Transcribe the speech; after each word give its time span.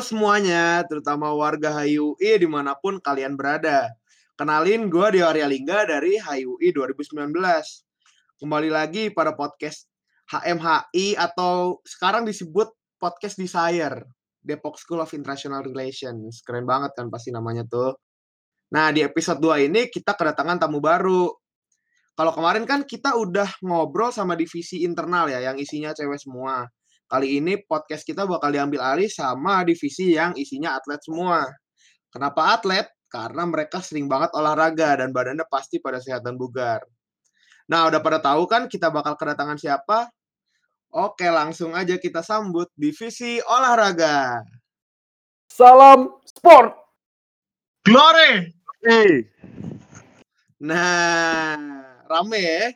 Semuanya, 0.00 0.80
terutama 0.88 1.28
warga 1.36 1.68
HIUI 1.76 2.40
di 2.40 2.48
mana 2.48 2.72
pun 2.72 2.96
kalian 2.96 3.36
berada. 3.36 3.92
Kenalin, 4.32 4.88
gue 4.88 5.06
Dio 5.12 5.28
Arya 5.28 5.44
Lingga 5.44 5.84
dari 5.84 6.16
HIUI 6.16 6.72
2019. 6.72 7.36
Kembali 8.40 8.72
lagi 8.72 9.12
pada 9.12 9.36
podcast 9.36 9.84
HMHI 10.32 11.20
atau 11.20 11.84
sekarang 11.84 12.24
disebut 12.24 12.72
Podcast 12.96 13.36
Desire, 13.36 14.08
Depok 14.40 14.80
School 14.80 15.04
of 15.04 15.12
International 15.12 15.60
Relations. 15.60 16.40
Keren 16.48 16.64
banget 16.64 16.96
kan 16.96 17.12
pasti 17.12 17.28
namanya 17.28 17.68
tuh. 17.68 17.92
Nah, 18.72 18.88
di 18.96 19.04
episode 19.04 19.36
2 19.36 19.68
ini 19.68 19.92
kita 19.92 20.16
kedatangan 20.16 20.64
tamu 20.64 20.80
baru. 20.80 21.28
Kalau 22.16 22.32
kemarin 22.32 22.64
kan 22.64 22.88
kita 22.88 23.20
udah 23.20 23.60
ngobrol 23.60 24.08
sama 24.16 24.32
divisi 24.32 24.80
internal 24.80 25.28
ya, 25.28 25.44
yang 25.44 25.60
isinya 25.60 25.92
cewek 25.92 26.16
semua. 26.16 26.64
Kali 27.10 27.42
ini 27.42 27.58
podcast 27.58 28.06
kita 28.06 28.22
bakal 28.22 28.54
diambil 28.54 28.86
alih 28.86 29.10
sama 29.10 29.66
divisi 29.66 30.14
yang 30.14 30.30
isinya 30.38 30.78
atlet 30.78 31.02
semua. 31.02 31.42
Kenapa 32.06 32.54
atlet? 32.54 32.86
Karena 33.10 33.42
mereka 33.50 33.82
sering 33.82 34.06
banget 34.06 34.30
olahraga 34.38 35.02
dan 35.02 35.10
badannya 35.10 35.42
pasti 35.50 35.82
pada 35.82 35.98
sehat 35.98 36.22
dan 36.22 36.38
bugar. 36.38 36.78
Nah, 37.66 37.90
udah 37.90 37.98
pada 37.98 38.22
tahu 38.22 38.46
kan 38.46 38.70
kita 38.70 38.94
bakal 38.94 39.18
kedatangan 39.18 39.58
siapa? 39.58 40.06
Oke, 40.94 41.26
langsung 41.26 41.74
aja 41.74 41.98
kita 41.98 42.22
sambut 42.22 42.70
divisi 42.78 43.42
olahraga. 43.42 44.46
Salam 45.50 46.14
sport. 46.22 46.78
Glory. 47.82 48.54
Hey. 48.86 49.26
Nah, 50.62 51.58
rame 52.06 52.38
ya. 52.38 52.70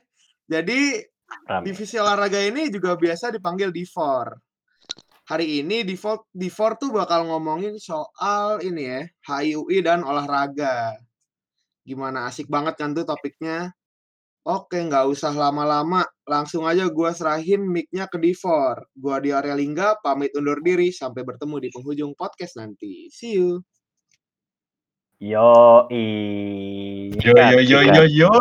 Jadi 0.59 1.07
Rame. 1.45 1.65
divisi 1.67 1.97
olahraga 1.99 2.41
ini 2.41 2.71
juga 2.71 2.95
biasa 2.95 3.35
dipanggil 3.35 3.75
D4. 3.75 4.31
Hari 5.25 5.65
ini 5.65 5.89
D4, 5.89 6.37
D4 6.37 6.77
tuh 6.77 6.93
bakal 6.93 7.25
ngomongin 7.25 7.81
soal 7.81 8.61
ini 8.61 8.85
ya, 8.85 9.01
HIUI 9.25 9.81
dan 9.81 10.05
olahraga. 10.05 11.01
Gimana 11.81 12.29
asik 12.29 12.45
banget 12.49 12.77
kan 12.77 12.93
tuh 12.93 13.09
topiknya. 13.09 13.73
Oke, 14.45 14.77
nggak 14.77 15.09
usah 15.09 15.33
lama-lama. 15.33 16.05
Langsung 16.29 16.69
aja 16.69 16.85
gua 16.93 17.17
serahin 17.17 17.65
mic-nya 17.65 18.05
ke 18.13 18.21
D4. 18.21 18.93
Gua 18.93 19.17
di 19.17 19.33
area 19.33 19.57
Lingga, 19.57 19.97
pamit 20.05 20.37
undur 20.37 20.61
diri. 20.61 20.93
Sampai 20.93 21.25
bertemu 21.25 21.57
di 21.65 21.69
penghujung 21.73 22.13
podcast 22.13 22.61
nanti. 22.61 23.09
See 23.09 23.41
you. 23.41 23.65
Yo 25.17 25.89
i. 25.89 26.05
Yo 27.17 27.33
yo 27.33 27.61
yo 27.65 27.81
yo 27.89 28.05
yo. 28.05 28.33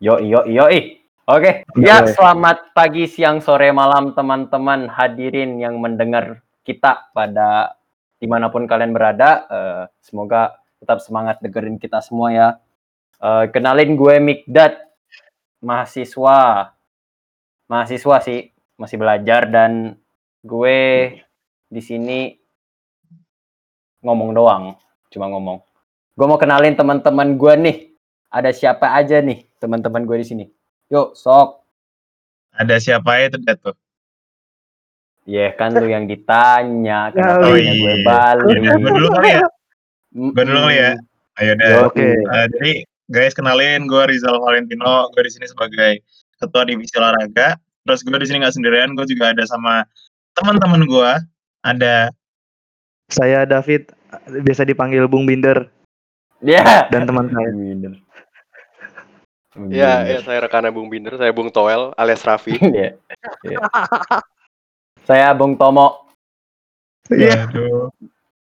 Yo 0.00 0.14
yo 0.24 0.40
yo 0.48 0.64
i. 0.72 0.96
Oke, 1.26 1.66
ya 1.82 2.06
selamat 2.06 2.70
pagi, 2.70 3.10
siang, 3.10 3.42
sore, 3.42 3.74
malam 3.74 4.14
teman-teman 4.14 4.86
hadirin 4.86 5.58
yang 5.58 5.82
mendengar 5.82 6.46
kita 6.62 7.10
pada 7.10 7.74
di 8.22 8.30
mana 8.30 8.46
pun 8.46 8.62
kalian 8.62 8.94
berada. 8.94 9.42
Eh, 9.50 9.82
semoga 9.98 10.54
tetap 10.78 11.02
semangat 11.02 11.42
dengerin 11.42 11.82
kita 11.82 11.98
semua 11.98 12.30
ya. 12.30 12.48
Eh, 13.18 13.50
kenalin 13.50 13.98
gue 13.98 14.22
Mikdad, 14.22 14.78
mahasiswa, 15.66 16.70
mahasiswa 17.66 18.16
sih, 18.22 18.54
masih 18.78 18.94
belajar 18.94 19.50
dan 19.50 19.98
gue 20.46 20.78
di 21.66 21.82
sini 21.82 22.38
ngomong 24.06 24.30
doang, 24.30 24.78
cuma 25.10 25.26
ngomong. 25.26 25.58
Gue 26.14 26.26
mau 26.30 26.38
kenalin 26.38 26.78
teman-teman 26.78 27.34
gue 27.34 27.54
nih. 27.58 27.76
Ada 28.30 28.54
siapa 28.54 28.94
aja 28.94 29.18
nih 29.18 29.42
teman-teman 29.58 30.06
gue 30.06 30.22
di 30.22 30.28
sini? 30.30 30.46
Yuk, 30.88 31.14
sok. 31.14 31.66
Ada 32.54 32.78
siapa 32.78 33.20
ya 33.20 33.28
itu 33.28 33.38
Dat 33.42 33.58
tuh? 33.60 33.76
Ya 35.26 35.50
kan 35.52 35.74
lu 35.74 35.90
yang 35.90 36.06
ditanya, 36.06 37.10
kenapa 37.10 37.42
Oh, 37.42 37.58
tanya 37.58 37.72
gue 37.74 37.94
iya. 37.98 38.06
balik. 38.06 38.56
Gue 38.78 38.92
dulu 38.94 39.08
kali 39.10 39.30
ya. 39.34 39.42
Gue 40.14 40.42
dulu 40.46 40.58
kali 40.62 40.76
ya. 40.78 40.92
Ayo 41.36 41.52
deh. 41.58 41.70
Oke. 41.82 42.06
Eh, 42.14 42.46
jadi 42.54 42.72
guys 43.10 43.34
kenalin 43.34 43.90
gue 43.90 44.02
Rizal 44.06 44.38
Valentino. 44.38 45.10
Gue 45.10 45.26
di 45.26 45.32
sini 45.34 45.50
sebagai 45.50 46.00
ketua 46.38 46.62
divisi 46.62 46.94
olahraga. 46.94 47.58
Terus 47.82 48.06
gue 48.06 48.14
di 48.14 48.26
sini 48.30 48.38
nggak 48.40 48.54
sendirian. 48.54 48.94
Gue 48.94 49.02
juga 49.04 49.34
ada 49.34 49.42
sama 49.44 49.82
teman-teman 50.32 50.86
gue. 50.86 51.10
Ada 51.60 52.14
Saya 53.06 53.42
David, 53.42 53.90
biasa 54.40 54.62
dipanggil 54.62 55.06
Bung 55.06 55.26
Binder 55.26 55.66
Ya. 56.38 56.86
dan 56.90 57.02
teman 57.02 57.26
saya. 57.28 57.50
Binder. 57.50 57.98
Ya, 59.66 60.04
ya 60.04 60.20
saya 60.20 60.44
rekannya 60.44 60.68
Bung 60.68 60.86
Binder, 60.86 61.16
saya 61.16 61.32
Bung 61.32 61.48
Toel 61.48 61.96
alias 61.96 62.20
Raffi. 62.22 62.60
Iya. 62.76 62.92
Iya. 63.42 63.58
Saya 65.02 65.32
Bung 65.32 65.56
Tomo, 65.56 66.04
Iya. 67.08 67.46
Aduh. 67.48 67.88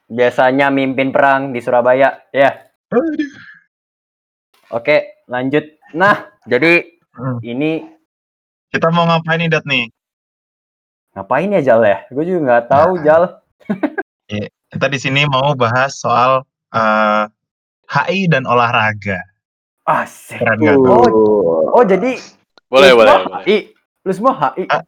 biasanya 0.06 0.68
mimpin 0.70 1.10
perang 1.10 1.50
di 1.50 1.60
Surabaya. 1.60 2.20
Ya. 2.30 2.68
Aduh. 2.92 3.16
Oke, 4.70 5.24
lanjut. 5.26 5.64
Nah, 5.94 6.30
jadi 6.44 6.92
Hmm. 7.16 7.40
ini 7.40 7.80
Kita 8.68 8.92
mau 8.92 9.08
ngapain 9.08 9.40
nih 9.40 9.48
Dat 9.48 9.64
nih? 9.64 9.88
ngapain 11.16 11.48
ya 11.48 11.64
Jal 11.64 11.80
ya? 11.80 12.04
Gue 12.12 12.28
juga 12.28 12.40
nggak 12.44 12.66
tahu 12.68 12.92
Nah. 12.92 13.04
Jal. 13.08 13.24
Kita 14.68 14.92
di 14.92 15.00
sini 15.00 15.24
mau 15.24 15.56
bahas 15.56 15.96
soal 15.96 16.44
eh, 16.76 17.24
HI 17.88 18.28
dan 18.28 18.44
olahraga. 18.44 19.24
Asik. 19.86 20.42
Keren 20.42 20.58
gak 20.66 20.78
tuh? 20.82 20.90
Oh, 20.90 21.78
oh 21.78 21.84
jadi 21.86 22.18
Boleh, 22.66 22.90
lu 22.92 22.98
boleh, 22.98 23.14
semua 23.14 23.30
boleh. 23.30 23.46
HI. 23.46 23.58
Lu 24.02 24.12
semua 24.12 24.34
HI. 24.34 24.64
Ah. 24.68 24.84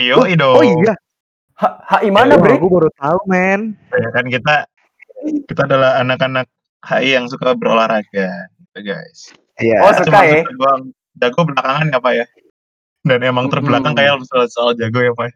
Yo, 0.00 0.24
dong. 0.32 0.56
Oh 0.56 0.64
iya, 0.64 0.96
H- 1.60 1.78
HI 2.00 2.08
mana, 2.08 2.40
Bre? 2.40 2.56
aku 2.56 2.66
baru 2.72 2.88
tahu 2.96 3.18
men. 3.28 3.76
Ya 3.92 4.08
kan 4.08 4.24
kita 4.24 4.64
kita 5.44 5.68
adalah 5.68 6.00
anak-anak 6.00 6.48
HI 6.80 7.12
yang 7.12 7.28
suka 7.28 7.52
berolahraga, 7.52 8.48
gitu 8.56 8.78
guys. 8.80 9.36
Iya. 9.60 9.84
Oh, 9.84 9.92
suka 9.92 10.08
Cuma 10.08 10.24
ya? 10.24 10.40
suka 10.42 10.52
doang. 10.56 10.82
Jago 11.12 11.40
belakangan 11.44 11.92
ya 11.92 11.98
Pak 12.00 12.12
ya. 12.16 12.26
Dan 13.04 13.20
emang 13.20 13.52
terbelakang 13.52 13.92
Mm. 13.92 13.98
kayak 14.00 14.12
soal, 14.24 14.46
soal 14.48 14.70
jago 14.72 15.04
ya 15.04 15.12
Pak. 15.12 15.28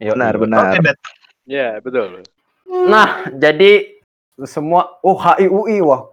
Yuk, 0.00 0.16
Benar, 0.16 0.34
benar. 0.40 0.72
Oke, 0.72 0.80
Dat. 0.80 0.96
Ya, 1.44 1.76
betul. 1.84 2.24
Nah, 2.64 3.28
jadi 3.36 4.00
semua 4.48 4.96
oh 5.04 5.20
HIUI 5.20 5.84
wah, 5.84 6.08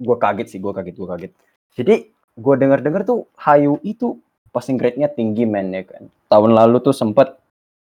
gua 0.00 0.16
kaget 0.16 0.46
sih, 0.56 0.58
gua 0.62 0.72
kaget, 0.76 0.94
gua 0.96 1.08
kaget. 1.16 1.32
Jadi 1.76 1.94
gua 2.36 2.54
dengar-dengar 2.56 3.02
tuh 3.06 3.26
HIUI 3.36 3.90
tuh 3.96 4.20
passing 4.50 4.76
grade-nya 4.80 5.08
tinggi 5.10 5.46
men 5.46 5.70
ya 5.74 5.84
kan. 5.86 6.08
Tahun 6.30 6.50
lalu 6.50 6.82
tuh 6.82 6.94
sempet 6.94 7.38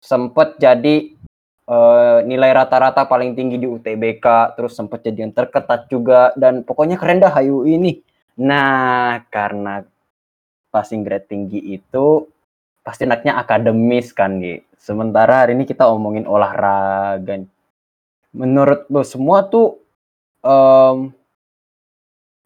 sempet 0.03 0.59
jadi 0.59 1.11
eh, 1.67 2.17
nilai 2.27 2.51
rata-rata 2.53 3.07
paling 3.07 3.35
tinggi 3.37 3.59
di 3.59 3.67
UTBK, 3.67 4.57
terus 4.59 4.75
sempet 4.75 5.05
jadi 5.05 5.27
yang 5.27 5.33
terketat 5.35 5.87
juga 5.87 6.31
dan 6.35 6.65
pokoknya 6.65 6.99
keren 6.99 7.23
dah 7.23 7.31
HIUI 7.31 7.79
ini. 7.79 7.93
Nah, 8.39 9.21
karena 9.29 9.85
passing 10.73 11.05
grade 11.05 11.29
tinggi 11.29 11.61
itu 11.77 12.25
pasti 12.81 13.05
anaknya 13.05 13.37
akademis 13.39 14.11
kan 14.11 14.41
gitu. 14.41 14.65
Sementara 14.75 15.47
hari 15.47 15.55
ini 15.55 15.63
kita 15.63 15.87
omongin 15.87 16.27
olahraga. 16.27 17.39
nih 17.39 17.47
menurut 18.33 18.89
lo 18.89 19.05
semua 19.05 19.45
tuh 19.45 19.77
em, 20.41 21.13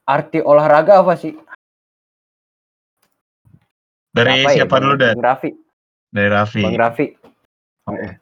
arti 0.07 0.39
olahraga 0.39 1.03
apa 1.03 1.13
sih? 1.19 1.35
Dari 4.15 4.41
Apa 4.41 4.49
ya, 4.49 4.63
siapa 4.63 4.79
Bang- 4.79 4.83
dulu? 4.87 4.95
Bang 4.97 5.21
Raffi, 5.21 5.51
Dari 6.09 6.29
Raffi. 6.31 6.63
Bang 6.63 6.79
Raffi. 6.79 7.05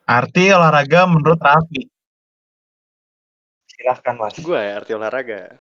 Arti 0.04 0.44
olahraga 0.51 1.07
menurut 1.07 1.39
Raffi. 1.39 1.88
Silahkan 3.69 4.15
mas. 4.18 4.36
Gue 4.36 4.57
ya 4.59 4.75
arti 4.75 4.92
olahraga. 4.92 5.56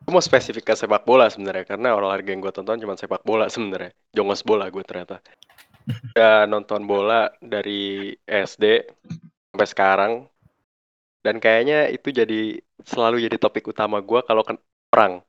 Gue 0.00 0.12
mau 0.16 0.22
spesifik 0.22 0.72
ke 0.72 0.74
sepak 0.76 1.02
bola 1.04 1.28
sebenarnya 1.28 1.64
karena 1.66 1.92
olahraga 1.92 2.30
yang 2.30 2.40
gue 2.40 2.52
tonton 2.54 2.78
cuma 2.78 2.94
sepak 2.94 3.24
bola 3.26 3.50
sebenarnya. 3.50 3.90
Jongos 4.14 4.44
bola 4.44 4.68
gue 4.68 4.84
ternyata. 4.84 5.18
Ya 6.14 6.46
nonton 6.46 6.86
bola 6.86 7.34
dari 7.42 8.14
SD 8.22 8.84
sampai 9.50 9.66
sekarang 9.66 10.12
dan 11.24 11.42
kayaknya 11.42 11.90
itu 11.90 12.14
jadi 12.14 12.62
selalu 12.86 13.26
jadi 13.26 13.36
topik 13.40 13.66
utama 13.66 13.98
gue 13.98 14.20
kalau 14.22 14.46
ke 14.46 14.54
orang. 14.94 15.24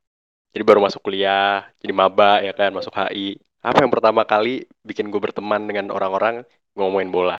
Jadi 0.52 0.62
baru 0.68 0.84
masuk 0.84 1.00
kuliah, 1.00 1.64
jadi 1.80 1.92
maba 1.96 2.44
ya 2.44 2.52
kan, 2.52 2.76
masuk 2.76 2.92
HI. 2.92 3.40
Apa 3.64 3.80
yang 3.80 3.92
pertama 3.94 4.28
kali 4.28 4.68
bikin 4.84 5.08
gue 5.08 5.16
berteman 5.16 5.64
dengan 5.64 5.88
orang-orang 5.88 6.44
ngomongin 6.76 7.08
bola? 7.08 7.36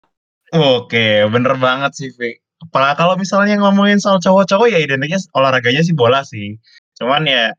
Oke, 0.53 1.25
bener 1.29 1.57
banget 1.61 1.93
sih, 1.93 2.09
Vi. 2.17 2.41
Apalagi 2.63 2.97
kalau 3.05 3.15
misalnya 3.19 3.59
ngomongin 3.59 3.99
soal 3.99 4.23
cowok-cowok 4.23 4.71
ya 4.71 4.79
identiknya 4.79 5.19
olahraganya 5.35 5.83
sih 5.83 5.93
bola 5.93 6.23
sih. 6.23 6.57
Cuman 6.95 7.27
ya 7.27 7.53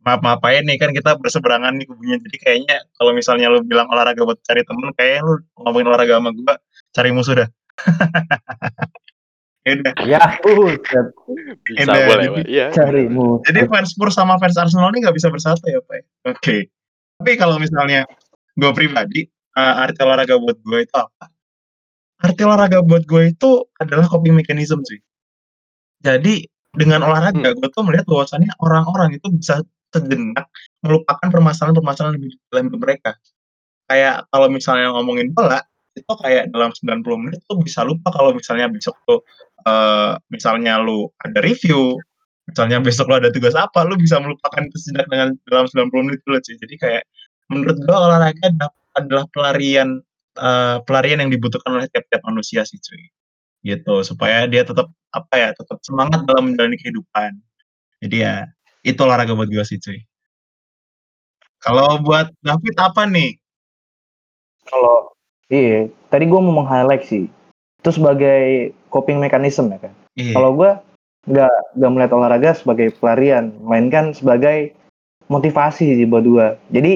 maaf 0.00 0.24
maafin 0.24 0.64
nih 0.64 0.80
kan 0.80 0.96
kita 0.96 1.20
berseberangan 1.20 1.76
nih 1.76 1.84
kubunya. 1.84 2.16
Jadi 2.16 2.36
kayaknya 2.40 2.76
kalau 2.96 3.12
misalnya 3.12 3.52
lu 3.52 3.60
bilang 3.60 3.84
olahraga 3.92 4.24
buat 4.24 4.40
cari 4.40 4.64
temen, 4.64 4.90
kayaknya 4.96 5.20
lu 5.28 5.34
ngomongin 5.60 5.86
olahraga 5.92 6.14
sama 6.16 6.30
gua 6.32 6.54
cari 6.96 7.10
musuh 7.12 7.34
dah. 7.44 7.48
ya. 9.78 9.92
Ya, 10.06 10.22
buset. 10.42 11.06
Bisa 11.62 11.92
boleh, 11.94 12.26
jadi-. 12.42 12.74
Carimu. 12.74 13.40
Jadi 13.46 13.60
fans 13.70 13.94
Spurs 13.94 14.14
sama 14.18 14.36
fans 14.42 14.58
Arsenal 14.58 14.90
ini 14.90 15.06
nggak 15.06 15.16
bisa 15.16 15.30
bersatu 15.30 15.64
ya, 15.70 15.80
Pak? 15.84 15.94
ya? 15.94 16.04
Oke. 16.34 16.56
Tapi 17.20 17.32
kalau 17.36 17.60
misalnya 17.60 18.08
gue 18.56 18.70
pribadi, 18.74 19.28
eh, 19.56 19.74
arti 19.84 20.00
olahraga 20.02 20.40
buat 20.40 20.58
gue 20.60 20.78
itu 20.82 20.94
apa? 20.96 21.24
Arti 22.20 22.42
olahraga 22.44 22.80
buat 22.84 23.04
gue 23.04 23.22
itu 23.32 23.50
adalah 23.80 24.08
coping 24.08 24.36
mechanism 24.36 24.82
sih. 24.84 25.00
Jadi 26.00 26.48
dengan 26.72 27.04
olahraga 27.04 27.52
gue 27.52 27.68
tuh 27.68 27.82
melihat 27.84 28.06
bahwasannya 28.08 28.50
orang-orang 28.62 29.18
itu 29.18 29.26
bisa 29.32 29.60
sejenak 29.90 30.46
melupakan 30.86 31.28
permasalahan-permasalahan 31.28 32.18
di 32.22 32.30
dalam 32.48 32.70
mereka. 32.72 33.18
Kayak 33.90 34.30
kalau 34.30 34.46
misalnya 34.46 34.94
ngomongin 34.94 35.34
bola, 35.34 35.60
itu 36.00 36.12
kayak 36.24 36.48
dalam 36.50 36.72
90 36.72 37.04
menit 37.20 37.40
tuh 37.44 37.60
bisa 37.60 37.84
lupa 37.84 38.08
kalau 38.10 38.32
misalnya 38.32 38.66
besok 38.72 38.96
tuh 39.04 39.20
eh, 39.68 40.12
misalnya 40.32 40.80
lu 40.80 41.08
ada 41.20 41.38
review, 41.44 42.00
misalnya 42.48 42.80
besok 42.80 43.12
lu 43.12 43.20
ada 43.20 43.30
tugas 43.30 43.54
apa, 43.54 43.84
lu 43.84 43.94
bisa 44.00 44.18
melupakan 44.18 44.64
itu 44.64 44.76
sejenak 44.80 45.06
dengan 45.12 45.28
dalam 45.46 45.66
90 45.68 46.06
menit 46.08 46.20
dulu 46.24 46.38
sih. 46.42 46.56
Jadi 46.56 46.74
kayak 46.80 47.02
menurut 47.52 47.76
gua 47.84 47.96
olahraga 48.10 48.46
adalah, 48.98 49.24
pelarian 49.30 50.00
eh, 50.40 50.76
pelarian 50.88 51.22
yang 51.22 51.30
dibutuhkan 51.32 51.76
oleh 51.76 51.88
tiap-tiap 51.92 52.22
manusia 52.26 52.64
sih 52.64 52.80
cuy. 52.80 53.04
Gitu, 53.60 53.94
supaya 54.08 54.48
dia 54.48 54.64
tetap 54.64 54.88
apa 55.12 55.34
ya, 55.36 55.50
tetap 55.52 55.78
semangat 55.84 56.24
dalam 56.24 56.52
menjalani 56.52 56.80
kehidupan. 56.80 57.36
Jadi 58.00 58.16
ya 58.24 58.48
itu 58.82 59.00
olahraga 59.04 59.36
buat 59.36 59.50
gua 59.52 59.64
sih 59.68 59.76
cuy. 59.78 60.00
Kalau 61.60 62.00
buat 62.00 62.32
David 62.40 62.76
apa 62.80 63.04
nih? 63.04 63.36
Kalau 64.64 65.12
iya, 65.50 65.90
tadi 66.08 66.24
gue 66.30 66.40
mau 66.40 66.54
meng-highlight 66.62 67.04
sih. 67.04 67.26
Itu 67.82 67.90
sebagai 67.90 68.72
coping 68.88 69.20
mechanism 69.20 69.68
ya 69.74 69.78
kan. 69.90 69.94
Iya. 70.16 70.34
Kalau 70.38 70.50
gue 70.56 70.70
nggak 71.28 71.54
nggak 71.76 71.90
melihat 71.92 72.12
olahraga 72.16 72.50
sebagai 72.56 72.96
pelarian, 72.96 73.52
melainkan 73.60 74.16
sebagai 74.16 74.72
motivasi 75.28 76.00
sih 76.00 76.06
buat 76.08 76.24
gue. 76.24 76.46
Jadi 76.72 76.92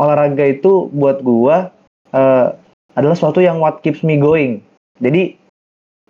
olahraga 0.00 0.44
itu 0.48 0.88
buat 0.90 1.20
gue 1.20 1.56
eh, 2.16 2.46
adalah 2.94 3.14
sesuatu 3.18 3.42
yang 3.44 3.60
what 3.60 3.84
keeps 3.84 4.00
me 4.00 4.16
going. 4.16 4.64
Jadi 4.98 5.36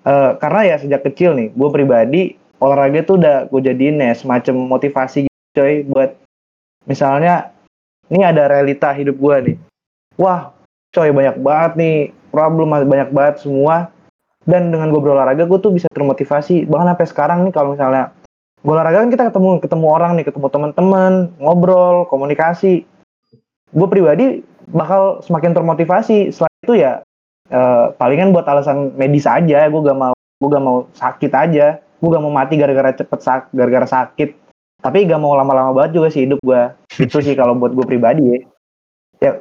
eh, 0.07 0.31
karena 0.39 0.61
ya 0.75 0.77
sejak 0.79 1.03
kecil 1.11 1.35
nih, 1.35 1.49
gue 1.51 1.69
pribadi 1.75 2.23
olahraga 2.63 3.03
itu 3.03 3.19
udah 3.19 3.51
gue 3.51 3.61
jadiin 3.61 4.01
ya 4.01 4.15
semacam 4.15 4.79
motivasi 4.79 5.27
gitu, 5.27 5.59
coy 5.59 5.85
buat 5.85 6.11
misalnya 6.89 7.51
ini 8.09 8.23
ada 8.25 8.47
realita 8.49 8.95
hidup 8.95 9.19
gue 9.19 9.37
nih. 9.53 9.57
Wah, 10.15 10.54
coy 10.95 11.11
banyak 11.11 11.37
banget 11.43 11.73
nih. 11.77 11.97
Problem 12.31 12.71
banyak 12.71 13.11
banget 13.11 13.43
semua. 13.43 13.91
Dan 14.45 14.71
dengan 14.71 14.93
gue 14.93 15.01
berolahraga 15.01 15.45
gue 15.45 15.59
tuh 15.59 15.73
bisa 15.75 15.91
termotivasi. 15.91 16.69
Bahkan 16.71 16.95
sampai 16.95 17.07
sekarang 17.09 17.39
nih 17.49 17.53
kalau 17.53 17.75
misalnya 17.75 18.15
gue 18.65 18.73
olahraga 18.73 19.05
kan 19.05 19.11
kita 19.13 19.25
ketemu 19.29 19.61
ketemu 19.61 19.87
orang 19.93 20.13
nih 20.17 20.25
ketemu 20.25 20.47
teman-teman 20.49 21.13
ngobrol 21.43 22.07
komunikasi. 22.09 22.87
Gue 23.75 23.89
pribadi 23.91 24.45
bakal 24.71 25.25
semakin 25.25 25.53
termotivasi. 25.57 26.31
Selain 26.31 26.61
itu 26.63 26.75
ya 26.79 27.03
eh, 27.51 27.85
palingan 27.97 28.31
buat 28.31 28.47
alasan 28.47 28.95
medis 28.95 29.27
aja. 29.27 29.67
Gue 29.67 29.81
gak 29.83 29.99
mau 29.99 30.15
gue 30.15 30.49
gak 30.49 30.65
mau 30.65 30.87
sakit 30.93 31.33
aja. 31.33 31.81
Gue 31.99 32.09
gak 32.13 32.23
mau 32.23 32.33
mati 32.33 32.61
gara-gara 32.61 32.93
cepet 32.93 33.21
sak 33.25 33.49
gara-gara 33.51 33.89
sakit. 33.89 34.37
Tapi 34.85 35.09
gak 35.09 35.21
mau 35.25 35.33
lama-lama 35.33 35.73
banget 35.73 35.97
juga 35.97 36.13
sih 36.13 36.29
hidup 36.29 36.39
gue 36.45 36.63
itu 37.01 37.17
sih 37.25 37.33
kalau 37.33 37.57
buat 37.57 37.73
gue 37.73 37.87
pribadi. 37.89 38.45
Ya 39.25 39.41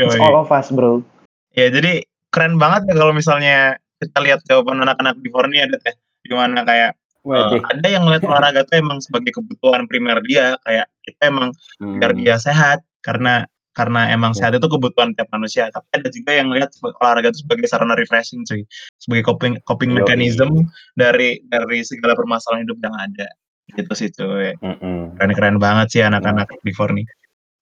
It's 0.00 0.16
all 0.16 0.40
of 0.40 0.48
us, 0.48 0.72
bro. 0.72 1.04
Ya 1.52 1.68
jadi 1.68 2.04
keren 2.32 2.56
banget 2.56 2.88
ya 2.88 2.94
kalau 2.96 3.12
misalnya 3.12 3.76
kita 4.00 4.18
lihat 4.24 4.40
jawaban 4.48 4.80
anak-anak 4.80 5.20
di 5.20 5.28
Forni 5.28 5.60
ada 5.60 5.76
teh. 5.78 5.92
Gimana 6.24 6.64
kayak 6.64 6.96
Waduh. 7.22 7.60
ada 7.70 7.86
yang 7.86 8.02
ngeliat 8.08 8.24
olahraga 8.26 8.66
tuh 8.66 8.80
emang 8.80 8.98
sebagai 8.98 9.36
kebutuhan 9.36 9.84
primer 9.86 10.18
dia. 10.24 10.56
Kayak 10.64 10.88
kita 11.04 11.22
emang 11.28 11.52
Hmm. 11.78 12.00
biar 12.00 12.12
dia 12.16 12.36
sehat 12.40 12.80
karena 13.04 13.44
karena 13.72 14.12
emang 14.12 14.36
sehat 14.36 14.52
itu 14.52 14.64
kebutuhan 14.66 15.12
tiap 15.14 15.28
manusia. 15.32 15.68
Tapi 15.70 15.86
ada 16.02 16.08
juga 16.08 16.30
yang 16.34 16.50
ngeliat 16.52 16.72
sebe- 16.72 16.96
olahraga 16.98 17.30
itu 17.30 17.44
sebagai 17.44 17.68
sarana 17.68 17.94
refreshing 17.94 18.42
cuy. 18.44 18.64
Sebagai 18.98 19.24
coping 19.28 19.60
coping 19.68 19.92
mechanism 19.92 20.66
dari 20.96 21.40
dari 21.46 21.84
segala 21.84 22.16
permasalahan 22.16 22.64
hidup 22.64 22.80
yang 22.80 22.96
ada. 22.96 23.28
Gitu 23.76 23.92
sih 23.92 24.08
cuy. 24.10 24.56
Mm-mm. 24.58 25.16
keren 25.20 25.32
keren 25.36 25.56
banget 25.60 25.86
sih 25.94 26.02
anak-anak 26.02 26.48
di 26.64 26.72
Forni 26.72 27.04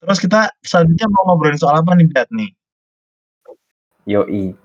terus 0.01 0.19
kita 0.19 0.49
selanjutnya 0.61 1.07
mau 1.09 1.23
ngobrolin 1.29 1.57
soal 1.57 1.79
apa 1.79 1.93
nih 1.95 2.09
Dad 2.09 2.29
nih 2.33 2.51
Yoi. 4.09 4.57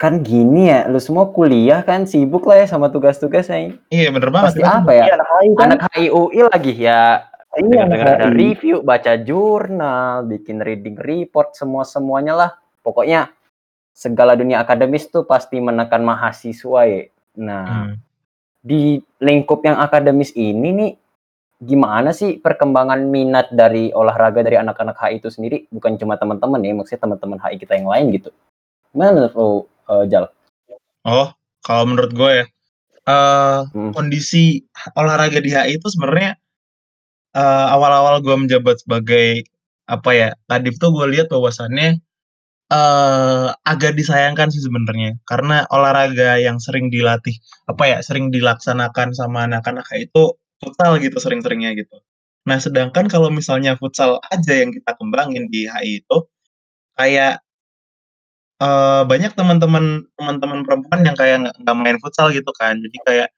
Kan 0.00 0.24
gini 0.24 0.72
ya, 0.72 0.88
lu 0.88 0.96
semua 0.96 1.28
kuliah 1.28 1.84
kan 1.84 2.08
sibuk 2.08 2.48
lah 2.48 2.64
ya 2.64 2.66
sama 2.70 2.88
tugas-tugas 2.88 3.52
ya. 3.52 3.76
iya 3.92 4.08
bener 4.08 4.32
banget 4.32 4.56
Pasti 4.56 4.60
kita 4.64 4.72
apa 4.80 4.90
Iya, 4.90 5.04
ya? 5.04 5.12
anak 5.12 5.28
HI 5.28 5.48
kan? 5.52 5.66
Anak 5.68 5.80
HIUI 5.92 6.40
lagi 6.48 6.72
ya. 6.72 7.04
Iya, 7.50 7.80
ada 7.84 8.30
review, 8.30 8.80
baca 8.80 9.18
jurnal, 9.18 10.22
bikin 10.24 10.62
reading 10.62 10.96
report, 10.96 11.52
semua-semuanya 11.52 12.32
lah. 12.32 12.50
Pokoknya 12.80 13.28
segala 13.92 14.32
dunia 14.32 14.62
akademis 14.62 15.10
tuh 15.10 15.26
pasti 15.26 15.58
menekan 15.60 16.00
mahasiswa 16.00 16.80
ya. 16.86 17.10
Nah, 17.36 17.66
Hmm. 17.90 17.94
di 18.62 19.02
lingkup 19.18 19.60
yang 19.66 19.76
akademis 19.76 20.32
ini 20.32 20.68
nih 20.72 20.90
gimana 21.60 22.16
sih 22.16 22.40
perkembangan 22.40 23.04
minat 23.04 23.52
dari 23.52 23.92
olahraga 23.92 24.40
dari 24.40 24.56
anak-anak 24.56 24.96
HI 24.96 25.20
itu 25.20 25.28
sendiri 25.28 25.68
bukan 25.68 26.00
cuma 26.00 26.16
teman-teman 26.16 26.64
ya 26.64 26.72
maksudnya 26.72 27.04
teman-teman 27.04 27.36
HI 27.36 27.60
kita 27.60 27.76
yang 27.76 27.88
lain 27.92 28.08
gitu 28.16 28.32
gimana 28.96 29.10
menurut 29.12 29.34
lo 29.36 29.48
eh, 29.92 30.04
Jal? 30.08 30.24
Oh, 31.04 31.28
kalau 31.64 31.84
menurut 31.88 32.12
gue 32.16 32.30
ya, 32.42 32.46
eh 33.08 33.58
Hmm. 33.76 33.92
kondisi 33.92 34.64
olahraga 34.96 35.38
di 35.40 35.52
HI 35.52 35.76
itu 35.76 35.86
sebenarnya 35.92 36.36
eh, 37.36 37.66
awal-awal 37.76 38.24
gue 38.24 38.36
menjabat 38.36 38.82
sebagai 38.82 39.44
apa 39.90 40.10
ya, 40.14 40.28
kadif 40.48 40.78
tuh 40.80 40.90
gue 40.96 41.06
lihat 41.12 41.28
bahwasannya 41.28 42.00
eh 42.70 43.48
agak 43.66 43.98
disayangkan 43.98 44.48
sih 44.54 44.62
sebenarnya 44.62 45.18
karena 45.26 45.66
olahraga 45.74 46.38
yang 46.38 46.56
sering 46.62 46.88
dilatih 46.88 47.34
apa 47.68 47.84
ya, 47.84 47.98
sering 48.00 48.30
dilaksanakan 48.32 49.12
sama 49.12 49.44
anak-anak 49.50 49.84
HI 49.92 50.08
itu 50.08 50.24
futsal 50.60 51.00
gitu 51.00 51.16
sering-seringnya 51.18 51.74
gitu. 51.80 51.96
Nah, 52.48 52.56
sedangkan 52.60 53.08
kalau 53.08 53.28
misalnya 53.32 53.76
futsal 53.76 54.20
aja 54.32 54.52
yang 54.64 54.72
kita 54.72 54.96
kembangin 54.96 55.48
di 55.52 55.68
HI 55.68 56.00
itu 56.04 56.16
kayak 56.96 57.40
eh 58.60 59.02
banyak 59.08 59.32
teman-teman 59.32 60.04
teman-teman 60.20 60.60
perempuan 60.68 61.00
yang 61.04 61.16
kayak 61.16 61.48
nggak 61.48 61.76
main 61.76 61.98
futsal 62.00 62.28
gitu 62.32 62.52
kan. 62.60 62.76
Jadi 62.80 62.98
kayak 63.08 63.28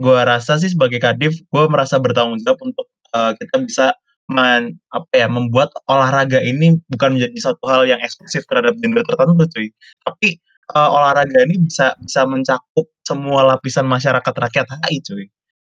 gua 0.00 0.24
rasa 0.28 0.56
sih 0.60 0.72
sebagai 0.72 1.00
kadif, 1.02 1.36
gua 1.52 1.68
merasa 1.68 2.00
bertanggung 2.00 2.40
jawab 2.44 2.60
untuk 2.64 2.86
eh, 3.16 3.32
kita 3.40 3.56
bisa 3.64 3.86
men, 4.32 4.80
apa 4.96 5.12
ya, 5.12 5.28
membuat 5.28 5.70
olahraga 5.90 6.40
ini 6.40 6.80
bukan 6.88 7.18
menjadi 7.18 7.52
satu 7.52 7.64
hal 7.68 7.82
yang 7.88 8.00
eksklusif 8.00 8.44
terhadap 8.48 8.74
gender 8.80 9.04
tertentu 9.04 9.44
cuy. 9.52 9.68
Tapi 10.08 10.28
eh, 10.76 10.90
olahraga 10.92 11.38
ini 11.48 11.56
bisa 11.68 11.92
bisa 12.00 12.24
mencakup 12.28 12.86
semua 13.04 13.40
lapisan 13.56 13.84
masyarakat 13.88 14.34
rakyat 14.34 14.66
HI 14.88 14.98
cuy. 15.04 15.24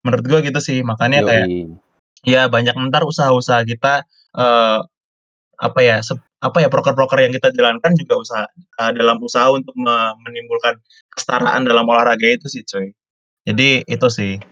Menurut 0.04 0.24
gua 0.28 0.38
gitu 0.44 0.60
sih. 0.60 0.78
Makanya 0.84 1.24
kayak 1.24 1.46
Yoi. 1.48 1.74
ya 2.24 2.46
banyak 2.48 2.76
ntar 2.92 3.02
usaha-usaha 3.04 3.64
kita 3.64 4.04
eh 4.36 4.78
apa 5.60 5.80
ya 5.80 6.02
sep- 6.02 6.24
apa 6.42 6.60
ya 6.60 6.68
proker-proker 6.68 7.24
yang 7.24 7.32
kita 7.32 7.48
jalankan 7.54 7.94
juga 7.96 8.14
usaha 8.20 8.44
eh, 8.82 8.92
dalam 8.92 9.22
usaha 9.22 9.48
untuk 9.54 9.72
me- 9.78 10.14
menimbulkan 10.26 10.76
kesetaraan 11.14 11.64
dalam 11.64 11.86
olahraga 11.86 12.26
itu 12.26 12.50
sih 12.50 12.66
cuy 12.66 12.90
jadi 13.46 13.86
itu 13.86 14.08
sih 14.10 14.42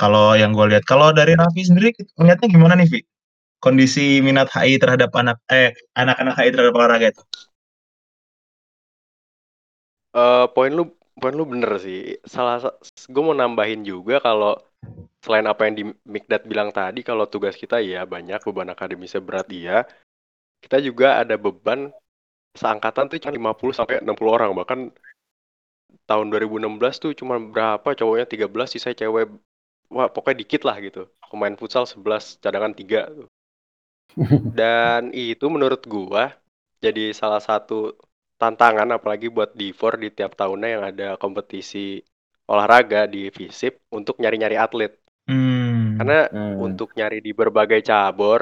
kalau 0.00 0.32
yang 0.34 0.56
gue 0.56 0.66
lihat 0.72 0.88
kalau 0.88 1.12
dari 1.12 1.36
Raffi 1.36 1.68
sendiri 1.68 1.92
melihatnya 2.16 2.48
gimana 2.48 2.74
nih 2.80 2.88
Vi 2.88 3.00
kondisi 3.60 4.22
minat 4.24 4.48
HI 4.54 4.80
terhadap 4.80 5.12
anak 5.14 5.36
eh 5.52 5.74
anak-anak 5.94 6.34
HI 6.38 6.50
terhadap 6.54 6.74
olahraga 6.74 7.12
itu 7.12 7.22
Eh, 10.18 10.46
poin 10.56 10.72
lu 10.72 10.88
poin 11.20 11.34
lu 11.36 11.44
bener 11.44 11.76
sih. 11.78 12.16
Salah 12.24 12.58
gue 13.12 13.22
mau 13.22 13.36
nambahin 13.36 13.84
juga 13.84 14.18
kalau 14.24 14.56
selain 15.22 15.44
apa 15.44 15.68
yang 15.68 15.74
di 15.76 15.84
Mikdat 16.08 16.46
bilang 16.48 16.70
tadi 16.72 17.04
kalau 17.04 17.28
tugas 17.28 17.58
kita 17.58 17.82
ya 17.82 18.06
banyak 18.08 18.40
beban 18.46 18.72
akademisnya 18.72 19.20
berat 19.20 19.48
iya. 19.52 19.84
Kita 20.58 20.82
juga 20.82 21.22
ada 21.22 21.38
beban 21.38 21.92
seangkatan 22.56 23.06
tuh 23.12 23.20
cuma 23.22 23.54
50 23.54 23.76
sampai 23.76 24.02
60 24.02 24.34
orang 24.34 24.50
bahkan 24.56 24.90
tahun 26.08 26.26
2016 26.32 27.02
tuh 27.04 27.12
cuma 27.14 27.38
berapa 27.38 27.94
cowoknya 27.94 28.26
13 28.26 28.72
sisa 28.72 28.90
cewek 28.96 29.30
wah 29.92 30.08
pokoknya 30.08 30.42
dikit 30.42 30.62
lah 30.64 30.76
gitu. 30.82 31.06
Pemain 31.28 31.54
futsal 31.60 31.84
11 31.84 32.40
cadangan 32.42 32.72
3 32.72 33.22
tuh. 33.22 33.28
Dan 34.58 35.14
itu 35.14 35.46
menurut 35.46 35.84
gua 35.86 36.34
jadi 36.80 37.12
salah 37.12 37.42
satu 37.42 37.94
tantangan 38.38 38.88
apalagi 38.94 39.28
buat 39.28 39.52
D4 39.54 39.98
di 39.98 40.08
tiap 40.14 40.38
tahunnya 40.38 40.68
yang 40.68 40.84
ada 40.86 41.08
kompetisi 41.18 42.00
olahraga 42.52 43.00
di 43.14 43.20
FISIP 43.36 43.74
untuk 43.98 44.14
nyari-nyari 44.22 44.56
atlet. 44.64 44.92
hmm. 45.28 45.98
Karena 45.98 46.18
Hmm. 46.32 46.54
untuk 46.66 46.88
nyari 46.98 47.18
di 47.26 47.32
berbagai 47.40 47.80
cabur 47.90 48.40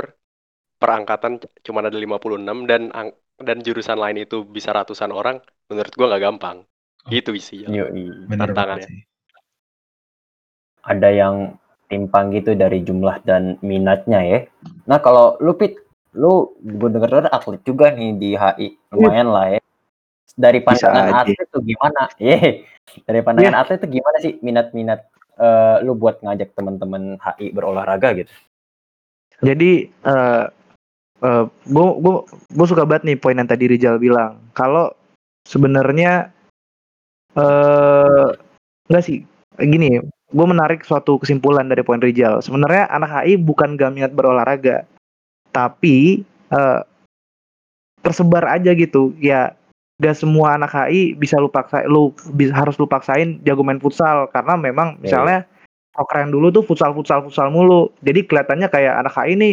per 0.80 0.90
angkatan 0.98 1.32
c- 1.42 1.50
cuma 1.66 1.78
ada 1.84 1.96
56 2.04 2.58
dan 2.70 2.82
ang- 2.98 3.16
dan 3.40 3.58
jurusan 3.66 3.98
lain 4.04 4.18
itu 4.24 4.36
bisa 4.56 4.70
ratusan 4.78 5.10
orang, 5.20 5.36
menurut 5.68 5.92
gua 5.98 6.06
nggak 6.12 6.24
gampang. 6.26 6.58
Gitu 7.14 7.30
sih. 7.48 7.58
Jal. 7.64 7.72
Yoi. 7.76 8.04
bener 8.30 8.50
tantangannya. 8.50 8.56
banget 8.58 8.80
sih 8.88 8.98
ada 10.86 11.08
yang 11.10 11.36
timpang 11.90 12.30
gitu 12.34 12.54
dari 12.58 12.82
jumlah 12.82 13.22
dan 13.28 13.58
minatnya 13.62 14.20
ya. 14.22 14.40
Nah 14.90 14.98
kalau 15.02 15.38
lu 15.44 15.52
Pit, 15.54 15.78
lu 16.16 16.54
gue 16.62 16.88
denger 16.90 17.28
atlet 17.30 17.60
juga 17.62 17.92
nih 17.94 18.10
di 18.16 18.30
HI, 18.34 18.68
lumayan 18.94 19.28
lah 19.30 19.46
ya. 19.54 19.60
Dari 20.34 20.58
Bisa 20.58 20.90
pandangan 20.90 21.22
aja. 21.22 21.22
atlet 21.22 21.48
tuh 21.48 21.62
gimana? 21.62 22.02
Ye, 22.26 22.66
dari 23.06 23.20
pandangan 23.22 23.56
atlet 23.62 23.78
tuh 23.78 23.90
gimana 23.90 24.16
sih 24.18 24.32
minat-minat 24.42 25.00
eh, 25.38 25.76
lu 25.86 25.94
buat 25.94 26.18
ngajak 26.20 26.52
teman-teman 26.58 27.16
HI 27.22 27.54
berolahraga 27.54 28.18
gitu? 28.18 28.32
Jadi 29.44 29.86
eh 29.86 30.44
eh, 31.22 31.44
gue 31.48 31.86
gue 32.02 32.14
gue 32.26 32.66
suka 32.66 32.82
banget 32.82 33.14
nih 33.14 33.16
poin 33.20 33.38
yang 33.38 33.48
tadi 33.48 33.70
Rizal 33.70 34.02
bilang. 34.02 34.42
Kalau 34.52 34.90
sebenarnya 35.46 36.34
eh 37.36 38.28
enggak 38.90 39.04
sih 39.04 39.22
gini, 39.56 40.00
gue 40.32 40.46
menarik 40.46 40.84
suatu 40.84 41.16
kesimpulan 41.22 41.70
dari 41.70 41.80
poin 41.80 42.02
Rizal. 42.02 42.42
Sebenarnya 42.42 42.90
anak 42.92 43.24
HI 43.24 43.40
bukan 43.40 43.78
gak 43.78 43.92
minat 43.94 44.12
berolahraga, 44.12 44.84
tapi 45.52 46.24
eh 46.52 46.80
tersebar 48.04 48.44
aja 48.52 48.76
gitu. 48.76 49.16
Ya 49.20 49.56
gak 49.96 50.16
semua 50.16 50.60
anak 50.60 50.72
HI 50.72 51.16
bisa 51.16 51.40
lu 51.40 51.48
paksa 51.48 51.88
lu 51.88 52.12
bisa 52.36 52.52
harus 52.52 52.76
lu 52.76 52.84
paksain 52.84 53.40
jago 53.48 53.64
main 53.64 53.80
futsal 53.80 54.28
karena 54.28 54.54
memang 54.60 55.00
Iya, 55.00 55.02
misalnya 55.02 55.38
yang 55.96 56.32
dulu 56.32 56.52
tuh 56.52 56.64
futsal 56.64 56.92
futsal 56.92 57.24
futsal 57.24 57.48
mulu. 57.48 57.88
Jadi 58.04 58.28
kelihatannya 58.28 58.68
kayak 58.68 58.94
anak 59.00 59.16
HI 59.16 59.32
ini 59.32 59.50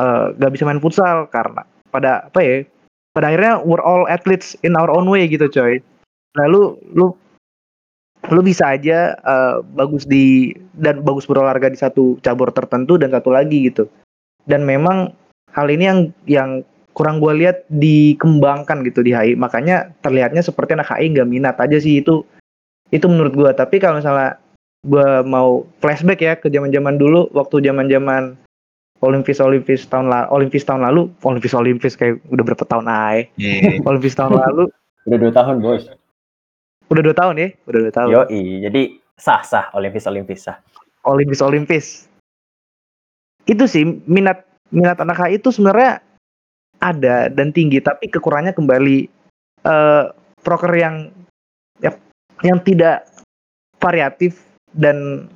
eh, 0.00 0.24
gak 0.32 0.52
bisa 0.56 0.64
main 0.64 0.80
futsal 0.80 1.28
karena 1.28 1.68
pada 1.92 2.32
apa 2.32 2.40
ya? 2.40 2.64
Pada 3.12 3.26
akhirnya 3.28 3.60
we're 3.60 3.82
all 3.82 4.08
athletes 4.08 4.56
in 4.64 4.78
our 4.78 4.88
own 4.88 5.04
way 5.10 5.28
gitu 5.28 5.50
coy. 5.52 5.82
Lalu 6.40 6.80
lu 6.96 7.12
lu 8.32 8.40
bisa 8.40 8.72
aja 8.72 9.12
eh, 9.12 9.56
bagus 9.76 10.08
di 10.08 10.56
dan 10.72 11.04
bagus 11.04 11.28
berolahraga 11.28 11.68
di 11.68 11.76
satu 11.76 12.16
cabur 12.24 12.48
tertentu 12.56 12.96
dan 12.96 13.12
satu 13.12 13.28
lagi 13.28 13.68
gitu. 13.68 13.84
Dan 14.48 14.64
memang 14.64 15.12
hal 15.52 15.68
ini 15.68 15.84
yang 15.84 16.00
yang 16.24 16.50
kurang 16.92 17.18
gue 17.18 17.32
lihat 17.36 17.64
dikembangkan 17.70 18.82
gitu 18.84 19.00
di 19.00 19.12
HI. 19.12 19.34
Makanya 19.34 19.94
terlihatnya 20.00 20.40
seperti 20.40 20.74
anak 20.74 20.90
HI 20.90 21.14
nggak 21.14 21.28
minat 21.28 21.56
aja 21.56 21.78
sih 21.78 22.02
itu 22.02 22.22
itu 22.90 23.06
menurut 23.06 23.32
gue. 23.32 23.50
Tapi 23.52 23.78
kalau 23.78 23.98
misalnya 23.98 24.36
gue 24.80 25.08
mau 25.22 25.62
flashback 25.78 26.20
ya 26.20 26.34
ke 26.34 26.48
zaman-zaman 26.48 26.96
dulu 26.96 27.28
waktu 27.30 27.60
zaman-zaman 27.60 28.34
Olimpis 29.00 29.40
Olimpis 29.40 29.84
tahun 29.88 30.08
lalu 30.08 30.26
Olimpis 30.32 30.64
tahun 30.64 30.80
lalu 30.84 31.08
Olimpis 31.24 31.52
Olimpis 31.52 31.92
kayak 31.96 32.20
udah 32.28 32.44
berapa 32.44 32.64
tahun 32.64 32.86
aja 32.88 33.28
Iya. 33.40 33.80
Olimpis 33.84 34.16
tahun 34.16 34.36
lalu 34.36 34.68
Udah 35.08 35.16
dua 35.16 35.32
tahun 35.32 35.56
bos. 35.64 35.88
udah 36.90 37.02
dua 37.06 37.16
tahun 37.16 37.34
ya 37.38 37.48
udah 37.64 37.80
dua 37.86 37.92
tahun 37.94 38.08
Yoi, 38.12 38.40
jadi 38.66 38.82
sah 39.16 39.40
sah 39.40 39.70
Olimpis 39.72 40.04
Olimpis 40.04 40.44
sah. 40.44 40.58
Olimpis 41.06 41.40
Olimpis 41.40 41.84
itu 43.46 43.64
sih 43.64 43.84
minat 44.04 44.44
minat 44.68 44.98
anak 44.98 45.16
HI 45.16 45.38
itu 45.38 45.48
sebenarnya 45.48 46.02
ada 46.80 47.28
dan 47.28 47.52
tinggi 47.52 47.78
tapi 47.80 48.08
kekurangannya 48.08 48.56
kembali. 48.56 48.98
Eh 49.64 50.04
proker 50.40 50.72
yang 50.72 51.12
ya, 51.84 51.92
yang 52.40 52.64
tidak 52.64 53.04
variatif 53.76 54.40
dan 54.72 55.28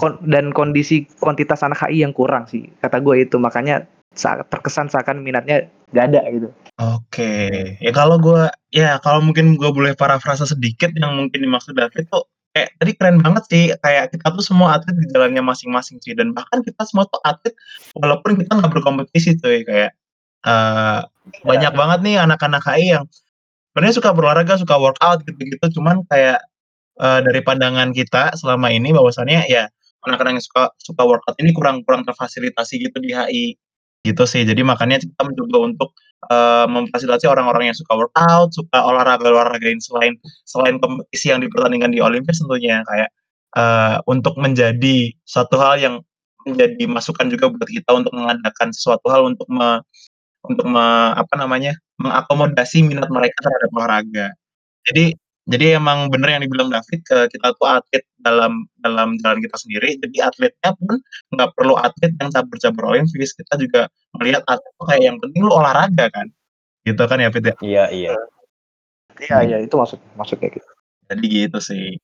kon- 0.00 0.20
dan 0.24 0.52
kondisi 0.56 1.04
kuantitas 1.20 1.60
anak 1.60 1.84
HI 1.84 2.04
yang 2.04 2.16
kurang 2.16 2.48
sih 2.48 2.68
kata 2.80 3.00
gue 3.04 3.28
itu. 3.28 3.36
Makanya 3.36 3.84
sa- 4.16 4.42
terkesan 4.48 4.88
seakan 4.88 5.20
minatnya 5.20 5.68
gak 5.92 6.14
ada 6.14 6.22
gitu. 6.32 6.48
Oke, 6.80 7.76
ya 7.76 7.92
kalau 7.92 8.16
gue, 8.16 8.48
ya 8.72 8.96
kalau 9.04 9.20
mungkin 9.20 9.60
gue 9.60 9.68
boleh 9.68 9.92
parafrasa 9.92 10.48
sedikit 10.48 10.88
yang 10.96 11.12
mungkin 11.12 11.44
dimaksud 11.44 11.76
David 11.76 12.08
tuh 12.08 12.24
kayak 12.56 12.72
tadi 12.80 12.92
keren 12.96 13.20
banget 13.20 13.44
sih, 13.52 13.64
kayak 13.84 14.16
kita 14.16 14.32
tuh 14.32 14.40
semua 14.40 14.80
atlet 14.80 14.96
di 14.96 15.06
jalannya 15.12 15.44
masing-masing 15.44 16.00
sih, 16.00 16.16
dan 16.16 16.32
bahkan 16.32 16.64
kita 16.64 16.82
semua 16.88 17.04
tuh 17.06 17.20
atlet 17.22 17.52
walaupun 18.00 18.40
kita 18.40 18.50
nggak 18.56 18.72
berkompetisi 18.72 19.38
tuh 19.38 19.52
ya, 19.52 19.60
kayak 19.62 19.90
eh, 20.46 21.00
banyak 21.44 21.72
banget 21.76 21.98
nih 22.04 22.16
anak-anak 22.20 22.62
HI 22.64 22.86
yang 22.98 23.04
sebenarnya 23.72 23.94
suka 23.96 24.10
berolahraga, 24.16 24.54
suka 24.58 24.76
workout 24.76 25.22
gitu-gitu, 25.24 25.80
cuman 25.80 26.02
kayak 26.10 26.40
eh, 27.00 27.20
dari 27.24 27.40
pandangan 27.44 27.92
kita 27.94 28.34
selama 28.36 28.68
ini 28.72 28.92
bahwasannya 28.94 29.46
ya 29.48 29.68
anak-anak 30.08 30.40
yang 30.40 30.44
suka 30.44 30.64
suka 30.80 31.02
workout 31.04 31.36
ini 31.40 31.52
kurang 31.52 31.84
kurang 31.84 32.02
terfasilitasi 32.08 32.88
gitu 32.88 32.98
di 33.04 33.12
HI 33.12 33.46
gitu 34.04 34.24
sih. 34.24 34.42
Jadi 34.48 34.64
makanya 34.64 35.00
kita 35.00 35.22
mencoba 35.24 35.56
untuk 35.60 35.90
eh, 36.32 36.66
memfasilitasi 36.68 37.26
orang-orang 37.28 37.72
yang 37.72 37.76
suka 37.76 37.92
workout, 37.96 38.48
suka 38.56 38.78
olahraga-olahraga 38.80 39.60
lain 39.60 39.80
selain 39.80 40.14
selain 40.48 40.80
kompetisi 40.80 41.32
yang 41.32 41.40
dipertandingkan 41.44 41.92
di 41.92 42.00
Olimpis 42.00 42.40
tentunya. 42.40 42.80
Kayak 42.88 43.10
eh, 43.56 43.96
untuk 44.08 44.34
menjadi 44.40 45.12
satu 45.28 45.60
hal 45.60 45.76
yang 45.80 45.96
menjadi 46.48 46.88
masukan 46.88 47.28
juga 47.28 47.52
buat 47.52 47.68
kita 47.68 47.90
untuk 47.92 48.16
mengadakan 48.16 48.72
sesuatu 48.72 49.12
hal 49.12 49.28
untuk 49.28 49.44
me, 49.52 49.84
untuk 50.46 50.66
me, 50.68 51.12
apa 51.16 51.34
namanya 51.36 51.76
mengakomodasi 52.00 52.84
minat 52.86 53.12
mereka 53.12 53.44
terhadap 53.44 53.70
olahraga. 53.76 54.26
Jadi 54.88 55.12
jadi 55.50 55.82
emang 55.82 56.06
bener 56.14 56.38
yang 56.38 56.42
dibilang 56.46 56.70
David 56.70 57.00
ke 57.02 57.18
kita 57.34 57.50
tuh 57.58 57.66
atlet 57.66 58.04
dalam 58.22 58.70
dalam 58.78 59.18
jalan 59.18 59.42
kita 59.42 59.56
sendiri. 59.58 59.98
Jadi 59.98 60.16
atletnya 60.22 60.70
pun 60.78 61.02
nggak 61.34 61.50
perlu 61.58 61.74
atlet 61.74 62.12
yang 62.22 62.30
cabur-cabur 62.30 62.84
olimpis. 62.94 63.34
Kita 63.34 63.58
juga 63.58 63.90
melihat 64.20 64.46
atlet 64.46 64.72
tuh 64.78 64.86
kayak 64.86 65.02
yang 65.02 65.16
penting 65.18 65.42
lu 65.42 65.52
olahraga 65.52 66.06
kan. 66.14 66.30
Gitu 66.86 67.02
kan 67.02 67.18
ya 67.18 67.28
Fit 67.34 67.44
ya? 67.44 67.54
Iya 67.60 67.84
iya. 67.90 68.14
iya 69.20 69.38
iya 69.44 69.56
itu 69.60 69.74
maksud 69.76 70.00
maksudnya 70.16 70.48
gitu 70.48 70.70
Jadi 71.10 71.24
gitu 71.26 71.58
sih. 71.58 71.98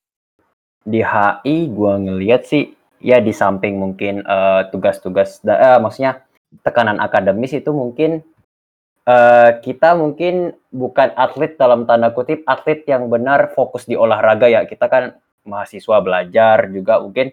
Di 0.83 1.01
HI 1.07 1.71
gua 1.71 2.03
ngelihat 2.03 2.51
sih 2.51 2.75
ya 2.99 3.23
di 3.23 3.31
samping 3.31 3.79
mungkin 3.79 4.27
eh, 4.27 4.63
tugas-tugas 4.75 5.39
da- 5.47 5.77
eh, 5.77 5.79
maksudnya 5.79 6.26
tekanan 6.63 6.99
akademis 7.03 7.55
itu 7.55 7.71
mungkin 7.71 8.23
eh, 9.07 9.51
kita 9.63 9.95
mungkin 9.99 10.55
bukan 10.71 11.15
atlet 11.15 11.55
dalam 11.59 11.87
tanda 11.87 12.11
kutip 12.13 12.43
atlet 12.47 12.83
yang 12.87 13.07
benar 13.11 13.55
fokus 13.55 13.87
di 13.87 13.95
olahraga 13.95 14.51
ya. 14.51 14.67
Kita 14.67 14.87
kan 14.91 15.17
mahasiswa 15.47 16.03
belajar 16.03 16.67
juga 16.75 16.99
mungkin 16.99 17.31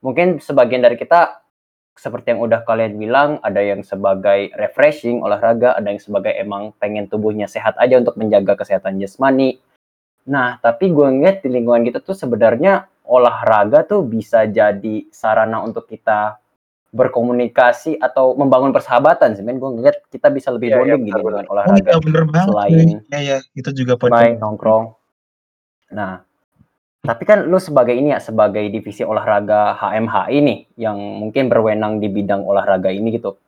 mungkin 0.00 0.40
sebagian 0.40 0.80
dari 0.80 0.96
kita 0.96 1.44
seperti 1.92 2.32
yang 2.32 2.40
udah 2.40 2.64
kalian 2.64 2.96
bilang 2.96 3.36
ada 3.44 3.60
yang 3.60 3.84
sebagai 3.84 4.48
refreshing 4.56 5.20
olahraga 5.20 5.76
ada 5.76 5.92
yang 5.92 6.00
sebagai 6.00 6.32
emang 6.32 6.72
pengen 6.80 7.04
tubuhnya 7.04 7.44
sehat 7.44 7.76
aja 7.76 8.00
untuk 8.00 8.16
menjaga 8.16 8.56
kesehatan 8.56 8.96
jasmani. 8.96 9.60
Nah 10.24 10.56
tapi 10.64 10.88
gue 10.88 11.04
ngeliat 11.04 11.44
di 11.44 11.52
lingkungan 11.52 11.84
kita 11.84 12.00
tuh 12.00 12.16
sebenarnya 12.16 12.88
olahraga 13.04 13.84
tuh 13.84 14.00
bisa 14.08 14.48
jadi 14.48 15.04
sarana 15.12 15.60
untuk 15.60 15.84
kita 15.84 16.39
berkomunikasi 16.90 18.02
atau 18.02 18.34
membangun 18.34 18.74
persahabatan 18.74 19.38
sih 19.38 19.46
men 19.46 19.62
gue 19.62 19.70
ngeliat 19.70 20.10
kita 20.10 20.26
bisa 20.26 20.50
lebih 20.50 20.74
iya, 20.74 20.76
bonding 20.82 21.02
gini 21.06 21.14
benar, 21.14 21.22
dengan 21.22 21.46
Oh 21.46 21.52
olahraga 21.54 21.86
iya 21.86 21.98
bener 22.02 22.22
banget. 22.26 22.48
Selain- 22.50 23.00
Iya 23.06 23.20
ya, 23.22 23.38
itu 23.54 23.70
juga 23.70 23.94
poin. 23.94 24.10
main 24.10 24.34
nongkrong. 24.36 24.84
Nah, 25.94 26.26
tapi 27.00 27.22
kan 27.22 27.46
lu 27.46 27.62
sebagai 27.62 27.94
ini 27.94 28.10
ya 28.10 28.18
sebagai 28.18 28.66
divisi 28.68 29.06
olahraga 29.06 29.78
HMH 29.78 30.14
ini 30.34 30.66
yang 30.74 30.98
mungkin 30.98 31.46
berwenang 31.46 32.02
di 32.02 32.10
bidang 32.10 32.42
olahraga 32.42 32.90
ini 32.90 33.14
gitu. 33.14 33.38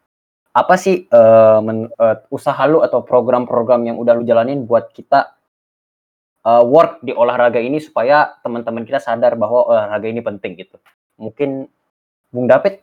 Apa 0.54 0.78
sih 0.78 1.10
eh, 1.10 1.58
men- 1.66 1.90
eh, 1.90 2.16
usaha 2.30 2.62
lu 2.70 2.78
atau 2.86 3.02
program-program 3.02 3.82
yang 3.90 3.96
udah 3.98 4.14
lu 4.14 4.22
jalanin 4.22 4.62
buat 4.62 4.94
kita 4.94 5.34
eh, 6.46 6.62
work 6.62 7.02
di 7.02 7.10
olahraga 7.10 7.58
ini 7.58 7.82
supaya 7.82 8.38
teman-teman 8.38 8.86
kita 8.86 9.02
sadar 9.02 9.34
bahwa 9.34 9.66
olahraga 9.66 10.06
ini 10.06 10.22
penting 10.22 10.62
gitu. 10.62 10.78
Mungkin 11.18 11.66
Bung 12.30 12.46
David 12.46 12.80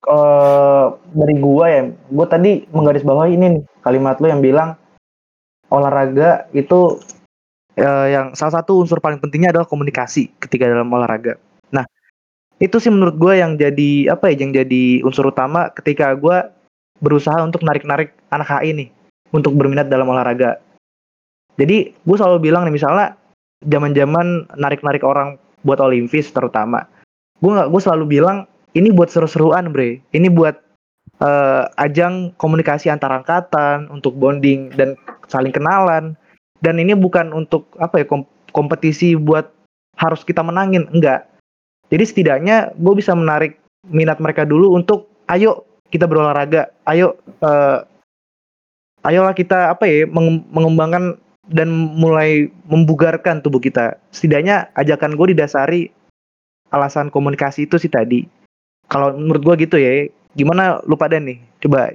eh 0.00 0.86
dari 1.12 1.34
gua 1.36 1.66
ya, 1.68 1.82
gua 2.08 2.26
tadi 2.28 2.64
menggarisbawahi 2.72 3.36
ini 3.36 3.46
nih, 3.58 3.62
kalimat 3.84 4.16
lu 4.22 4.26
yang 4.32 4.40
bilang 4.40 4.76
olahraga 5.68 6.48
itu 6.56 7.00
eh, 7.76 8.06
yang 8.16 8.32
salah 8.32 8.60
satu 8.60 8.80
unsur 8.80 8.98
paling 9.04 9.20
pentingnya 9.20 9.52
adalah 9.52 9.68
komunikasi 9.68 10.32
ketika 10.40 10.64
dalam 10.68 10.88
olahraga. 10.88 11.36
Nah, 11.70 11.84
itu 12.56 12.76
sih 12.80 12.88
menurut 12.88 13.16
gua 13.20 13.36
yang 13.36 13.60
jadi 13.60 14.14
apa 14.16 14.32
ya, 14.32 14.40
yang 14.40 14.56
jadi 14.56 15.04
unsur 15.04 15.28
utama 15.28 15.68
ketika 15.76 16.16
gua 16.16 16.48
berusaha 17.00 17.40
untuk 17.40 17.64
narik-narik 17.64 18.12
anak 18.28 18.48
HI 18.48 18.70
nih 18.76 18.88
untuk 19.32 19.56
berminat 19.56 19.88
dalam 19.88 20.06
olahraga. 20.08 20.60
Jadi 21.56 21.92
gue 21.92 22.16
selalu 22.16 22.52
bilang 22.52 22.64
nih 22.68 22.74
misalnya 22.76 23.16
zaman-zaman 23.64 24.48
narik-narik 24.56 25.04
orang 25.04 25.36
buat 25.60 25.80
Olimpis 25.80 26.32
terutama, 26.32 26.88
gue 27.44 27.52
gue 27.52 27.80
selalu 27.80 28.20
bilang 28.20 28.48
ini 28.74 28.88
buat 28.94 29.10
seru-seruan 29.10 29.74
bre. 29.74 30.02
Ini 30.14 30.30
buat 30.30 30.56
eh, 31.22 31.64
ajang 31.80 32.34
komunikasi 32.38 32.90
antar 32.90 33.10
angkatan 33.10 33.90
untuk 33.90 34.14
bonding 34.16 34.70
dan 34.78 34.94
saling 35.26 35.54
kenalan. 35.54 36.14
Dan 36.60 36.76
ini 36.76 36.92
bukan 36.92 37.32
untuk 37.32 37.72
apa 37.80 38.04
ya 38.04 38.06
kom- 38.06 38.28
kompetisi 38.52 39.16
buat 39.16 39.48
harus 39.96 40.22
kita 40.22 40.44
menangin 40.44 40.86
enggak. 40.92 41.26
Jadi 41.90 42.04
setidaknya 42.06 42.76
gue 42.76 42.94
bisa 42.94 43.16
menarik 43.16 43.58
minat 43.88 44.20
mereka 44.20 44.44
dulu 44.44 44.76
untuk 44.76 45.08
ayo 45.32 45.64
kita 45.90 46.06
berolahraga 46.06 46.70
ayo 46.86 47.18
eh, 47.26 47.78
ayolah 49.02 49.34
kita 49.34 49.72
apa 49.72 49.88
ya 49.88 50.04
menge- 50.06 50.46
mengembangkan 50.52 51.16
dan 51.50 51.72
mulai 51.72 52.46
membugarkan 52.70 53.42
tubuh 53.42 53.58
kita. 53.58 53.98
Setidaknya 54.14 54.70
ajakan 54.78 55.18
gue 55.18 55.34
didasari 55.34 55.90
alasan 56.70 57.10
komunikasi 57.10 57.66
itu 57.66 57.80
sih 57.80 57.90
tadi 57.90 58.39
kalau 58.90 59.14
menurut 59.14 59.42
gua 59.46 59.54
gitu 59.56 59.78
ya 59.78 60.10
gimana 60.34 60.82
lu 60.84 60.98
pada 60.98 61.16
nih 61.16 61.38
coba 61.62 61.94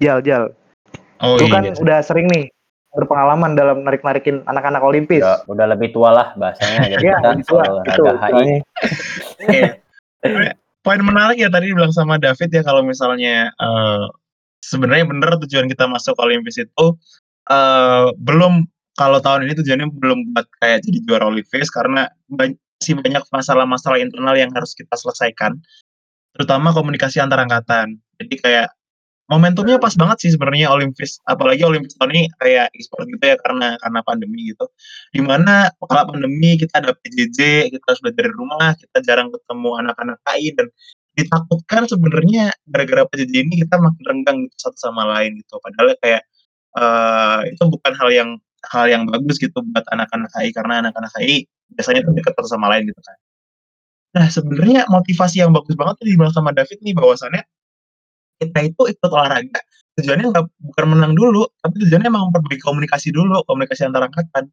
jal 0.00 0.18
jal 0.24 0.50
Oh 1.22 1.38
lu 1.38 1.46
iya. 1.46 1.54
kan 1.54 1.62
udah 1.78 1.98
sering 2.02 2.26
nih 2.34 2.50
berpengalaman 2.92 3.56
dalam 3.56 3.86
narik-narikin 3.86 4.44
anak-anak 4.44 4.82
Olimpis. 4.84 5.24
Udah, 5.24 5.40
udah 5.48 5.66
lebih 5.72 5.94
tua 5.96 6.12
lah 6.12 6.28
bahasanya. 6.36 6.78
Jadi 6.98 7.04
Iya, 7.08 7.14
kita 7.22 7.30
tua. 7.48 7.64
Itu 7.88 8.02
HI. 8.04 8.54
Iya. 9.48 9.70
Poin 10.82 11.00
menarik 11.00 11.38
ya 11.38 11.48
tadi 11.48 11.70
dibilang 11.70 11.94
sama 11.94 12.18
David 12.18 12.50
ya 12.50 12.62
kalau 12.66 12.82
misalnya 12.82 13.54
eh, 13.54 14.04
sebenarnya 14.66 15.06
bener 15.08 15.30
tujuan 15.46 15.70
kita 15.70 15.86
masuk 15.86 16.18
Olimpis 16.18 16.58
itu 16.58 16.86
eh, 17.48 18.06
belum 18.18 18.66
kalau 18.98 19.22
tahun 19.22 19.46
ini 19.48 19.56
tujuannya 19.62 19.88
belum 20.02 20.34
buat 20.34 20.46
kayak 20.58 20.84
jadi 20.84 20.98
juara 21.06 21.30
Olimpis 21.30 21.70
karena 21.70 22.10
ban- 22.28 22.58
masih 22.82 22.98
banyak 22.98 23.22
masalah-masalah 23.30 24.02
internal 24.02 24.34
yang 24.34 24.50
harus 24.50 24.74
kita 24.74 24.98
selesaikan 24.98 25.54
terutama 26.36 26.72
komunikasi 26.72 27.20
antar 27.20 27.44
angkatan. 27.44 28.00
Jadi 28.20 28.34
kayak 28.40 28.68
momentumnya 29.30 29.80
pas 29.80 29.94
banget 29.96 30.28
sih 30.28 30.30
sebenarnya 30.34 30.68
Olimpis 30.68 31.16
apalagi 31.24 31.64
Olimpis 31.64 31.96
tahun 31.96 32.12
ini 32.12 32.22
kayak 32.36 32.68
e-sport 32.76 33.08
gitu 33.08 33.24
ya 33.24 33.36
karena 33.40 33.80
karena 33.80 34.00
pandemi 34.04 34.52
gitu. 34.52 34.66
Di 35.14 35.22
mana 35.24 35.72
kalau 35.80 36.12
pandemi 36.12 36.60
kita 36.60 36.84
ada 36.84 36.92
PJJ 36.92 37.70
kita 37.72 37.84
harus 37.88 38.00
belajar 38.04 38.18
dari 38.28 38.32
rumah 38.36 38.76
kita 38.76 38.98
jarang 39.04 39.28
ketemu 39.32 39.70
anak-anak 39.80 40.18
KI 40.28 40.48
dan 40.56 40.66
ditakutkan 41.12 41.82
sebenarnya 41.88 42.52
gara-gara 42.68 43.04
PJJ 43.08 43.32
ini 43.48 43.54
kita 43.64 43.76
makin 43.80 44.04
renggang 44.08 44.36
gitu 44.48 44.56
satu 44.68 44.78
sama 44.90 45.04
lain 45.16 45.40
gitu. 45.40 45.56
Padahal 45.60 45.96
kayak 46.00 46.22
eh, 46.76 47.40
itu 47.52 47.62
bukan 47.68 47.92
hal 47.96 48.10
yang 48.12 48.30
hal 48.70 48.86
yang 48.86 49.02
bagus 49.10 49.36
gitu 49.42 49.58
buat 49.74 49.86
anak-anak 49.90 50.30
KI 50.38 50.50
karena 50.54 50.86
anak-anak 50.86 51.10
KI 51.18 51.46
biasanya 51.74 52.04
tuh 52.06 52.14
dekat 52.14 52.32
satu 52.36 52.48
sama 52.52 52.70
lain 52.70 52.86
gitu 52.86 53.00
kan 53.02 53.16
nah 54.12 54.28
sebenarnya 54.28 54.84
motivasi 54.92 55.40
yang 55.40 55.56
bagus 55.56 55.72
banget 55.72 55.96
tuh 56.00 56.06
dibilang 56.06 56.34
sama 56.34 56.52
David 56.52 56.78
nih 56.84 56.92
bahwasannya 56.92 57.42
kita 58.44 58.60
itu 58.68 58.82
ikut 58.92 59.10
olahraga 59.10 59.60
tujuannya 59.98 60.26
nggak 60.32 60.46
bukan 60.72 60.86
menang 60.88 61.12
dulu 61.12 61.44
tapi 61.60 61.84
tujuannya 61.84 62.08
emang 62.08 62.32
memperbaiki 62.32 62.64
komunikasi 62.64 63.12
dulu 63.12 63.44
komunikasi 63.44 63.84
antar 63.84 64.08
angkatan. 64.08 64.48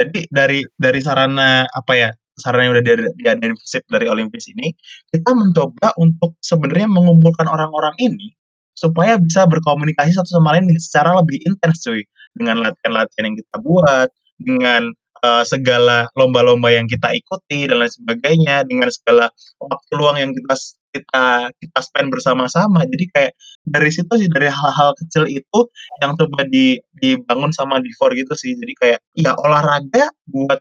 Jadi 0.00 0.26
dari 0.32 0.64
dari 0.80 1.00
sarana 1.04 1.68
apa 1.76 1.92
ya 1.92 2.10
sarana 2.40 2.66
yang 2.66 2.72
udah 2.80 2.84
di- 2.84 3.14
diadain 3.20 3.54
FISIP 3.54 3.84
dari 3.92 4.08
Olimpis 4.08 4.48
ini 4.50 4.72
kita 5.12 5.30
mencoba 5.36 5.92
untuk 6.00 6.34
sebenarnya 6.40 6.88
mengumpulkan 6.88 7.46
orang-orang 7.46 7.92
ini 8.00 8.32
supaya 8.74 9.20
bisa 9.20 9.44
berkomunikasi 9.44 10.16
satu 10.16 10.40
sama 10.40 10.56
lain 10.56 10.72
secara 10.80 11.20
lebih 11.20 11.38
intens 11.44 11.84
cuy. 11.84 12.02
Dengan 12.30 12.62
latihan-latihan 12.62 13.26
yang 13.26 13.36
kita 13.42 13.56
buat 13.58 14.08
dengan 14.38 14.94
eh, 15.24 15.44
segala 15.44 16.08
lomba-lomba 16.16 16.72
yang 16.72 16.86
kita 16.88 17.12
ikuti 17.14 17.68
dan 17.68 17.84
lain 17.84 17.92
sebagainya 17.92 18.64
dengan 18.66 18.88
segala 18.92 19.28
waktu 19.60 19.92
luang 19.96 20.16
yang 20.20 20.32
kita 20.32 20.54
kita 20.90 21.24
kita 21.62 21.78
spend 21.80 22.10
bersama-sama. 22.10 22.82
Jadi 22.88 23.04
kayak 23.14 23.32
dari 23.62 23.90
situ 23.94 24.10
sih 24.18 24.28
dari 24.30 24.50
hal-hal 24.50 24.92
kecil 24.98 25.24
itu 25.30 25.60
yang 26.02 26.18
coba 26.18 26.44
di 26.50 26.82
dibangun 26.98 27.54
sama 27.54 27.78
Divor 27.78 28.12
gitu 28.18 28.34
sih. 28.34 28.58
Jadi 28.58 28.72
kayak 28.78 28.98
ya 29.14 29.32
olahraga 29.38 30.10
buat 30.30 30.58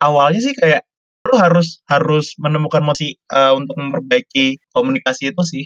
awalnya 0.00 0.40
sih 0.40 0.54
kayak 0.56 0.84
lu 1.28 1.36
harus 1.36 1.84
harus 1.92 2.32
menemukan 2.40 2.80
motivasi 2.80 3.18
eh, 3.18 3.52
untuk 3.52 3.76
memperbaiki 3.76 4.56
komunikasi 4.72 5.34
itu 5.34 5.42
sih. 5.44 5.64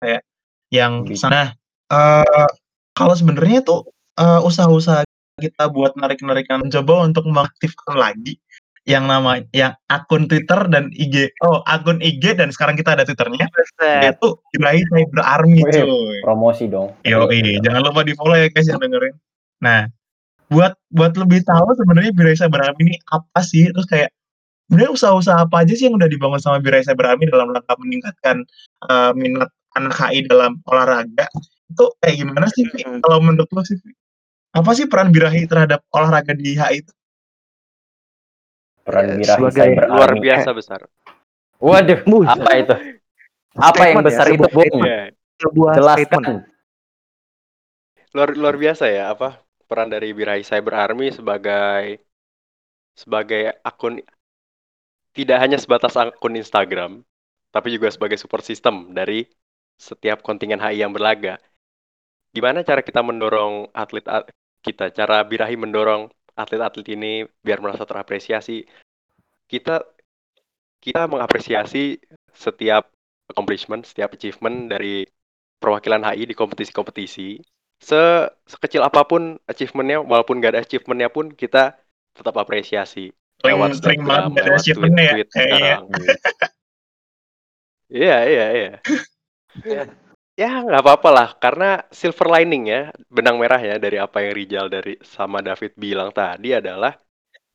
Kayak 0.00 0.24
yang 0.72 1.04
Gitu. 1.04 1.28
nah 1.28 1.52
eh, 1.92 2.48
kalau 2.96 3.14
sebenarnya 3.16 3.60
tuh 3.64 3.88
usaha-usaha 4.22 5.08
kita 5.42 5.66
buat 5.74 5.98
narik-narikan 5.98 6.62
mencoba 6.62 7.10
untuk 7.10 7.26
mengaktifkan 7.26 7.98
lagi 7.98 8.38
yang 8.82 9.06
nama 9.06 9.38
yang 9.54 9.78
akun 9.86 10.26
Twitter 10.26 10.58
dan 10.66 10.90
IG 10.90 11.30
oh 11.46 11.62
akun 11.70 12.02
IG 12.02 12.34
dan 12.34 12.50
sekarang 12.50 12.74
kita 12.74 12.98
ada 12.98 13.06
Twitternya 13.06 13.46
itu 14.02 14.28
Birahi 14.54 14.82
Cyber 14.90 15.22
Army 15.22 15.62
cuy 15.62 16.18
Promosi 16.26 16.66
dong. 16.66 16.90
Yo, 17.06 17.22
jangan 17.62 17.82
lupa 17.86 18.02
di 18.02 18.14
follow 18.18 18.34
ya 18.34 18.50
guys 18.50 18.66
yang 18.66 18.82
dengerin. 18.82 19.14
Nah, 19.62 19.86
buat 20.50 20.74
buat 20.90 21.14
lebih 21.14 21.46
tahu 21.46 21.78
sebenarnya 21.78 22.10
Birahi 22.10 22.38
Cyber 22.42 22.58
Army 22.58 22.90
ini 22.90 22.96
apa 23.14 23.40
sih? 23.46 23.70
Terus 23.70 23.86
kayak 23.86 24.10
sebenarnya 24.66 24.90
usaha-usaha 24.98 25.38
apa 25.46 25.62
aja 25.62 25.72
sih 25.78 25.86
yang 25.86 25.96
udah 26.02 26.10
dibangun 26.10 26.42
sama 26.42 26.58
Birahi 26.58 26.82
Cyber 26.82 27.06
Army 27.06 27.30
dalam 27.30 27.54
rangka 27.54 27.78
meningkatkan 27.78 28.42
eh, 28.90 29.12
minat 29.14 29.50
anak 29.78 29.94
HI 29.94 30.26
dalam 30.26 30.58
olahraga? 30.66 31.30
Itu 31.70 31.94
kayak 32.02 32.18
gimana 32.18 32.50
sih? 32.50 32.66
Hmm. 32.82 32.98
Kalau 32.98 33.22
menurut 33.22 33.46
lo 33.54 33.62
sih? 33.62 33.78
Apa 34.52 34.70
sih 34.76 34.84
peran 34.84 35.08
Birahi 35.12 35.48
terhadap 35.48 35.80
olahraga 35.92 36.32
di 36.36 36.54
HI 36.56 36.84
itu? 36.84 36.92
Peran 38.84 39.04
Ya, 39.06 39.14
Birahi 39.16 39.26
sebagai 39.26 39.68
Cyber 39.72 39.84
luar 39.88 40.10
Army. 40.12 40.20
biasa 40.28 40.48
besar. 40.52 40.80
Waduh, 41.62 41.98
apa 42.26 42.50
itu? 42.58 42.74
Apa 43.54 43.82
yang 43.86 43.98
ya, 44.02 44.06
besar 44.08 44.26
itu, 44.28 44.42
sebuah 44.42 44.50
Bung? 44.52 44.80
Ya, 44.82 45.00
Sebuah 45.38 45.72
Jelaskan. 45.78 46.06
statement. 46.06 46.40
luar 48.12 48.28
luar 48.36 48.56
biasa 48.60 48.92
ya 48.92 49.08
apa 49.08 49.40
peran 49.64 49.88
dari 49.88 50.12
Birahi 50.12 50.44
Cyber 50.44 50.76
Army 50.76 51.08
sebagai 51.08 51.96
sebagai 52.92 53.56
akun 53.64 54.04
tidak 55.16 55.38
hanya 55.40 55.56
sebatas 55.56 55.96
akun 55.96 56.36
Instagram 56.36 57.00
tapi 57.52 57.72
juga 57.72 57.88
sebagai 57.88 58.20
support 58.20 58.44
system 58.44 58.92
dari 58.92 59.24
setiap 59.80 60.20
kontingen 60.20 60.60
HI 60.60 60.84
yang 60.84 60.92
berlaga. 60.92 61.40
Gimana 62.36 62.64
cara 62.64 62.80
kita 62.84 63.00
mendorong 63.04 63.72
atlet 63.72 64.04
at- 64.08 64.28
kita, 64.62 64.94
cara 64.94 65.20
Birahi 65.26 65.58
mendorong 65.58 66.08
atlet-atlet 66.38 66.86
ini 66.94 67.12
biar 67.42 67.58
merasa 67.58 67.82
terapresiasi? 67.82 68.64
Kita 69.50 69.82
kita 70.82 71.06
mengapresiasi 71.10 71.98
setiap 72.32 72.88
accomplishment, 73.28 73.84
setiap 73.84 74.14
achievement 74.14 74.70
dari 74.70 75.06
perwakilan 75.62 76.02
HI 76.02 76.30
di 76.30 76.34
kompetisi-kompetisi. 76.34 77.38
Se 77.82 78.30
sekecil 78.46 78.82
apa 78.82 79.02
pun 79.06 79.38
achievementnya 79.46 80.02
walaupun 80.02 80.38
gak 80.38 80.54
ada 80.54 80.62
achievementnya 80.62 81.10
pun 81.10 81.34
kita 81.34 81.74
tetap 82.14 82.34
apresiasi 82.38 83.10
Sering, 83.42 83.58
lewat 83.58 83.70
sering 83.82 84.02
banget 84.06 84.22
ada 84.22 84.30
lewat 84.30 84.46
tweet 84.46 84.62
achievementnya 84.62 85.02
ya, 85.02 85.12
tweet 85.12 85.28
kayaknya. 85.34 85.58
sekarang. 85.58 85.84
Iya 87.92 88.16
iya. 88.24 88.46
Iya 89.66 89.82
ya 90.42 90.66
nggak 90.66 90.82
apa-apa 90.82 91.08
lah 91.14 91.28
karena 91.38 91.86
silver 91.94 92.26
lining 92.26 92.66
ya 92.66 92.90
benang 93.06 93.38
merah 93.38 93.62
ya 93.62 93.78
dari 93.78 94.02
apa 94.02 94.26
yang 94.26 94.34
Rijal 94.34 94.66
dari 94.66 94.98
sama 95.06 95.38
David 95.38 95.78
bilang 95.78 96.10
tadi 96.10 96.50
adalah 96.50 96.98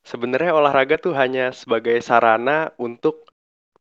sebenarnya 0.08 0.56
olahraga 0.56 0.96
tuh 0.96 1.12
hanya 1.12 1.52
sebagai 1.52 2.00
sarana 2.00 2.72
untuk 2.80 3.28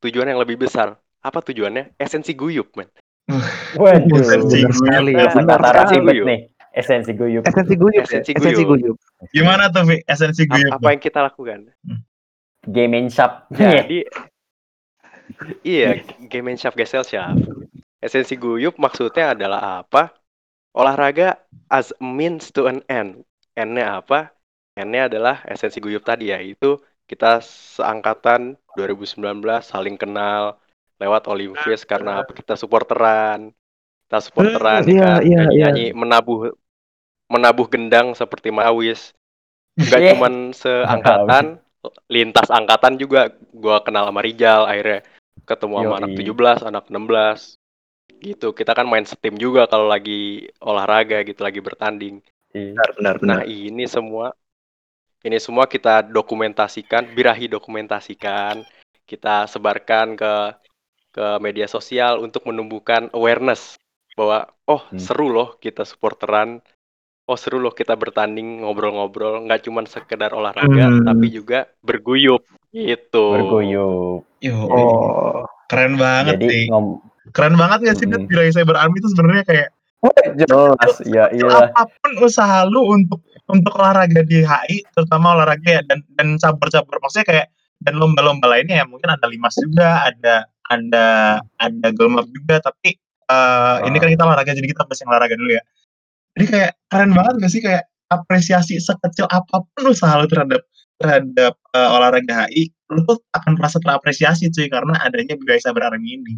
tujuan 0.02 0.26
yang 0.26 0.42
lebih 0.42 0.58
besar 0.58 0.98
apa 1.22 1.38
tujuannya 1.38 1.94
esensi 2.02 2.34
guyup 2.34 2.74
men 2.74 2.90
Waduh, 3.82 4.22
Esensi 4.22 4.62
sekali 4.70 5.18
ya. 5.18 5.26
Kata 5.34 5.98
Guyup. 5.98 6.30
nih. 6.30 6.40
Esensi 6.70 7.10
guyup. 7.10 7.42
Esensi 7.42 7.74
guyup. 7.74 8.04
ya? 8.06 8.22
Esensi 8.22 8.30
Esensi 8.38 8.62
guyup. 8.62 8.94
guyup. 8.94 8.96
Gimana 9.34 9.66
tuh, 9.66 9.82
Vi? 9.82 9.98
Esensi 10.06 10.46
guyup. 10.46 10.78
apa 10.78 10.94
yang 10.94 11.02
kita 11.02 11.26
lakukan 11.26 11.74
Game 12.70 12.94
in 12.94 13.10
shop. 13.10 13.50
Jadi 13.50 14.06
iya, 15.66 16.02
game 16.30 16.54
and 16.54 16.58
shop 16.58 16.78
gesel 16.78 17.02
shop. 17.02 17.34
Esensi 18.06 18.38
guyup 18.38 18.78
maksudnya 18.78 19.34
adalah 19.34 19.82
apa? 19.82 20.14
Olahraga 20.78 21.42
as 21.66 21.90
a 21.90 22.06
means 22.06 22.54
to 22.54 22.70
an 22.70 22.86
end. 22.86 23.26
N-nya 23.58 23.98
apa? 23.98 24.30
N-nya 24.78 25.10
adalah 25.10 25.42
esensi 25.50 25.82
guyup 25.82 26.06
tadi 26.06 26.30
yaitu 26.30 26.78
kita 27.10 27.42
seangkatan 27.42 28.54
2019 28.78 29.42
saling 29.66 29.98
kenal 29.98 30.54
lewat 31.02 31.26
Olimpias 31.26 31.82
karena 31.82 32.22
apa? 32.22 32.30
kita 32.30 32.54
supporteran. 32.54 33.50
Kita 34.06 34.22
supporteran 34.22 34.86
Hmm, 34.86 34.94
ya 34.94 34.94
iya, 34.94 35.02
kan, 35.02 35.20
iya, 35.26 35.38
nyanyi-nyanyi 35.42 35.86
menabuh 35.90 36.54
menabuh 37.26 37.66
gendang 37.66 38.14
seperti 38.14 38.54
Mawis. 38.54 39.10
Gak 39.82 39.98
Yeah. 39.98 40.14
cuman 40.14 40.54
seangkatan, 40.54 41.58
lintas 42.06 42.48
angkatan 42.54 43.02
juga 43.02 43.34
gua 43.50 43.82
kenal 43.82 44.06
sama 44.06 44.22
Rijal 44.22 44.62
akhirnya 44.70 45.02
ketemu 45.42 45.74
sama 45.82 45.94
Yoi. 45.94 45.98
anak 45.98 46.10
17, 46.14 46.58
anak 46.62 46.84
16 46.86 47.58
gitu 48.20 48.52
kita 48.56 48.72
kan 48.72 48.86
main 48.88 49.04
setim 49.04 49.36
juga 49.36 49.68
kalau 49.68 49.86
lagi 49.86 50.48
olahraga 50.62 51.22
gitu 51.26 51.40
lagi 51.44 51.60
bertanding 51.60 52.20
Benar, 52.52 52.88
benar, 52.96 53.14
benar. 53.20 53.36
nah 53.40 53.40
ini 53.44 53.84
semua 53.88 54.32
ini 55.26 55.36
semua 55.42 55.64
kita 55.68 56.06
dokumentasikan 56.06 57.12
birahi 57.16 57.50
dokumentasikan 57.50 58.64
kita 59.06 59.46
sebarkan 59.50 60.16
ke 60.16 60.32
ke 61.16 61.26
media 61.40 61.64
sosial 61.64 62.20
untuk 62.20 62.44
menumbuhkan 62.44 63.08
awareness 63.16 63.76
bahwa 64.16 64.48
oh 64.68 64.82
Hmm. 64.92 65.00
seru 65.00 65.28
loh 65.32 65.48
kita 65.60 65.84
supporteran 65.88 66.60
oh 67.26 67.38
seru 67.40 67.58
loh 67.58 67.72
kita 67.72 67.96
bertanding 67.96 68.62
ngobrol-ngobrol 68.64 69.44
nggak 69.48 69.64
cuman 69.66 69.84
sekedar 69.88 70.32
olahraga 70.32 70.92
Hmm. 70.92 71.04
tapi 71.08 71.26
juga 71.32 71.58
berguyup 71.84 72.44
gitu 72.72 73.26
Berguyup. 73.32 74.22
Yo, 74.44 74.52
Oh, 74.68 75.42
keren 75.66 75.96
banget 75.96 76.36
Jadi 76.36 76.46
sih. 76.52 76.64
ngom 76.68 76.86
Keren 77.34 77.54
banget 77.58 77.78
gak 77.86 77.96
sih, 77.98 78.06
Hmm. 78.06 78.14
Dit? 78.18 78.22
Birahi 78.30 78.52
Cyber 78.54 78.76
Army 78.78 79.02
itu 79.02 79.10
sebenarnya 79.10 79.44
kayak 79.46 79.68
jelas 80.38 80.92
ya 81.02 81.26
iya. 81.34 81.72
apa 81.74 81.90
pun 81.98 82.12
usaha 82.22 82.62
lu 82.68 82.94
untuk 82.94 83.18
untuk 83.50 83.74
olahraga 83.74 84.22
di 84.22 84.44
HI 84.44 84.86
terutama 84.94 85.34
olahraga 85.34 85.66
ya 85.66 85.82
dan 85.88 86.04
dan 86.14 86.38
cabur-cabur 86.38 87.00
maksudnya 87.02 87.26
kayak 87.26 87.46
dan 87.82 87.98
lomba-lomba 87.98 88.46
lainnya 88.46 88.82
ya 88.82 88.86
mungkin 88.86 89.10
ada 89.10 89.26
limas 89.26 89.56
juga 89.58 90.06
ada 90.06 90.46
ada 90.70 91.06
ada 91.58 91.88
golmap 91.96 92.28
juga 92.30 92.60
tapi 92.62 92.94
eh, 93.26 93.76
ini 93.88 93.96
kan 93.98 94.08
kita 94.14 94.22
olahraga 94.22 94.52
jadi 94.54 94.68
kita 94.68 94.86
bahas 94.86 95.00
yang 95.02 95.10
olahraga 95.10 95.34
dulu 95.34 95.50
ya 95.58 95.62
jadi 96.38 96.46
kayak 96.46 96.72
keren 96.92 97.10
banget 97.16 97.34
gak 97.42 97.50
sih 97.50 97.62
kayak 97.64 97.84
apresiasi 98.12 98.78
sekecil 98.78 99.26
apa 99.32 99.64
pun 99.64 99.82
usaha 99.90 100.14
lu 100.20 100.28
terhadap 100.30 100.62
terhadap 100.96 101.52
eh, 101.76 101.88
olahraga 101.92 102.48
HI, 102.48 102.72
lu 102.92 103.04
tuh 103.04 103.20
akan 103.36 103.60
merasa 103.60 103.76
terapresiasi 103.82 104.48
cuy 104.48 104.68
karena 104.72 104.96
adanya 105.04 105.36
Bira 105.36 105.60
Sabar 105.60 105.92
Army 105.92 106.16
ini. 106.16 106.34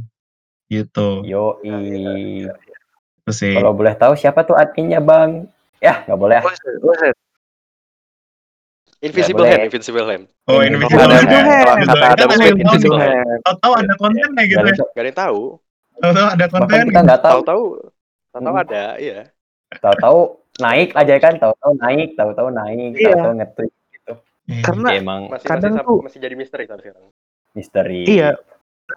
Gitu. 0.69 1.09
Yo 1.25 1.59
Itu 1.61 3.33
sih. 3.33 3.53
Kalau 3.53 3.73
boleh 3.73 3.93
tahu 3.93 4.13
siapa 4.15 4.45
tuh 4.45 4.55
adminnya 4.55 5.01
bang? 5.01 5.49
Ya 5.81 6.05
nggak 6.05 6.19
boleh. 6.19 6.39
Invisible. 8.99 9.47
Hand, 9.47 9.71
Invisible 9.71 10.03
Hand. 10.05 10.25
Oh, 10.45 10.59
ada- 10.59 10.75
gitu. 10.75 10.99
ada- 10.99 11.23
Gitu. 11.23 11.87
kata 11.87 12.07
ada 12.09 12.25
tahu 12.27 12.51
Invisible. 12.51 12.99
Hand. 12.99 13.41
Tahu-tahu 13.47 13.73
ada 13.77 13.93
kontennya 13.95 14.43
gitu 14.45 14.59
ya. 14.59 14.75
Gak 14.75 14.99
ada 14.99 15.07
yang 15.07 15.15
tahu. 15.17 15.41
Tahu-tahu 15.99 16.27
ada 16.27 16.45
bahkan 16.47 16.67
konten. 16.67 16.87
kita 16.91 17.01
nggak 17.07 17.21
tahu. 17.21 17.39
Tahu-tahu, 17.39 17.63
tahu-tahu 18.35 18.55
Hmm. 18.55 18.65
ada, 18.67 18.83
iya. 18.99 19.19
Tahu-tahu 19.71 20.19
naik 20.59 20.89
aja 20.95 21.15
kan, 21.19 21.35
tahu-tahu 21.37 21.73
naik, 21.79 22.09
tahu-tahu 22.15 22.49
naik, 22.51 22.91
Iya. 22.93 23.07
tahu-tahu 23.15 23.33
nge-tweet 23.39 23.73
gitu. 23.93 24.13
Karena 24.65 24.89
Jadi 24.89 24.99
emang 24.99 25.21
Masih 25.29 25.47
Kadang 25.47 25.73
masih, 25.73 25.87
tuh- 25.87 26.03
masih 26.03 26.19
jadi 26.19 26.35
misteri 26.35 26.65
sampai 26.67 26.85
sekarang. 26.85 27.07
misteri. 27.53 28.03
Iya. 28.05 28.31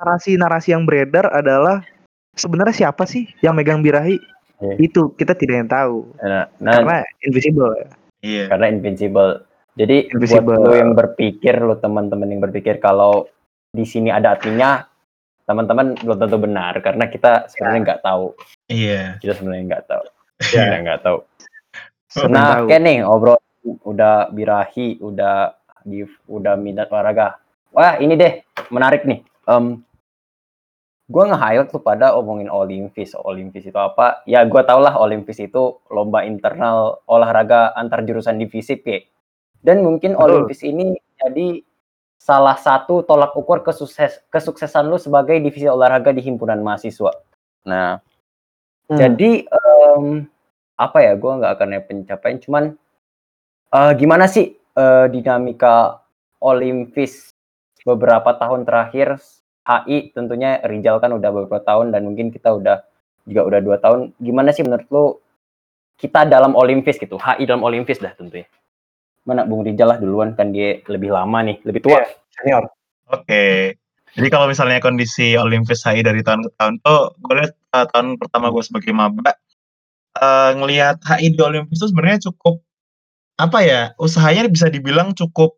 Narasi-narasi 0.02 0.74
yang 0.74 0.90
beredar 0.90 1.30
adalah 1.30 1.86
sebenarnya 2.34 2.90
siapa 2.90 3.06
sih 3.06 3.30
yang 3.46 3.54
megang 3.54 3.86
birahi? 3.86 4.18
Iya. 4.62 4.76
Itu 4.82 5.14
kita 5.14 5.38
tidak 5.38 5.66
yang 5.66 5.70
tahu 5.70 6.10
Nah, 6.22 6.46
nah 6.58 6.74
karena 6.82 6.98
invisible. 7.26 7.74
Iya. 8.22 8.46
karena 8.54 8.66
invincible. 8.70 9.46
Jadi 9.74 10.14
Invincible. 10.14 10.58
buat 10.58 10.62
lo 10.62 10.74
yang 10.78 10.94
berpikir, 10.94 11.58
lo 11.58 11.80
teman-teman 11.80 12.30
yang 12.30 12.42
berpikir 12.44 12.78
kalau 12.78 13.26
di 13.72 13.88
sini 13.88 14.14
ada 14.14 14.38
adminnya, 14.38 14.86
teman-teman 15.50 15.98
belum 15.98 16.18
tentu 16.20 16.38
benar 16.38 16.78
karena 16.86 17.10
kita 17.10 17.50
sebenarnya 17.50 17.80
nggak 17.82 18.02
tahu. 18.06 18.36
Iya. 18.70 19.18
Kita 19.18 19.34
sebenarnya 19.42 19.64
nggak 19.74 19.86
tahu. 19.90 20.06
Iya. 20.44 20.62
Kita 20.62 20.78
nggak 20.86 21.02
tahu. 21.02 21.18
Nah, 22.30 22.62
oke 22.62 22.76
nih 22.78 22.98
obrol 23.08 23.40
udah 23.88 24.30
birahi, 24.30 25.00
udah 25.02 25.56
di 25.88 26.06
udah 26.30 26.54
minat 26.60 26.92
olahraga. 26.92 27.42
Wah, 27.72 27.98
ini 27.98 28.14
deh 28.20 28.44
menarik 28.70 29.08
nih. 29.08 29.24
Em 29.50 29.82
gue 31.12 31.24
nge-highlight 31.28 31.69
tuh 31.76 31.84
pada 31.84 32.15
omongin 32.15 32.47
Olympus. 32.47 33.12
Olympus 33.19 33.67
itu 33.67 33.76
apa? 33.76 34.24
Ya, 34.24 34.47
gue 34.47 34.62
tau 34.63 34.80
lah 34.80 34.95
Olympus 34.95 35.43
itu 35.43 35.84
lomba 35.91 36.24
internal 36.24 37.04
olahraga 37.12 37.76
antar 37.76 38.08
jurusan 38.08 38.39
divisi 38.39 38.80
P. 38.80 39.12
Dan 39.60 39.84
mungkin 39.84 40.15
Betul. 40.15 40.24
Olympus 40.47 40.63
ini 40.63 40.95
jadi 41.19 41.62
salah 42.15 42.56
satu 42.56 43.04
tolak 43.04 43.36
ukur 43.36 43.62
kesukses 43.62 44.24
kesuksesan 44.32 44.88
lu 44.88 44.95
sebagai 44.95 45.36
divisi 45.43 45.67
olahraga 45.67 46.15
di 46.15 46.24
himpunan 46.24 46.63
mahasiswa. 46.63 47.12
Nah, 47.67 48.00
Hmm. 48.91 49.00
jadi 49.00 49.47
em, 49.47 50.28
apa 50.76 51.00
ya? 51.00 51.15
Gue 51.15 51.32
nggak 51.39 51.54
akan 51.56 51.80
pencapaian, 51.88 52.38
cuman 52.43 52.63
eh, 53.71 53.91
gimana 53.95 54.28
sih 54.28 54.52
eh, 54.60 55.06
dinamika 55.08 56.04
Olimpis 56.43 57.32
beberapa 57.88 58.36
tahun 58.36 58.67
terakhir? 58.67 59.15
HI 59.62 60.12
tentunya 60.17 60.58
Rijal 60.65 60.97
kan 60.97 61.13
udah 61.13 61.30
beberapa 61.30 61.62
tahun 61.62 61.93
dan 61.93 62.10
mungkin 62.10 62.34
kita 62.34 62.50
udah 62.50 62.82
juga 63.30 63.41
udah 63.45 63.60
dua 63.62 63.78
tahun. 63.78 64.17
Gimana 64.17 64.50
sih 64.50 64.65
menurut 64.65 64.88
lo 64.89 65.06
kita 66.02 66.26
dalam 66.26 66.58
Olimpis 66.58 66.97
gitu? 66.97 67.21
HI 67.21 67.45
dalam 67.45 67.62
Olimpis 67.62 68.02
dah 68.02 68.13
tentunya. 68.17 68.50
Mana 69.21 69.45
Bung 69.45 69.62
Rijal 69.62 69.86
lah 69.86 70.02
duluan 70.02 70.34
kan 70.34 70.50
dia 70.50 70.82
lebih 70.89 71.13
lama 71.13 71.45
nih, 71.45 71.62
lebih 71.62 71.86
tua. 71.86 72.02
Iya. 72.02 72.06
Senior. 72.41 72.63
Oke. 73.13 73.78
Jadi 74.12 74.28
kalau 74.28 74.50
misalnya 74.50 74.84
kondisi 74.84 75.39
Olympus 75.39 75.88
HI 75.88 76.04
dari 76.04 76.19
tahun 76.19 76.43
ke 76.43 76.52
tahun 76.60 76.74
tuh, 76.84 77.15
gue 77.21 77.34
lihat 77.39 77.54
uh, 77.71 77.88
tahun 77.95 78.19
pertama 78.19 78.52
gue 78.52 78.63
sebagai 78.65 78.91
maba, 78.91 79.32
uh, 80.19 80.52
ngelihat 80.58 81.00
HI 81.06 81.32
di 81.32 81.39
Olympus 81.39 81.80
itu 81.80 81.88
sebenarnya 81.95 82.19
cukup 82.28 82.60
apa 83.39 83.60
ya? 83.63 83.82
Usahanya 83.95 84.52
bisa 84.52 84.67
dibilang 84.67 85.15
cukup 85.15 85.56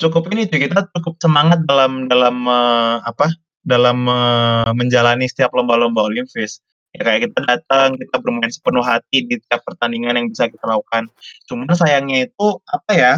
cukup 0.00 0.30
ini 0.34 0.46
tuh 0.50 0.60
kita 0.62 0.90
cukup 0.94 1.18
semangat 1.22 1.62
dalam 1.66 2.06
dalam 2.10 2.46
uh, 2.46 3.02
apa? 3.04 3.30
Dalam 3.64 4.04
uh, 4.04 4.70
menjalani 4.76 5.24
setiap 5.24 5.54
lomba-lomba 5.56 6.04
Olympus. 6.04 6.60
Ya 6.94 7.02
kayak 7.02 7.30
kita 7.30 7.40
datang, 7.42 7.98
kita 7.98 8.22
bermain 8.22 8.52
sepenuh 8.52 8.84
hati 8.84 9.26
di 9.26 9.40
tiap 9.50 9.66
pertandingan 9.66 10.14
yang 10.14 10.26
bisa 10.30 10.46
kita 10.46 10.62
lakukan. 10.62 11.10
Cuma 11.50 11.66
sayangnya 11.74 12.30
itu 12.30 12.46
apa 12.70 12.92
ya? 12.94 13.14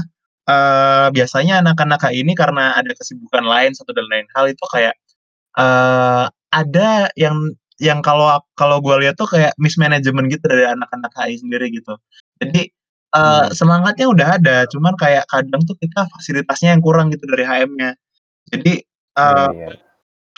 eh 0.47 1.09
biasanya 1.11 1.59
anak-anak 1.59 2.07
ini 2.15 2.31
karena 2.39 2.79
ada 2.79 2.95
kesibukan 2.95 3.43
lain 3.43 3.75
satu 3.75 3.91
dan 3.91 4.07
lain 4.07 4.31
hal 4.31 4.47
itu 4.47 4.63
kayak 4.71 4.95
eh 5.59 6.27
ada 6.55 7.11
yang 7.19 7.51
yang 7.83 8.01
kalau 8.01 8.41
kalau 8.57 8.81
gue 8.81 9.05
lihat 9.05 9.19
tuh 9.21 9.29
kayak 9.29 9.53
mismanagement 9.61 10.33
gitu 10.33 10.45
dari 10.49 10.65
anak-anak 10.65 11.13
HI 11.13 11.43
sendiri 11.43 11.69
gitu. 11.75 11.99
Jadi 12.41 12.73
Hmm. 13.15 13.49
semangatnya 13.55 14.07
udah 14.11 14.29
ada, 14.39 14.57
cuman 14.69 14.93
kayak 14.99 15.25
kadang 15.31 15.63
tuh 15.65 15.77
kita 15.79 16.05
fasilitasnya 16.11 16.75
yang 16.77 16.83
kurang 16.85 17.09
gitu 17.15 17.25
dari 17.31 17.45
HM-nya. 17.47 17.95
Jadi 18.53 18.83
eh 19.17 19.49
Iya. 19.55 19.71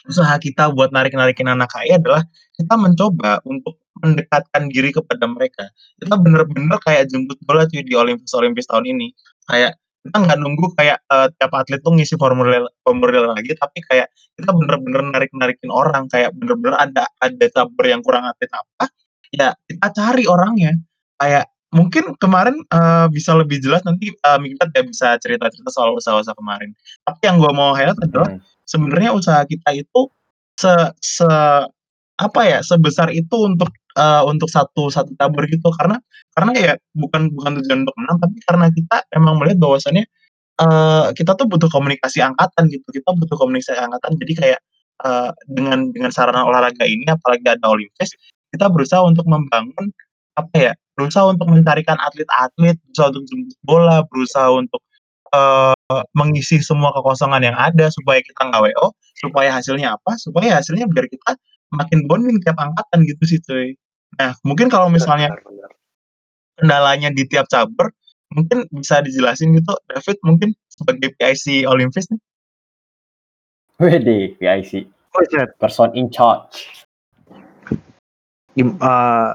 usaha 0.08 0.34
kita 0.40 0.72
buat 0.72 0.88
narik-narikin 0.94 1.48
anak 1.50 1.68
HI 1.74 1.98
adalah 2.00 2.24
kita 2.56 2.74
mencoba 2.80 3.40
untuk 3.44 3.76
mendekatkan 4.00 4.70
diri 4.72 4.94
kepada 4.94 5.26
mereka. 5.26 5.68
Kita 6.00 6.14
bener-bener 6.16 6.78
kayak 6.86 7.10
jemput 7.12 7.36
bola 7.44 7.66
cuy 7.68 7.82
di 7.84 7.94
Olympus 7.98 8.32
Olympus 8.36 8.64
tahun 8.70 8.86
ini. 8.88 9.12
Kayak 9.50 9.76
kita 10.06 10.16
nggak 10.24 10.38
nunggu 10.40 10.66
kayak 10.78 10.98
eh, 11.12 11.28
tiap 11.36 11.52
atlet 11.52 11.80
tuh 11.82 11.92
ngisi 11.98 12.14
formulir 12.16 12.64
formulir 12.86 13.26
lagi, 13.34 13.52
tapi 13.58 13.82
kayak 13.90 14.08
kita 14.38 14.50
bener-bener 14.54 15.02
narik-narikin 15.12 15.68
orang. 15.74 16.06
Kayak 16.08 16.32
bener-bener 16.38 16.78
ada 16.78 17.04
ada 17.20 17.46
cabur 17.52 17.84
yang 17.84 18.00
kurang 18.06 18.24
atlet 18.24 18.48
apa, 18.54 18.86
ya 19.34 19.48
kita 19.68 19.86
cari 19.92 20.24
orangnya. 20.30 20.72
Kayak 21.18 21.50
mungkin 21.74 22.16
kemarin 22.16 22.56
eh, 22.64 23.06
bisa 23.12 23.36
lebih 23.36 23.60
jelas 23.60 23.84
nanti 23.84 24.12
eh, 24.12 24.38
Mikdad 24.40 24.70
ya 24.72 24.82
bisa 24.86 25.08
cerita-cerita 25.20 25.68
soal 25.72 25.96
usaha-usaha 25.96 26.36
kemarin. 26.36 26.72
Tapi 27.04 27.20
yang 27.28 27.36
gue 27.40 27.52
mau 27.52 27.72
highlight 27.76 28.00
adalah 28.04 28.30
Hmm. 28.36 28.42
sebenarnya 28.68 29.10
usaha 29.16 29.40
kita 29.48 29.72
itu 29.76 30.00
se 30.58 30.72
se 31.00 31.28
apa 32.18 32.40
ya 32.42 32.58
sebesar 32.66 33.14
itu 33.14 33.36
untuk 33.46 33.70
eh, 33.96 34.22
untuk 34.26 34.50
satu 34.50 34.90
satu 34.90 35.14
tabur 35.14 35.46
gitu 35.46 35.70
karena 35.78 36.02
karena 36.34 36.52
ya 36.56 36.72
bukan 36.98 37.30
bukan 37.34 37.62
tujuan 37.62 37.78
untuk 37.86 37.96
menang 37.98 38.18
tapi 38.22 38.36
karena 38.46 38.66
kita 38.74 38.96
emang 39.14 39.38
melihat 39.38 39.58
bahwasannya 39.62 40.04
eh, 40.62 41.06
kita 41.14 41.32
tuh 41.38 41.46
butuh 41.46 41.70
komunikasi 41.70 42.18
angkatan 42.24 42.66
gitu 42.74 42.86
kita 42.90 43.10
butuh 43.14 43.36
komunikasi 43.38 43.78
angkatan 43.78 44.18
jadi 44.18 44.32
kayak 44.34 44.60
eh, 45.06 45.30
dengan 45.46 45.94
dengan 45.94 46.10
sarana 46.10 46.42
olahraga 46.42 46.82
ini 46.86 47.06
apalagi 47.06 47.46
ada 47.46 47.66
Olympus 47.70 48.10
kita 48.50 48.66
berusaha 48.72 49.02
untuk 49.06 49.24
membangun 49.30 49.94
apa 50.34 50.56
ya 50.58 50.72
berusaha 50.98 51.30
untuk 51.30 51.46
mencarikan 51.46 51.94
atlet-atlet 52.02 52.74
berusaha 52.90 53.14
untuk 53.14 53.24
jemput 53.30 53.58
bola 53.62 54.02
berusaha 54.10 54.50
untuk 54.50 54.82
eh, 55.30 56.02
mengisi 56.18 56.58
semua 56.58 56.90
kekosongan 56.90 57.46
yang 57.46 57.54
ada 57.54 57.86
supaya 57.94 58.18
kita 58.18 58.50
nggak 58.50 58.74
WO 58.74 58.90
supaya 59.22 59.54
hasilnya 59.54 59.94
apa? 59.94 60.18
Supaya 60.18 60.58
hasilnya 60.58 60.90
biar 60.90 61.06
kita 61.06 61.38
makin 61.70 62.10
bonding 62.10 62.42
tiap 62.42 62.58
angkatan 62.58 63.06
gitu 63.06 63.22
sih 63.22 63.38
cuy. 63.46 63.78
Nah 64.18 64.34
mungkin 64.42 64.66
kalau 64.66 64.90
misalnya 64.90 65.30
kendalanya 66.58 67.14
di 67.14 67.22
tiap 67.30 67.46
cabur 67.46 67.94
mungkin 68.34 68.66
bisa 68.74 68.98
dijelasin 69.00 69.54
gitu 69.54 69.72
David 69.86 70.18
mungkin 70.26 70.50
sebagai 70.66 71.14
PIC 71.16 71.64
Olympus 71.70 72.10
nih? 72.10 72.20
Wede, 73.78 74.34
PIC, 74.42 74.90
person 75.62 75.94
in 75.94 76.10
charge. 76.10 76.82
Gim- 78.58 78.74
eh, 78.74 79.32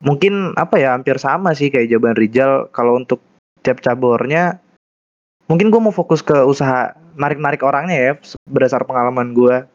mungkin 0.00 0.56
apa 0.56 0.80
ya 0.80 0.96
hampir 0.96 1.20
sama 1.20 1.52
sih 1.52 1.68
kayak 1.68 1.92
jawaban 1.92 2.16
Rijal 2.16 2.72
kalau 2.72 2.96
untuk 2.96 3.20
tiap 3.60 3.84
cabornya 3.84 4.56
mungkin 5.46 5.68
gue 5.68 5.80
mau 5.80 5.92
fokus 5.92 6.24
ke 6.24 6.32
usaha 6.46 6.96
narik-narik 7.20 7.60
orangnya 7.60 7.96
ya 7.96 8.12
berdasar 8.48 8.88
pengalaman 8.88 9.36
gue 9.36 9.66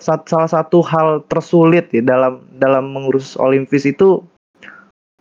sat- 0.00 0.28
salah 0.28 0.50
satu 0.50 0.84
hal 0.84 1.24
tersulit 1.32 1.88
ya 1.92 2.04
dalam 2.04 2.44
dalam 2.60 2.92
mengurus 2.92 3.36
Olimpis 3.40 3.88
itu 3.88 4.20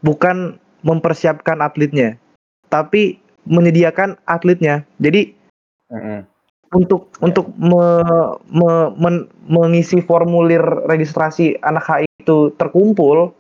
bukan 0.04 0.60
mempersiapkan 0.84 1.64
atletnya 1.64 2.20
tapi 2.68 3.24
menyediakan 3.48 4.20
atletnya 4.28 4.84
jadi 5.00 5.32
Mm-mm. 5.94 6.28
untuk 6.76 7.08
Ya. 7.14 7.30
untuk 7.32 7.46
me- 7.56 8.36
me- 8.52 8.92
men- 9.00 9.28
mengisi 9.48 10.04
formulir 10.04 10.64
registrasi 10.90 11.56
anak 11.64 11.88
HI 11.88 12.08
itu 12.24 12.56
terkumpul 12.56 13.36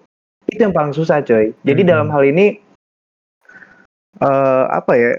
itu 0.51 0.59
yang 0.59 0.75
paling 0.75 0.91
susah 0.91 1.23
coy. 1.23 1.55
Jadi 1.63 1.81
Hmm. 1.87 1.89
dalam 1.89 2.07
hal 2.11 2.23
ini 2.27 2.59
eh 4.19 4.65
apa 4.67 4.93
ya? 4.99 5.11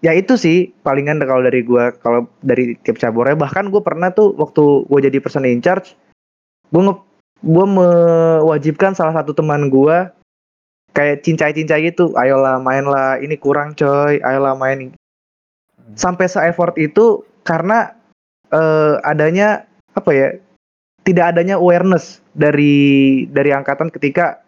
Ya 0.00 0.16
itu 0.16 0.40
sih 0.40 0.72
palingan 0.80 1.20
kalau 1.20 1.44
dari 1.44 1.60
gua 1.60 1.92
kalau 2.00 2.24
dari 2.40 2.72
tiap 2.80 2.96
cabornya. 2.96 3.36
Bahkan 3.36 3.68
gue 3.68 3.84
pernah 3.84 4.08
tuh 4.08 4.32
waktu 4.40 4.88
gue 4.88 5.00
jadi 5.12 5.20
person 5.20 5.44
in 5.44 5.60
charge 5.60 5.92
gue 6.72 6.80
nge 6.80 6.96
gue 7.44 7.66
mewajibkan 7.68 8.96
salah 8.96 9.12
satu 9.12 9.36
teman 9.36 9.68
gua 9.68 10.08
kayak 10.96 11.20
cincai-cincai 11.20 11.92
gitu. 11.92 12.16
Ayolah 12.16 12.56
mainlah 12.64 13.20
ini 13.20 13.36
kurang 13.36 13.76
coy. 13.76 14.24
Ayolah 14.24 14.56
main. 14.56 14.96
Sampai 16.00 16.32
se-effort 16.32 16.72
itu 16.80 17.20
karena 17.44 17.92
eh, 18.48 18.96
adanya 19.04 19.68
apa 19.92 20.10
ya 20.16 20.28
tidak 21.10 21.34
adanya 21.36 21.58
awareness 21.58 22.22
dari 22.32 23.26
dari 23.28 23.50
angkatan 23.50 23.90
ketika 23.90 24.40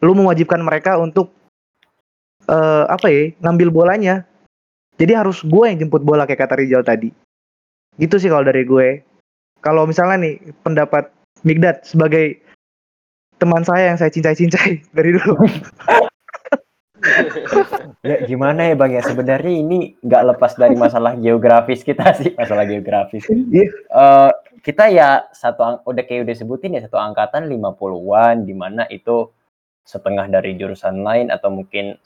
lu 0.00 0.14
mewajibkan 0.14 0.62
mereka 0.62 0.96
untuk 0.96 1.34
eh 2.46 2.84
apa 2.86 3.06
ya 3.10 3.22
ngambil 3.42 3.68
bolanya. 3.74 4.22
Jadi 4.94 5.10
harus 5.10 5.42
gue 5.42 5.64
yang 5.66 5.82
jemput 5.82 6.06
bola 6.06 6.22
kayak 6.22 6.46
kata 6.46 6.54
Rizal 6.62 6.86
tadi. 6.86 7.10
Gitu 7.98 8.14
sih 8.14 8.30
kalau 8.30 8.46
dari 8.46 8.62
gue. 8.62 9.02
Kalau 9.58 9.88
misalnya 9.90 10.22
nih 10.22 10.34
pendapat 10.62 11.10
Migdad 11.42 11.82
sebagai 11.82 12.38
teman 13.42 13.66
saya 13.66 13.90
yang 13.90 13.98
saya 13.98 14.12
cincai-cincai 14.14 14.86
dari 14.96 15.10
dulu. 15.18 15.34
Ya 18.04 18.20
gimana 18.24 18.64
ya 18.68 18.74
bang 18.76 18.96
ya? 18.96 19.02
Sebenarnya 19.04 19.60
ini 19.60 19.92
nggak 20.00 20.24
lepas 20.34 20.56
dari 20.56 20.72
masalah 20.72 21.20
geografis 21.20 21.84
kita 21.84 22.16
sih. 22.16 22.32
Masalah 22.32 22.64
geografis. 22.64 23.28
Iya. 23.28 23.68
Kita 24.60 24.86
ya 24.92 25.26
satu 25.32 25.82
udah 25.86 26.02
kayak 26.04 26.28
udah 26.28 26.36
sebutin 26.36 26.76
ya 26.76 26.84
satu 26.84 27.00
angkatan 27.00 27.48
50-an 27.50 28.44
di 28.46 28.54
mana 28.54 28.86
itu 28.92 29.32
setengah 29.84 30.30
dari 30.32 30.56
jurusan 30.56 31.04
lain 31.04 31.28
atau 31.28 31.52
mungkin 31.52 31.98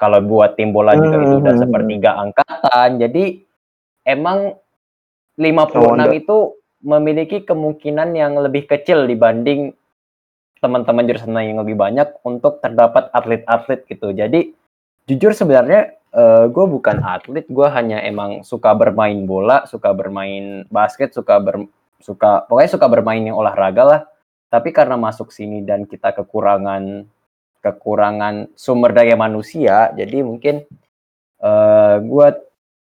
kalau 0.00 0.24
buat 0.24 0.56
tim 0.56 0.72
bola 0.72 0.96
juga 0.96 1.20
itu 1.20 1.34
udah 1.44 1.54
Hmm. 1.56 1.64
sepertiga 1.68 2.10
angkatan. 2.16 2.88
Jadi 2.96 3.24
emang 4.08 4.56
56 5.36 6.08
Oh, 6.08 6.12
itu 6.16 6.36
memiliki 6.80 7.44
kemungkinan 7.44 8.16
yang 8.16 8.40
lebih 8.40 8.64
kecil 8.64 9.04
dibanding 9.04 9.76
teman-teman 10.64 11.04
jurusan 11.04 11.32
lain 11.36 11.56
yang 11.56 11.60
lebih 11.64 11.76
banyak 11.76 12.08
untuk 12.24 12.60
terdapat 12.64 13.12
atlet-atlet 13.12 13.84
gitu. 13.88 14.12
Jadi 14.12 14.52
jujur 15.04 15.32
sebenarnya 15.36 15.99
gue 16.50 16.66
bukan 16.66 16.98
atlet, 17.06 17.46
gue 17.46 17.68
hanya 17.70 18.02
emang 18.02 18.42
suka 18.42 18.74
bermain 18.74 19.22
bola, 19.26 19.62
suka 19.70 19.94
bermain 19.94 20.66
basket, 20.66 21.14
suka 21.14 21.38
ber, 21.38 21.70
suka 22.02 22.44
pokoknya 22.50 22.70
suka 22.74 22.86
bermain 22.90 23.22
yang 23.22 23.38
olahraga 23.38 23.82
lah. 23.86 24.00
Tapi 24.50 24.74
karena 24.74 24.98
masuk 24.98 25.30
sini 25.30 25.62
dan 25.62 25.86
kita 25.86 26.10
kekurangan 26.10 27.06
kekurangan 27.62 28.50
sumber 28.58 28.90
daya 28.90 29.14
manusia, 29.14 29.94
jadi 29.94 30.26
mungkin 30.26 30.66
gue 32.02 32.28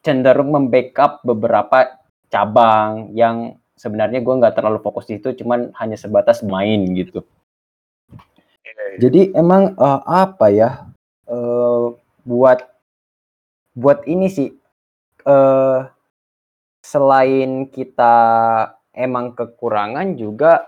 cenderung 0.06 0.56
membackup 0.56 1.20
beberapa 1.28 2.00
cabang 2.32 3.12
yang 3.12 3.60
sebenarnya 3.76 4.24
gue 4.24 4.40
nggak 4.40 4.56
terlalu 4.56 4.80
fokus 4.80 5.12
di 5.12 5.20
itu, 5.20 5.36
cuman 5.44 5.76
hanya 5.78 6.00
sebatas 6.00 6.42
main 6.48 6.88
gitu. 6.96 7.22
Jadi 8.98 9.36
emang 9.36 9.76
eh, 9.76 10.02
apa 10.08 10.48
ya 10.50 10.88
eh, 11.30 11.86
buat 12.26 12.60
buat 13.78 14.02
ini 14.10 14.28
sih 14.28 14.50
eh 15.24 15.80
selain 16.82 17.70
kita 17.70 18.16
emang 18.96 19.38
kekurangan 19.38 20.18
juga 20.18 20.66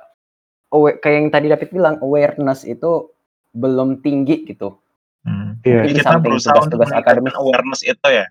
kayak 0.70 1.16
yang 1.18 1.30
tadi 1.34 1.48
David 1.50 1.70
bilang 1.74 1.96
awareness 2.00 2.62
itu 2.62 3.10
belum 3.50 4.06
tinggi 4.06 4.46
gitu. 4.46 4.78
Hmm. 5.26 5.58
Iya. 5.66 5.84
Jadi 5.84 5.90
Di 5.90 6.00
kita 6.00 6.22
berusaha 6.22 6.54
untuk 6.54 6.78
tugas-tugas 6.78 6.90
meningkatkan 6.94 7.16
akademis. 7.26 7.36
awareness 7.36 7.82
itu 7.82 8.08
ya. 8.08 8.26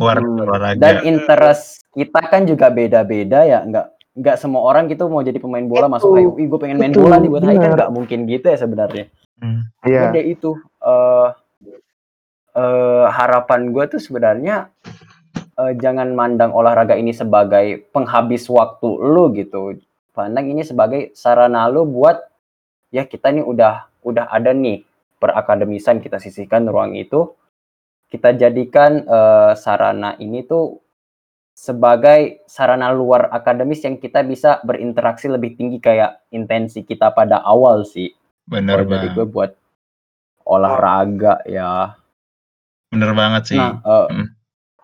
Awareness 0.00 0.32
Hmm. 0.32 0.44
olahraga. 0.48 0.80
Dan 0.80 0.94
interest 1.04 1.64
kita 1.92 2.20
kan 2.24 2.42
juga 2.46 2.66
beda-beda 2.72 3.44
ya, 3.44 3.60
nggak 3.66 3.86
nggak 4.10 4.36
semua 4.40 4.62
orang 4.66 4.90
gitu 4.90 5.06
mau 5.06 5.22
jadi 5.22 5.38
pemain 5.38 5.62
bola 5.62 5.86
masuk 5.86 6.14
Betul. 6.14 6.34
HI, 6.34 6.44
gue 6.50 6.58
pengen 6.58 6.76
main 6.78 6.90
bola 6.90 7.16
nih 7.20 7.30
buat 7.30 7.42
HI 7.46 7.56
kan 7.56 7.70
nggak 7.76 7.92
mungkin 7.92 8.18
gitu 8.26 8.46
ya 8.48 8.56
sebenarnya. 8.56 9.04
Hmm. 9.38 9.60
Iya. 9.84 10.02
Beda 10.10 10.20
itu 10.24 10.50
eh 10.80 11.28
eh, 12.54 13.06
harapan 13.08 13.70
gue 13.70 13.84
tuh 13.96 14.00
sebenarnya 14.02 14.70
eh, 15.34 15.72
jangan 15.78 16.12
mandang 16.14 16.52
olahraga 16.54 16.94
ini 16.96 17.14
sebagai 17.14 17.86
penghabis 17.90 18.48
waktu 18.50 18.88
lu 18.88 19.30
gitu. 19.36 19.78
Pandang 20.10 20.50
ini 20.50 20.66
sebagai 20.66 21.14
sarana 21.14 21.70
lu 21.70 21.86
buat 21.86 22.18
ya 22.90 23.06
kita 23.06 23.30
nih 23.30 23.46
udah 23.46 23.86
udah 24.02 24.26
ada 24.32 24.50
nih 24.50 24.82
perakademisan 25.22 26.02
kita 26.02 26.18
sisihkan 26.18 26.66
ruang 26.66 26.96
itu 26.98 27.30
kita 28.10 28.34
jadikan 28.34 29.06
eh, 29.06 29.52
sarana 29.54 30.18
ini 30.18 30.42
tuh 30.42 30.82
sebagai 31.60 32.40
sarana 32.48 32.88
luar 32.88 33.28
akademis 33.28 33.84
yang 33.84 34.00
kita 34.00 34.24
bisa 34.24 34.64
berinteraksi 34.64 35.28
lebih 35.28 35.60
tinggi 35.60 35.76
kayak 35.76 36.24
intensi 36.32 36.82
kita 36.88 37.12
pada 37.12 37.44
awal 37.44 37.84
sih. 37.84 38.16
Bener 38.48 38.80
Kalau 38.80 38.90
dari 38.90 39.08
banget. 39.12 39.16
gue 39.20 39.26
buat 39.28 39.50
olahraga 40.48 41.44
ya. 41.44 41.99
Bener 42.90 43.10
banget 43.14 43.42
sih. 43.54 43.58
Nah, 43.58 43.78
Hmm. 44.10 44.34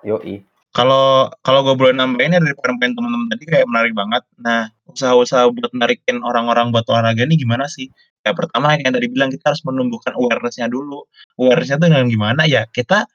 yoi. 0.07 0.47
Kalau 0.71 1.33
kalau 1.41 1.65
gue 1.65 1.75
boleh 1.75 1.97
nambahin 1.97 2.37
ya 2.37 2.41
dari 2.41 2.53
poin-poin 2.53 2.93
teman-teman 2.93 3.33
tadi 3.33 3.45
kayak 3.49 3.67
menarik 3.67 3.97
banget. 3.97 4.23
Nah, 4.37 4.69
usaha-usaha 4.85 5.49
buat 5.49 5.73
narikin 5.73 6.21
orang-orang 6.21 6.69
buat 6.69 6.85
olahraga 6.93 7.25
ini 7.25 7.41
gimana 7.41 7.65
sih? 7.65 7.89
Ya 8.23 8.37
pertama 8.37 8.77
yang 8.77 8.93
tadi 8.93 9.09
bilang 9.09 9.33
kita 9.33 9.57
harus 9.57 9.65
menumbuhkan 9.65 10.13
awareness-nya 10.13 10.69
dulu. 10.69 11.09
Awareness-nya 11.41 11.81
tuh 11.81 11.89
dengan 11.89 12.07
gimana 12.13 12.43
ya? 12.45 12.69
Kita 12.69 13.09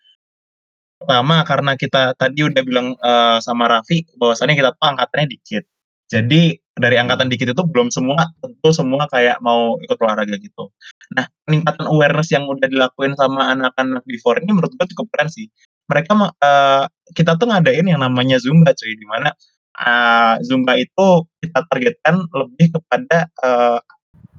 pertama 1.02 1.46
karena 1.46 1.72
kita 1.78 2.18
tadi 2.18 2.40
udah 2.46 2.64
bilang 2.66 2.88
eh, 2.98 3.38
sama 3.46 3.70
Raffi 3.70 4.10
bahwasannya 4.18 4.58
kita 4.58 4.74
tuh 4.74 4.82
angkatannya 4.82 5.28
dikit. 5.30 5.64
Jadi 6.10 6.58
dari 6.80 6.96
angkatan 6.96 7.28
dikit 7.28 7.52
itu 7.52 7.64
belum 7.68 7.92
semua 7.92 8.32
tentu 8.40 8.70
semua 8.72 9.04
kayak 9.12 9.44
mau 9.44 9.76
ikut 9.84 9.98
olahraga 10.00 10.40
gitu. 10.40 10.72
Nah, 11.12 11.28
peningkatan 11.44 11.84
awareness 11.92 12.32
yang 12.32 12.48
udah 12.48 12.68
dilakuin 12.72 13.12
sama 13.20 13.52
anak-anak 13.52 14.04
di 14.08 14.16
for 14.24 14.40
ini 14.40 14.56
menurut 14.56 14.72
gue 14.80 14.88
cukup 14.96 15.12
keren 15.12 15.28
sih. 15.28 15.52
Mereka 15.92 16.12
eh, 16.16 16.86
kita 17.12 17.36
tuh 17.36 17.52
ngadain 17.52 17.84
yang 17.84 18.00
namanya 18.00 18.40
Zumba 18.40 18.72
cuy, 18.72 18.96
di 18.96 19.04
mana 19.04 19.36
eh, 19.76 20.36
Zumba 20.48 20.80
itu 20.80 21.28
kita 21.44 21.60
targetkan 21.68 22.24
lebih 22.32 22.80
kepada 22.80 23.28
eh, 23.28 23.80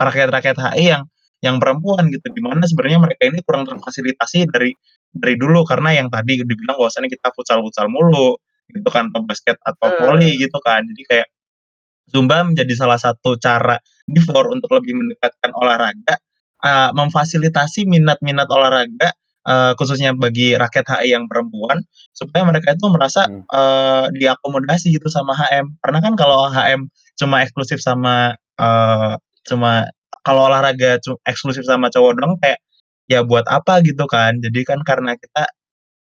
rakyat-rakyat 0.00 0.56
HI 0.56 0.84
yang 0.96 1.04
yang 1.42 1.58
perempuan 1.58 2.08
gitu, 2.08 2.30
di 2.32 2.40
mana 2.40 2.64
sebenarnya 2.64 3.02
mereka 3.02 3.22
ini 3.26 3.42
kurang 3.44 3.66
terfasilitasi 3.66 4.46
dari 4.48 4.72
dari 5.12 5.34
dulu 5.36 5.66
karena 5.68 5.92
yang 5.92 6.08
tadi 6.08 6.40
dibilang 6.40 6.78
bahwasannya 6.80 7.12
kita 7.12 7.28
futsal-futsal 7.36 7.90
mulu 7.92 8.38
gitu 8.72 8.88
kan 8.88 9.12
atau 9.12 9.20
basket 9.26 9.58
atau 9.60 9.88
Hmm. 9.92 9.98
volley 10.00 10.40
gitu 10.40 10.56
kan. 10.64 10.80
Jadi 10.88 11.02
kayak 11.04 11.26
Zumba 12.10 12.42
menjadi 12.42 12.72
salah 12.74 12.98
satu 12.98 13.38
cara 13.38 13.78
di 14.08 14.18
for 14.20 14.50
untuk 14.50 14.68
lebih 14.74 14.96
mendekatkan 14.98 15.50
olahraga, 15.54 16.14
eh, 16.64 16.90
memfasilitasi 16.96 17.86
minat-minat 17.86 18.48
olahraga 18.50 19.12
eh, 19.42 19.72
khususnya 19.74 20.14
bagi 20.14 20.54
rakyat 20.54 20.86
HI 20.86 21.18
yang 21.18 21.26
perempuan 21.26 21.82
supaya 22.14 22.46
mereka 22.46 22.74
itu 22.78 22.86
merasa 22.90 23.26
Hmm. 23.26 23.42
eh, 23.50 24.06
diakomodasi 24.18 24.94
gitu 24.94 25.10
sama 25.10 25.34
HM. 25.34 25.66
Karena 25.82 25.98
kan 26.02 26.14
kalau 26.18 26.46
HM 26.50 26.86
cuma 27.18 27.42
eksklusif 27.42 27.78
sama 27.82 28.34
eh, 28.60 29.14
cuma 29.48 29.90
kalau 30.22 30.46
olahraga 30.46 30.98
cu- 31.02 31.18
eksklusif 31.26 31.66
sama 31.66 31.90
cowok 31.90 32.12
dong 32.22 32.32
kayak 32.42 32.58
ya 33.10 33.22
buat 33.26 33.46
apa 33.50 33.82
gitu 33.82 34.06
kan. 34.06 34.38
Jadi 34.38 34.62
kan 34.62 34.78
karena 34.86 35.14
kita 35.18 35.42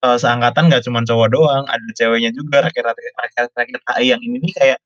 eh, 0.06 0.16
seangkatan 0.22 0.70
nggak 0.70 0.82
cuma 0.86 1.02
cowok 1.06 1.28
doang, 1.34 1.64
ada 1.70 1.88
ceweknya 1.98 2.30
juga 2.34 2.62
rakyat-rakyat 2.66 3.82
HI 3.98 4.06
yang 4.14 4.22
ini 4.22 4.38
nih 4.42 4.52
kayak 4.54 4.78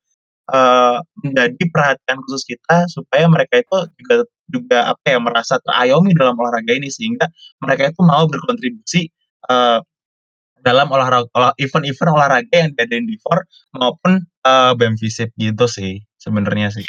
eh, 0.46 0.96
menjadi 1.22 1.64
perhatian 1.70 2.18
khusus 2.22 2.42
kita 2.44 2.86
supaya 2.86 3.26
mereka 3.26 3.58
itu 3.58 3.76
juga 3.98 4.14
juga 4.46 4.78
apa 4.94 5.02
ya 5.10 5.18
merasa 5.18 5.58
terayomi 5.58 6.14
dalam 6.14 6.38
olahraga 6.38 6.70
ini 6.70 6.86
sehingga 6.86 7.26
mereka 7.58 7.90
itu 7.90 8.00
mau 8.02 8.24
berkontribusi 8.26 9.10
eh, 9.50 9.78
dalam 10.62 10.90
olahraga 10.90 11.30
olah- 11.34 11.54
event-event 11.58 12.10
olahraga 12.10 12.54
yang 12.54 12.70
diadain 12.74 13.06
di 13.06 13.18
FOR 13.18 13.42
maupun 13.74 14.12
eh, 14.22 14.72
BEM 14.74 14.94
Visip 14.98 15.30
gitu 15.34 15.66
sih 15.66 15.98
sebenarnya 16.16 16.70
sih. 16.70 16.86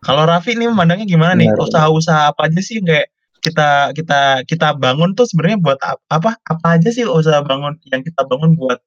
Kalau 0.00 0.24
Raffi 0.24 0.56
nih 0.56 0.68
memandangnya 0.72 1.04
gimana 1.04 1.36
nih? 1.36 1.52
Usaha-usaha 1.68 2.32
apa 2.32 2.48
aja 2.48 2.60
sih 2.60 2.80
kayak 2.80 3.08
kita 3.40 3.92
kita 3.96 4.20
kita 4.44 4.68
bangun 4.76 5.12
tuh 5.12 5.24
sebenarnya 5.24 5.60
buat 5.60 5.80
ap- 5.80 6.04
apa 6.08 6.36
apa 6.44 6.66
aja 6.76 6.88
sih 6.88 7.04
usaha 7.04 7.40
bangun 7.40 7.76
yang 7.88 8.00
kita 8.00 8.24
bangun 8.24 8.52
buat 8.52 8.80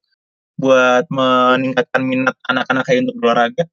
buat 0.54 1.04
meningkatkan 1.10 2.02
minat 2.06 2.36
anak-anak 2.46 2.82
kayak 2.86 3.06
untuk 3.06 3.16
berolahraga? 3.18 3.64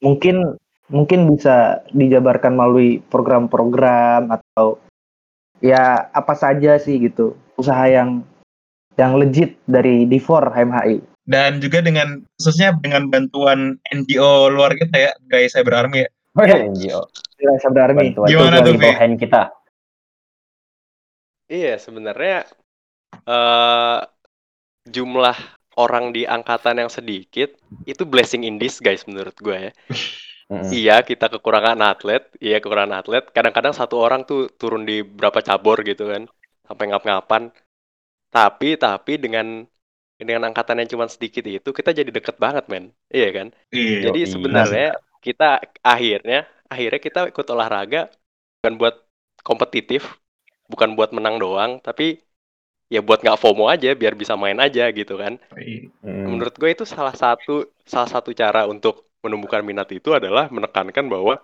mungkin 0.00 0.56
mungkin 0.90 1.28
bisa 1.30 1.84
dijabarkan 1.94 2.56
melalui 2.56 2.98
program-program 3.12 4.32
atau 4.32 4.80
ya 5.62 6.08
apa 6.10 6.34
saja 6.34 6.80
sih 6.80 6.98
gitu 6.98 7.36
usaha 7.60 7.84
yang 7.86 8.24
yang 8.96 9.14
legit 9.14 9.60
dari 9.68 10.08
Difor 10.08 10.50
HMHI 10.50 11.04
dan 11.28 11.62
juga 11.62 11.84
dengan 11.84 12.24
khususnya 12.40 12.74
dengan 12.80 13.06
bantuan 13.12 13.78
NGO 13.92 14.50
luar 14.50 14.74
kita 14.74 14.96
ya 14.96 15.12
guys 15.30 15.54
Cyber 15.54 15.86
Army 15.86 16.08
ya. 16.08 16.10
Oh 16.38 16.46
ya 16.46 16.58
NGO. 16.62 17.06
Sabda 17.58 17.90
Army 17.90 18.14
Bantuan 18.14 18.28
Gimana 18.30 18.56
itu 18.62 18.70
tuh, 18.78 18.94
hand 18.94 19.16
kita. 19.18 19.42
Iya, 21.50 21.74
sebenarnya 21.78 22.46
eh 23.26 23.98
jumlah 24.90 25.36
orang 25.78 26.12
di 26.12 26.26
angkatan 26.26 26.82
yang 26.82 26.90
sedikit 26.90 27.54
itu 27.86 28.02
blessing 28.04 28.44
in 28.44 28.58
disguise 28.58 29.06
menurut 29.06 29.34
gue 29.38 29.70
ya. 29.70 29.72
Iya, 30.50 31.06
kita 31.06 31.30
kekurangan 31.30 31.78
atlet, 31.78 32.26
iya 32.42 32.58
kekurangan 32.58 32.98
atlet. 32.98 33.22
Kadang-kadang 33.30 33.70
satu 33.70 34.02
orang 34.02 34.26
tuh 34.26 34.50
turun 34.58 34.82
di 34.82 35.06
berapa 35.06 35.38
cabur 35.46 35.78
gitu 35.86 36.10
kan, 36.10 36.26
sampai 36.66 36.90
ngap-ngapan. 36.90 37.54
Tapi 38.34 38.74
tapi 38.74 39.14
dengan 39.14 39.62
dengan 40.18 40.50
angkatan 40.50 40.82
yang 40.82 40.90
cuma 40.90 41.06
sedikit 41.06 41.46
itu 41.46 41.70
kita 41.70 41.94
jadi 41.94 42.10
deket 42.10 42.36
banget 42.42 42.66
men, 42.66 42.90
iya 43.14 43.30
kan? 43.30 43.54
Iya. 43.70 44.10
Jadi 44.10 44.20
Yoi. 44.26 44.32
sebenarnya 44.34 44.88
kita 45.22 45.62
akhirnya 45.86 46.50
akhirnya 46.66 47.00
kita 47.00 47.20
ikut 47.30 47.46
olahraga 47.46 48.10
bukan 48.58 48.74
buat 48.74 48.96
kompetitif, 49.46 50.18
bukan 50.66 50.98
buat 50.98 51.14
menang 51.14 51.38
doang, 51.38 51.78
tapi 51.78 52.20
ya 52.90 53.00
buat 53.00 53.22
nggak 53.22 53.38
FOMO 53.38 53.70
aja 53.70 53.94
biar 53.94 54.18
bisa 54.18 54.34
main 54.34 54.58
aja 54.58 54.90
gitu 54.90 55.14
kan. 55.14 55.38
Hmm. 55.54 56.34
Menurut 56.36 56.54
gue 56.58 56.70
itu 56.74 56.82
salah 56.82 57.14
satu 57.14 57.70
salah 57.86 58.10
satu 58.10 58.34
cara 58.34 58.66
untuk 58.66 59.06
menumbuhkan 59.22 59.62
minat 59.62 59.86
itu 59.94 60.10
adalah 60.10 60.50
menekankan 60.50 61.06
bahwa 61.06 61.38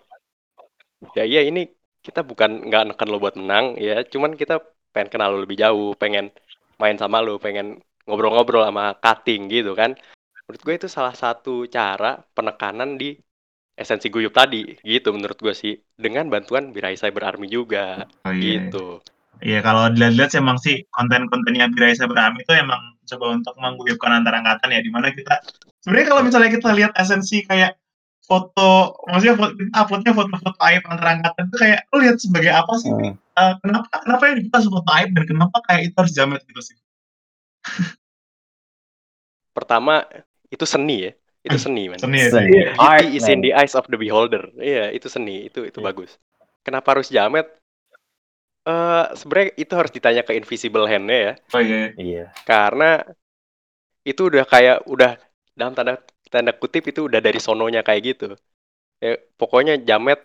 ya 1.14 1.22
iya 1.22 1.46
ini 1.46 1.70
kita 2.02 2.26
bukan 2.26 2.66
nggak 2.66 2.92
neken 2.92 3.08
lo 3.10 3.18
buat 3.22 3.38
menang 3.38 3.78
ya, 3.78 4.02
cuman 4.02 4.34
kita 4.34 4.58
pengen 4.90 5.08
kenal 5.10 5.28
lo 5.34 5.38
lebih 5.46 5.58
jauh, 5.58 5.94
pengen 5.98 6.34
main 6.82 6.98
sama 6.98 7.22
lo, 7.22 7.38
pengen 7.38 7.78
ngobrol-ngobrol 8.06 8.66
sama 8.66 8.94
cutting 8.98 9.46
gitu 9.50 9.74
kan. 9.74 9.94
Menurut 10.46 10.62
gue 10.62 10.74
itu 10.78 10.88
salah 10.90 11.14
satu 11.14 11.66
cara 11.66 12.22
penekanan 12.34 12.94
di 12.94 13.18
esensi 13.76 14.08
guyup 14.08 14.32
tadi 14.32 14.72
gitu 14.80 15.12
menurut 15.12 15.36
gue 15.36 15.52
sih 15.52 15.76
dengan 16.00 16.32
bantuan 16.32 16.72
Birai 16.72 16.96
Cyber 16.96 17.28
Army 17.28 17.52
juga 17.52 18.08
Oh 18.24 18.32
iya. 18.32 18.72
gitu. 18.72 19.04
Iya 19.44 19.60
kalau 19.60 19.92
dilihat-lihat 19.92 20.30
sih 20.32 20.40
emang 20.40 20.56
sih 20.56 20.76
konten-kontennya 20.88 21.68
Birai 21.68 21.92
Cyber 21.92 22.16
Army 22.16 22.40
itu 22.40 22.56
emang 22.56 22.96
coba 23.04 23.36
untuk 23.36 23.54
mengguyupkan 23.60 24.10
antara 24.10 24.40
angkatan 24.40 24.72
ya 24.72 24.80
di 24.80 24.90
mana 24.90 25.12
kita 25.12 25.38
sebenarnya 25.84 26.06
kalau 26.08 26.22
misalnya 26.24 26.50
kita 26.50 26.68
lihat 26.72 26.92
esensi 26.96 27.44
kayak 27.44 27.76
foto 28.24 28.96
maksudnya 29.06 29.38
foto, 29.38 29.52
uploadnya 29.70 30.12
foto-foto 30.16 30.58
aib 30.66 30.82
antara 30.90 31.10
angkatan 31.14 31.46
itu 31.46 31.56
kayak 31.62 31.78
lu 31.94 31.96
lihat 32.02 32.16
sebagai 32.18 32.52
apa 32.52 32.72
sih 32.80 32.90
Hmm. 32.90 33.14
Eh, 33.36 33.52
kenapa 33.60 33.86
kenapa 34.00 34.22
yang 34.32 34.40
kita 34.48 34.58
foto 34.64 34.90
aib 34.96 35.08
dan 35.12 35.24
kenapa 35.28 35.56
kayak 35.68 35.92
itu 35.92 35.94
harus 36.00 36.12
jamet 36.16 36.40
gitu 36.48 36.60
sih 36.64 36.76
Pertama 39.52 40.04
itu 40.48 40.64
seni 40.68 41.08
ya, 41.08 41.12
itu 41.40 41.56
seni 41.56 41.88
man. 41.88 41.96
seni 41.96 42.18
ya 42.20 42.28
Seni. 42.28 42.48
cuy. 42.52 42.64
Art, 42.76 43.08
is 43.08 43.24
in 43.24 43.40
the 43.40 43.52
eyes 43.56 43.72
of 43.72 43.88
the 43.88 43.96
beholder. 43.96 44.52
Iya, 44.60 44.92
itu 44.92 45.08
seni, 45.08 45.48
itu 45.48 45.64
itu 45.64 45.80
Iya. 45.80 45.86
bagus. 45.88 46.20
Kenapa 46.60 46.92
harus 46.92 47.08
jamet? 47.08 47.48
Eh 48.66 49.04
sebenarnya 49.14 49.50
itu 49.62 49.72
harus 49.78 49.92
ditanya 49.94 50.22
ke 50.26 50.34
Invisible 50.34 50.90
Hand-nya 50.90 51.18
ya, 51.22 51.32
oh 51.54 51.62
iya 51.62 51.94
Iya. 51.94 52.24
karena 52.42 53.06
itu 54.06 54.22
udah 54.30 54.44
kayak 54.46 54.86
udah 54.86 55.18
dalam 55.58 55.74
tanda 55.74 55.98
tanda 56.30 56.52
kutip 56.54 56.90
itu 56.90 57.06
udah 57.08 57.20
dari 57.22 57.38
sononya 57.42 57.82
kayak 57.86 58.02
gitu. 58.14 58.28
Ya, 59.02 59.18
pokoknya 59.40 59.78
jamet 59.82 60.20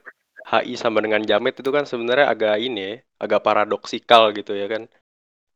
HI 0.47 0.73
sama 0.79 1.03
dengan 1.05 1.21
jamet 1.25 1.53
itu 1.59 1.69
kan 1.69 1.85
sebenarnya 1.85 2.27
agak 2.33 2.55
ini 2.61 2.81
ya, 2.81 2.93
agak 3.21 3.41
paradoksikal 3.45 4.33
gitu 4.37 4.53
ya 4.57 4.67
kan. 4.69 4.89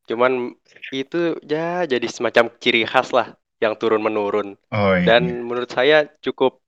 Cuman 0.10 0.54
itu 0.94 1.38
ya 1.46 1.86
jadi 1.90 2.08
semacam 2.10 2.54
ciri 2.62 2.86
khas 2.86 3.10
lah 3.14 3.34
yang 3.64 3.74
turun 3.80 4.04
menurun 4.04 4.60
oh 4.76 4.94
iya 5.00 5.06
dan 5.08 5.48
menurut 5.48 5.72
saya 5.72 6.06
cukup 6.22 6.65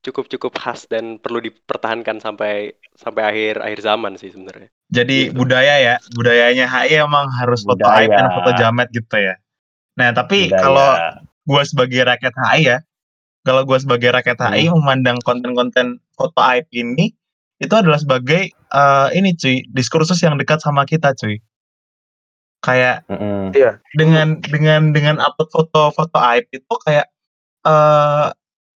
cukup 0.00 0.28
cukup 0.28 0.52
khas 0.56 0.88
dan 0.88 1.16
perlu 1.16 1.40
dipertahankan 1.40 2.18
sampai 2.18 2.72
sampai 2.96 3.22
akhir 3.22 3.54
akhir 3.60 3.80
zaman 3.80 4.16
sih 4.16 4.32
sebenarnya. 4.32 4.68
jadi 4.88 5.28
Gitu. 5.28 5.36
budaya 5.36 5.74
ya 5.78 5.94
budayanya 6.12 6.66
HI 6.66 6.98
emang 6.98 7.28
harus 7.30 7.62
foto 7.62 7.78
Budaya. 7.78 8.00
aib 8.00 8.10
dan 8.10 8.28
foto 8.32 8.50
jamet 8.54 8.88
gitu 8.90 9.16
ya 9.16 9.34
nah 9.94 10.10
tapi 10.10 10.48
Budaya. 10.48 10.62
kalau 10.62 10.90
gue 11.44 11.62
sebagai 11.64 12.00
rakyat 12.02 12.34
HI 12.34 12.60
ya 12.66 12.78
kalau 13.40 13.62
gue 13.64 13.76
sebagai 13.76 14.08
rakyat 14.10 14.36
Hmm. 14.40 14.52
HI 14.52 14.66
memandang 14.70 15.18
konten-konten 15.20 15.86
foto 16.12 16.40
aib 16.48 16.64
ini 16.72 17.12
itu 17.56 17.74
adalah 17.76 18.00
sebagai 18.00 18.48
eh, 18.50 19.08
ini 19.12 19.36
cuy 19.36 19.68
diskursus 19.68 20.16
yang 20.20 20.34
dekat 20.34 20.58
sama 20.58 20.84
kita 20.84 21.12
cuy 21.12 21.36
kayak 22.60 23.04
Mm-mm. 23.08 23.52
dengan 23.96 24.36
dengan 24.44 24.92
dengan 24.92 25.16
upload 25.16 25.48
foto-foto 25.48 26.18
aib 26.32 26.44
itu 26.52 26.72
kayak 26.84 27.08
eh 27.62 28.28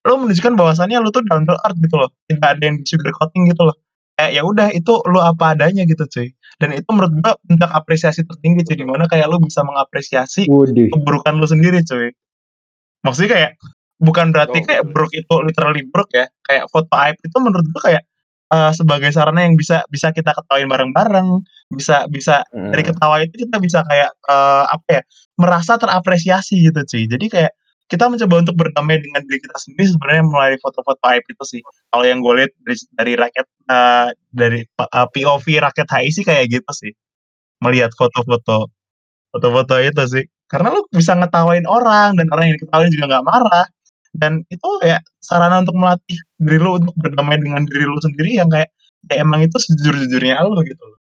lo 0.05 0.21
menunjukkan 0.21 0.55
bahwasannya 0.55 1.01
lo 1.01 1.09
tuh 1.09 1.25
down 1.25 1.49
to 1.49 1.57
earth 1.57 1.79
gitu 1.81 1.97
loh. 1.97 2.13
Tidak 2.29 2.45
ada 2.45 2.61
yang 2.61 2.77
sugar 2.85 3.09
coating 3.17 3.49
gitu 3.49 3.65
loh. 3.65 3.77
Kayak 4.15 4.31
ya 4.37 4.43
udah 4.45 4.69
itu 4.71 4.93
lo 5.09 5.21
apa 5.25 5.57
adanya 5.57 5.83
gitu 5.89 6.05
cuy. 6.07 6.29
Dan 6.61 6.71
itu 6.77 6.87
menurut 6.93 7.13
gua 7.19 7.35
bentuk 7.49 7.71
apresiasi 7.73 8.23
tertinggi 8.23 8.63
cuy 8.69 8.77
di 8.79 8.87
mana 8.87 9.09
kayak 9.09 9.27
lo 9.27 9.41
bisa 9.41 9.65
mengapresiasi 9.65 10.47
Waduh. 10.47 10.93
keburukan 10.93 11.35
lo 11.41 11.49
sendiri 11.49 11.81
cuy. 11.83 12.13
Maksudnya 13.03 13.31
kayak 13.33 13.51
bukan 13.99 14.31
berarti 14.31 14.59
Oh, 14.61 14.65
kayak 14.69 14.83
buruk 14.93 15.13
itu 15.17 15.35
literally 15.43 15.83
buruk 15.89 16.13
ya. 16.13 16.29
Kayak 16.45 16.69
foto 16.69 16.93
aib 17.01 17.17
itu 17.25 17.37
menurut 17.41 17.67
gua 17.73 17.83
kayak 17.89 18.03
eh, 18.53 18.73
sebagai 18.77 19.11
sarana 19.11 19.41
yang 19.43 19.57
bisa 19.57 19.83
bisa 19.89 20.13
kita 20.13 20.31
ketawain 20.37 20.69
bareng-bareng 20.69 21.43
bisa 21.73 22.05
bisa 22.13 22.45
Mm. 22.53 22.71
dari 22.77 22.83
ketawa 22.87 23.17
itu 23.25 23.35
kita 23.49 23.57
bisa 23.59 23.81
kayak 23.89 24.13
eh, 24.29 24.65
apa 24.69 24.89
ya 25.01 25.03
merasa 25.41 25.81
terapresiasi 25.81 26.61
gitu 26.71 26.81
cuy. 26.85 27.09
Jadi 27.09 27.27
kayak 27.33 27.53
kita 27.93 28.09
mencoba 28.09 28.35
untuk 28.41 28.57
berdamai 28.57 28.97
dengan 28.97 29.21
diri 29.29 29.45
kita 29.45 29.57
sendiri 29.61 29.93
sebenarnya 29.93 30.25
melalui 30.25 30.59
foto-foto 30.65 31.05
aib 31.13 31.25
itu 31.29 31.45
sih 31.45 31.61
kalau 31.93 32.05
yang 32.05 32.25
gue 32.25 32.35
lihat 32.41 32.53
dari 32.65 32.77
dari 32.97 33.13
rakyat 33.21 33.47
eh, 33.71 34.09
dari 34.33 34.61
eh, 34.65 35.07
POV 35.13 35.47
rakyat 35.61 35.89
HI 35.93 36.09
sih 36.11 36.25
kayak 36.25 36.49
gitu 36.49 36.71
sih 36.73 36.93
melihat 37.61 37.93
foto-foto 37.95 38.73
foto-foto 39.37 39.75
itu 39.85 40.03
sih 40.09 40.25
karena 40.49 40.73
lu 40.73 40.85
bisa 40.93 41.13
ngetawain 41.17 41.65
orang 41.69 42.17
dan 42.17 42.27
orang 42.33 42.53
yang 42.53 42.57
diketawain 42.61 42.91
juga 42.93 43.07
nggak 43.11 43.27
marah 43.27 43.67
dan 44.15 44.47
itu 44.49 44.69
kayak 44.79 45.03
sarana 45.19 45.67
untuk 45.67 45.75
melatih 45.75 46.19
diri 46.39 46.59
lu 46.63 46.79
untuk 46.79 46.95
berdamai 47.03 47.37
dengan 47.43 47.67
diri 47.67 47.85
lu 47.85 47.99
sendiri 47.99 48.39
yang 48.39 48.47
kayak 48.47 48.71
ya 49.11 49.21
emang 49.21 49.43
itu 49.43 49.59
sejujur-jujurnya 49.59 50.39
lu 50.47 50.63
gitu 50.65 50.81
loh. 50.81 50.99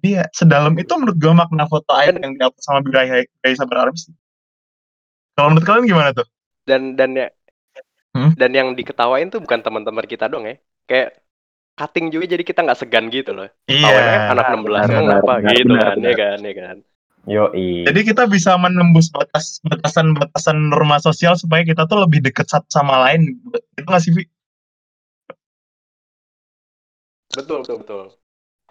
Jadi 0.00 0.08
ya 0.18 0.24
sedalam 0.34 0.74
itu 0.80 0.90
menurut 0.96 1.16
gue 1.16 1.32
makna 1.32 1.64
foto 1.70 1.92
aib 2.02 2.18
yang 2.18 2.34
diupload 2.36 2.64
sama 2.64 2.80
Birai 2.82 3.24
Birai 3.40 3.54
Sabar 3.54 3.86
Army 3.86 3.98
sih. 4.00 4.12
Kalau 5.40 5.48
menurut 5.56 5.64
kalian 5.64 5.88
gimana 5.88 6.10
tuh? 6.12 6.26
Dan 6.68 6.94
dan 6.98 7.10
ya 7.16 7.26
Hmm? 8.14 8.34
dan 8.40 8.50
yang 8.58 8.68
diketawain 8.78 9.28
tuh 9.32 9.40
bukan 9.44 9.60
teman-teman 9.64 10.06
kita 10.12 10.26
dong 10.32 10.44
ya. 10.50 10.54
Kayak 10.88 11.08
cutting 11.78 12.06
juga 12.14 12.26
jadi 12.34 12.44
kita 12.50 12.60
nggak 12.66 12.80
segan 12.82 13.06
gitu 13.16 13.30
loh. 13.38 13.48
Tawainnya 13.82 14.18
anak 14.32 14.46
16 14.50 14.86
benar, 14.90 14.90
emang 14.92 15.08
apa 15.16 15.32
benar, 15.36 15.52
gitu 15.52 15.64
benar, 15.64 15.84
kan, 15.84 15.96
ya 16.06 16.12
benar. 16.12 16.20
kan, 16.22 16.38
ya 16.48 16.54
kan. 16.62 16.76
Yoi. 17.28 17.68
Jadi 17.86 18.00
kita 18.12 18.24
bisa 18.28 18.56
menembus 18.60 19.08
batas 19.08 19.60
batasan-batasan 19.64 20.56
norma 20.72 20.96
sosial 21.00 21.34
supaya 21.36 21.64
kita 21.64 21.88
tuh 21.88 22.04
lebih 22.04 22.20
dekat 22.24 22.46
satu 22.48 22.68
sama 22.68 23.00
lain. 23.08 23.40
Itu 23.76 23.88
nggak 23.88 24.02
sih, 24.04 24.12
Vi? 24.16 24.24
Betul, 27.36 27.56
betul, 27.62 27.76
betul. 27.82 28.02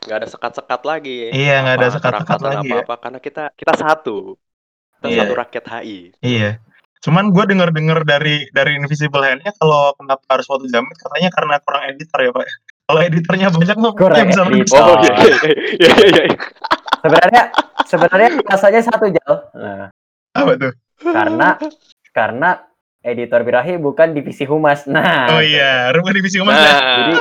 Nggak 0.05 0.17
ada 0.19 0.27
sekat-sekat 0.33 0.81
lagi. 0.91 1.11
ya. 1.25 1.31
Iya, 1.37 1.53
nggak 1.63 1.75
ada 1.77 1.87
Apa, 1.87 1.95
sekat-sekat 1.95 2.39
lagi 2.49 2.67
ya. 2.77 2.83
apa-apa 2.83 2.95
karena 3.03 3.19
kita 3.27 3.41
kita 3.59 3.73
satu. 3.83 4.11
Kita 4.99 5.07
Iya. 5.07 5.19
satu 5.23 5.33
rakyat 5.39 5.65
HI. 5.71 5.97
Iya. 6.19 6.49
Cuman 6.99 7.31
gue 7.31 7.43
denger-denger 7.47 7.99
dari 8.03 8.43
dari 8.51 8.75
Invisible 8.75 9.23
Hand-nya 9.23 9.55
kalau 9.55 9.95
kenapa 9.95 10.19
harus 10.27 10.43
foto 10.43 10.67
jamet 10.67 10.91
katanya 10.99 11.31
karena 11.31 11.55
kurang 11.63 11.83
editor 11.87 12.19
ya, 12.19 12.31
Pak. 12.35 12.45
Kalau 12.89 13.01
editornya 13.05 13.47
banyak 13.47 13.77
mah 13.79 13.91
Kurang 13.95 14.17
ya 14.19 14.25
bisa 14.27 14.41
lebih 14.43 14.57
editor. 14.67 14.83
Oh 14.83 14.95
iya, 14.99 15.13
iya, 15.15 15.35
iya, 15.79 15.91
iya, 15.95 16.23
iya. 16.27 16.37
Sebenarnya 16.99 17.41
sebenarnya 17.87 18.29
rasanya 18.43 18.81
satu 18.83 19.05
jal. 19.07 19.33
Nah, 19.55 19.87
apa 20.35 20.51
tuh? 20.59 20.73
karena 20.99 21.55
karena 22.11 22.49
editor 22.99 23.39
birahi 23.47 23.79
bukan 23.79 24.11
divisi 24.11 24.43
humas. 24.43 24.83
Nah. 24.83 25.31
Oh 25.31 25.39
iya, 25.39 25.95
rumah 25.95 26.11
divisi 26.11 26.43
humas 26.43 26.59
ya. 26.59 26.67
Nah, 26.67 26.75
Jadi 26.99 27.13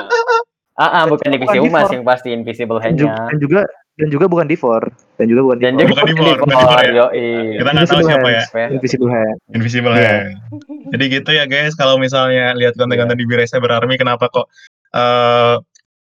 ah, 0.75 0.83
ah, 0.83 1.05
bukan 1.07 1.29
divisi 1.31 1.59
humas 1.63 1.87
yang 1.95 2.03
pasti 2.03 2.35
invisible 2.35 2.83
hand-nya. 2.83 3.15
dan 3.31 3.39
juga 3.39 3.63
dan 3.99 4.09
juga 4.09 4.31
bukan 4.31 4.47
divor 4.47 4.83
dan 5.19 5.27
juga 5.27 5.41
bukan 5.43 5.59
Dan 5.59 5.75
divor. 5.75 5.91
juga 5.91 6.01
Bukan 6.01 6.07
divor, 6.15 6.37
bukan 6.39 6.49
divor, 6.49 6.79
divor 6.79 6.79
ya. 6.87 7.07
Kita 7.59 7.71
nggak 7.75 7.87
tahu 7.91 8.03
siapa 8.07 8.29
ya. 8.31 8.43
Invisible 8.71 9.11
Hand. 9.11 9.37
Invisible. 9.53 9.95
Hand. 9.95 10.29
Jadi 10.95 11.05
gitu 11.11 11.31
ya 11.35 11.45
guys, 11.45 11.75
kalau 11.75 11.99
misalnya 11.99 12.55
lihat 12.55 12.79
konten-konten 12.79 13.19
di 13.19 13.27
Birai 13.27 13.45
Cyber 13.45 13.75
Army 13.75 13.99
kenapa 13.99 14.31
kok 14.31 14.47
eh 14.95 15.59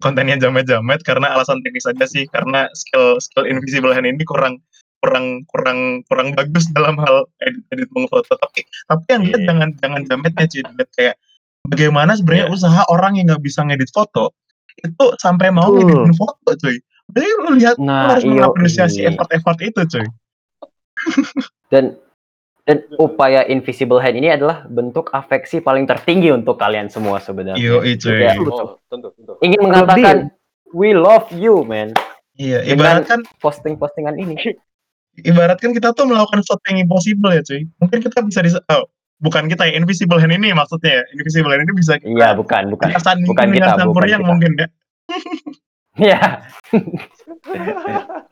kontennya 0.02 0.36
jamet-jamet 0.36 1.00
karena 1.00 1.32
alasan 1.32 1.62
teknis 1.62 1.86
aja 1.86 2.04
sih 2.04 2.26
karena 2.26 2.66
skill 2.74 3.20
skill 3.20 3.46
Invisible 3.46 3.94
Hand 3.94 4.04
ini 4.04 4.24
kurang 4.26 4.58
kurang 4.98 5.44
kurang 5.52 6.00
kurang 6.08 6.32
bagus 6.32 6.64
dalam 6.72 6.96
hal 6.96 7.28
edit 7.44 7.60
edit 7.70 7.88
mengofoto 7.92 8.34
tapi 8.34 8.64
tapi 8.88 9.04
yang 9.12 9.22
lihat 9.28 9.40
Iya. 9.40 9.46
jangan 9.52 9.68
jangan 9.78 10.00
jametnya 10.08 10.44
cuy 10.48 10.62
Lihat 10.64 10.90
kayak 10.96 11.14
bagaimana 11.68 12.16
sebenarnya 12.16 12.48
Iya. 12.48 12.54
usaha 12.56 12.82
orang 12.88 13.20
yang 13.20 13.28
nggak 13.28 13.44
bisa 13.44 13.60
ngedit 13.62 13.92
foto 13.92 14.32
itu 14.80 15.04
sampai 15.20 15.52
mau 15.52 15.68
Betul. 15.70 16.08
ngeditin 16.08 16.14
foto 16.16 16.50
cuy 16.56 16.76
jadi 17.10 17.28
lu 17.38 17.50
lihat 17.54 17.76
lu 17.76 17.84
Nah, 17.84 18.08
harus 18.10 18.22
iyo, 18.22 18.32
mengapresiasi 18.32 18.98
iya. 19.00 19.08
effort-effort 19.10 19.58
itu 19.60 19.80
cuy 19.84 20.06
Dan 21.72 21.84
dan 22.64 22.80
upaya 22.96 23.44
invisible 23.44 23.98
hand 23.98 24.16
ini 24.16 24.30
adalah 24.30 24.64
bentuk 24.64 25.10
afeksi 25.10 25.60
paling 25.60 25.84
tertinggi 25.84 26.32
untuk 26.32 26.56
kalian 26.56 26.88
semua 26.88 27.20
sebenarnya. 27.20 27.58
iyo 27.58 27.82
cuy 27.82 28.16
Kayak 28.16 28.40
oh, 28.42 28.80
tentu, 28.86 29.12
tentu. 29.12 29.32
ingin 29.40 29.60
mengatakan 29.60 30.16
we 30.70 30.90
love 30.90 31.28
you 31.30 31.60
man 31.62 31.92
iya 32.34 32.64
dengan- 32.64 33.02
ibarat 33.02 33.04
kan 33.06 33.20
posting-postingan 33.38 34.16
ini. 34.16 34.36
ibaratkan 35.16 35.70
kita 35.70 35.92
tuh 35.92 36.04
melakukan 36.04 36.40
sesuatu 36.40 36.64
yang 36.66 36.80
impossible 36.80 37.30
ya 37.30 37.42
cuy 37.42 37.68
mungkin 37.78 37.98
kita 38.00 38.18
bisa 38.22 38.40
di 38.40 38.50
oh, 38.50 38.84
bukan 39.16 39.46
kita 39.46 39.62
ya 39.64 39.76
invisible 39.76 40.16
hand 40.16 40.32
ini 40.32 40.50
maksudnya 40.50 40.98
ya 40.98 41.02
invisible 41.12 41.48
hand 41.48 41.62
ini 41.62 41.72
bisa 41.72 42.00
Iya, 42.00 42.32
bukan, 42.32 42.72
bukan. 42.72 42.88
bukan 43.22 43.46
dengan 43.46 43.76
kita, 43.76 43.84
bukan 43.84 44.04
kita. 44.08 44.18
mungkin 44.20 44.50
ya 44.56 44.66
Iya. 45.94 46.42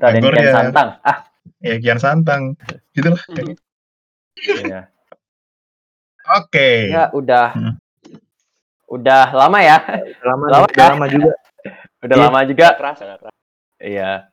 Raden 0.02 0.22
Kian 0.22 0.36
ya. 0.36 0.52
Santang. 0.52 0.88
Ah, 1.00 1.16
ya 1.62 1.74
kian 1.78 1.96
santang 1.96 2.58
gitu 2.90 3.14
lah 3.14 3.22
iya. 4.62 4.80
oke 6.28 6.68
Ya 6.90 7.10
udah 7.12 7.54
Hmm. 7.54 7.74
udah 8.88 9.24
lama 9.32 9.58
ya. 9.58 9.78
Lama, 10.26 10.44
Lama 10.50 10.66
ya? 10.68 10.86
lama 10.90 11.06
juga. 11.06 11.32
Udah 12.02 12.16
Iya. 12.18 12.24
lama 12.26 12.40
juga. 12.44 12.66
Kerasa, 12.74 13.02
kerasa. 13.06 13.28
Iya. 13.78 14.28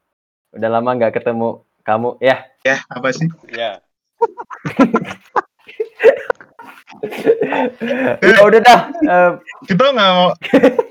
Udah 0.49 0.69
lama 0.69 0.89
nggak 0.91 1.13
ketemu 1.15 1.63
kamu. 1.81 2.19
Ya, 2.19 2.45
Ya, 2.61 2.77
apa 2.89 3.09
sih? 3.09 3.25
Ya. 3.47 3.79
ya 8.19 8.37
udah 8.43 8.59
dah. 8.59 8.79
Eh, 8.91 9.31
Kita 9.65 9.83
nggak 9.85 10.11
mau 10.11 10.29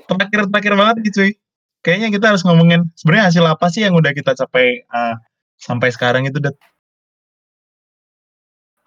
terakhir-terakhir 0.07 0.73
banget 0.73 0.95
nih 0.99 1.11
cuy. 1.13 1.31
Kayaknya 1.79 2.09
kita 2.11 2.25
harus 2.35 2.43
ngomongin 2.43 2.91
sebenarnya 2.99 3.31
hasil 3.31 3.43
apa 3.47 3.65
sih 3.71 3.81
yang 3.87 3.95
udah 3.95 4.11
kita 4.11 4.35
capai 4.35 4.83
eh, 4.83 5.15
sampai 5.55 5.89
sekarang 5.95 6.27
itu 6.27 6.39
Dat? 6.43 6.55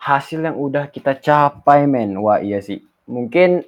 hasil 0.03 0.43
yang 0.43 0.59
udah 0.59 0.91
kita 0.91 1.15
capai 1.23 1.87
men. 1.87 2.19
Wah 2.19 2.43
iya 2.43 2.59
sih. 2.59 2.83
Mungkin 3.07 3.63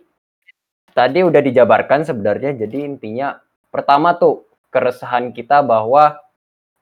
tadi 0.91 1.23
udah 1.23 1.39
dijabarkan 1.39 2.03
sebenarnya 2.03 2.59
jadi 2.59 2.91
intinya 2.91 3.39
pertama 3.71 4.19
tuh 4.19 4.47
keresahan 4.75 5.31
kita 5.31 5.63
bahwa 5.63 6.19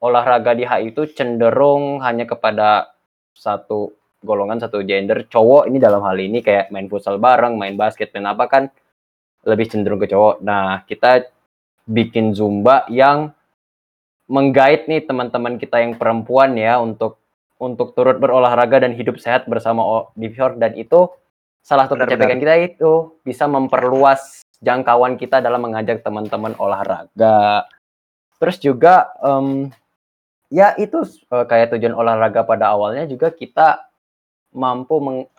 olahraga 0.00 0.56
di 0.56 0.64
HI 0.64 0.92
itu 0.96 1.04
cenderung 1.12 2.00
hanya 2.00 2.24
kepada 2.24 2.96
satu 3.36 3.92
golongan 4.24 4.56
satu 4.64 4.80
gender. 4.88 5.28
Cowok 5.28 5.68
ini 5.68 5.76
dalam 5.76 6.00
hal 6.00 6.16
ini 6.16 6.40
kayak 6.40 6.72
main 6.72 6.88
futsal 6.88 7.20
bareng 7.20 7.60
main 7.60 7.76
basket 7.76 8.08
main 8.16 8.32
apa 8.32 8.48
kan 8.48 8.64
lebih 9.44 9.68
cenderung 9.68 10.00
ke 10.00 10.08
cowok. 10.08 10.40
Nah 10.40 10.80
kita 10.88 11.28
bikin 11.86 12.32
zumba 12.36 12.86
yang 12.86 13.34
menggait 14.30 14.86
nih 14.86 15.02
teman-teman 15.04 15.58
kita 15.58 15.82
yang 15.82 15.98
perempuan 15.98 16.54
ya 16.56 16.78
untuk 16.78 17.18
untuk 17.62 17.94
turut 17.94 18.18
berolahraga 18.18 18.82
dan 18.82 18.96
hidup 18.96 19.22
sehat 19.22 19.46
bersama 19.46 20.10
Divor 20.18 20.58
dan 20.58 20.74
itu 20.74 21.10
salah 21.62 21.86
satu 21.86 21.94
pencapaian 21.94 22.42
kita 22.42 22.54
itu 22.58 22.92
bisa 23.22 23.46
memperluas 23.46 24.42
jangkauan 24.58 25.14
kita 25.14 25.38
dalam 25.38 25.62
mengajak 25.62 26.02
teman-teman 26.02 26.58
olahraga. 26.58 27.70
Terus 28.42 28.58
juga 28.58 29.14
em, 29.22 29.70
ya 30.50 30.74
itu 30.74 31.06
eh, 31.06 31.46
kayak 31.46 31.78
tujuan 31.78 31.94
olahraga 31.94 32.42
pada 32.42 32.74
awalnya 32.74 33.06
juga 33.06 33.30
kita 33.30 33.86
mampu 34.50 34.98
meng- 34.98 35.30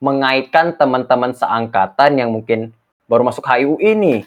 mengaitkan 0.00 0.76
teman-teman 0.76 1.32
seangkatan 1.32 2.20
yang 2.20 2.28
mungkin 2.32 2.72
baru 3.08 3.24
masuk 3.24 3.44
HIU 3.44 3.80
ini 3.80 4.24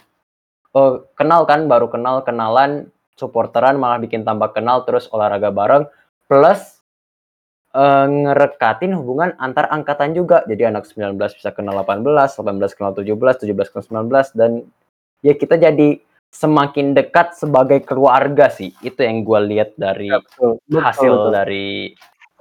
Eh, 0.73 0.93
kenal 1.13 1.45
kan 1.45 1.69
baru 1.69 1.85
kenal 1.85 2.25
kenalan 2.25 2.89
supporteran 3.13 3.77
malah 3.77 4.01
bikin 4.01 4.25
tambah 4.25 4.57
kenal 4.57 4.81
terus 4.89 5.05
olahraga 5.13 5.53
bareng 5.53 5.85
plus 6.25 6.81
eh, 7.77 8.07
ngerekatin 8.09 8.97
hubungan 8.97 9.37
antar 9.37 9.69
angkatan 9.69 10.17
juga. 10.17 10.41
Jadi 10.49 10.65
anak 10.65 10.89
19 10.89 11.13
bisa 11.37 11.53
kenal 11.53 11.77
18, 11.77 12.33
18 12.41 12.73
kenal 12.73 12.91
17, 12.97 13.45
17 13.45 13.69
kenal 13.69 14.05
19 14.09 14.33
dan 14.33 14.51
ya 15.21 15.37
kita 15.37 15.61
jadi 15.61 16.01
semakin 16.33 16.97
dekat 16.97 17.37
sebagai 17.37 17.85
keluarga 17.85 18.49
sih. 18.49 18.73
Itu 18.81 19.05
yang 19.05 19.21
gue 19.21 19.39
lihat 19.53 19.77
dari 19.77 20.09
Betul, 20.09 20.57
betul, 20.65 20.81
hasil 20.81 21.13
betul. 21.13 21.31
dari 21.37 21.67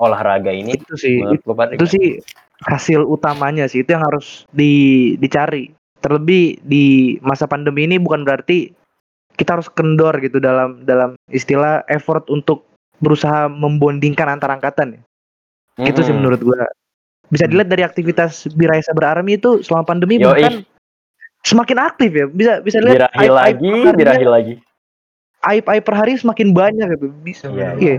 olahraga 0.01 0.57
ini. 0.57 0.73
itu 0.73 0.97
sih 0.97 1.21
pada 1.45 1.77
itu 1.77 1.85
sih 1.85 2.07
hasil 2.65 3.05
utamanya 3.05 3.69
sih 3.69 3.85
itu 3.85 3.93
yang 3.93 4.09
harus 4.09 4.49
di, 4.49 5.15
dicari 5.21 5.82
terlebih 6.03 6.59
di 6.67 7.17
masa 7.23 7.47
pandemi 7.47 7.87
ini 7.87 7.97
bukan 7.97 8.27
berarti 8.27 8.75
kita 9.39 9.57
harus 9.57 9.71
kendor 9.73 10.13
gitu 10.21 10.43
dalam 10.43 10.83
dalam 10.85 11.15
istilah 11.31 11.87
effort 11.89 12.29
untuk 12.29 12.69
berusaha 13.01 13.49
membondingkan 13.49 14.29
antar 14.29 14.53
angkatan 14.53 15.01
ya. 15.79 15.89
itu 15.89 16.05
sih 16.05 16.13
menurut 16.13 16.43
gua 16.43 16.69
bisa 17.33 17.49
dilihat 17.49 17.73
dari 17.73 17.81
aktivitas 17.81 18.45
Biraisa 18.53 18.93
berarmi 18.93 19.41
itu 19.41 19.65
selama 19.65 19.89
pandemi 19.89 20.21
Yoi. 20.21 20.27
bahkan 20.27 20.55
semakin 21.49 21.79
aktif 21.81 22.11
ya 22.13 22.27
bisa 22.29 22.61
bisa 22.61 22.79
lihat 22.85 23.09
Birahi 23.09 23.17
aib-aib 23.17 23.33
lagi, 23.33 23.71
perharinya- 23.73 23.97
birahi 23.97 24.27
lagi. 24.29 24.55
aib-aib 25.43 25.83
per 25.83 25.95
hari 25.97 26.13
semakin 26.21 26.49
banyak 26.53 26.87
gitu 26.93 27.07
bisa 27.25 27.47
Iya, 27.49 27.71
iya 27.81 27.99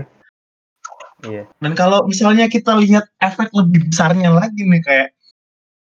Iya. 1.24 1.48
Dan 1.56 1.72
kalau 1.72 2.04
misalnya 2.04 2.52
kita 2.52 2.76
lihat 2.76 3.08
efek 3.16 3.48
lebih 3.56 3.88
besarnya 3.88 4.28
lagi 4.28 4.60
nih 4.60 4.84
kayak 4.84 5.08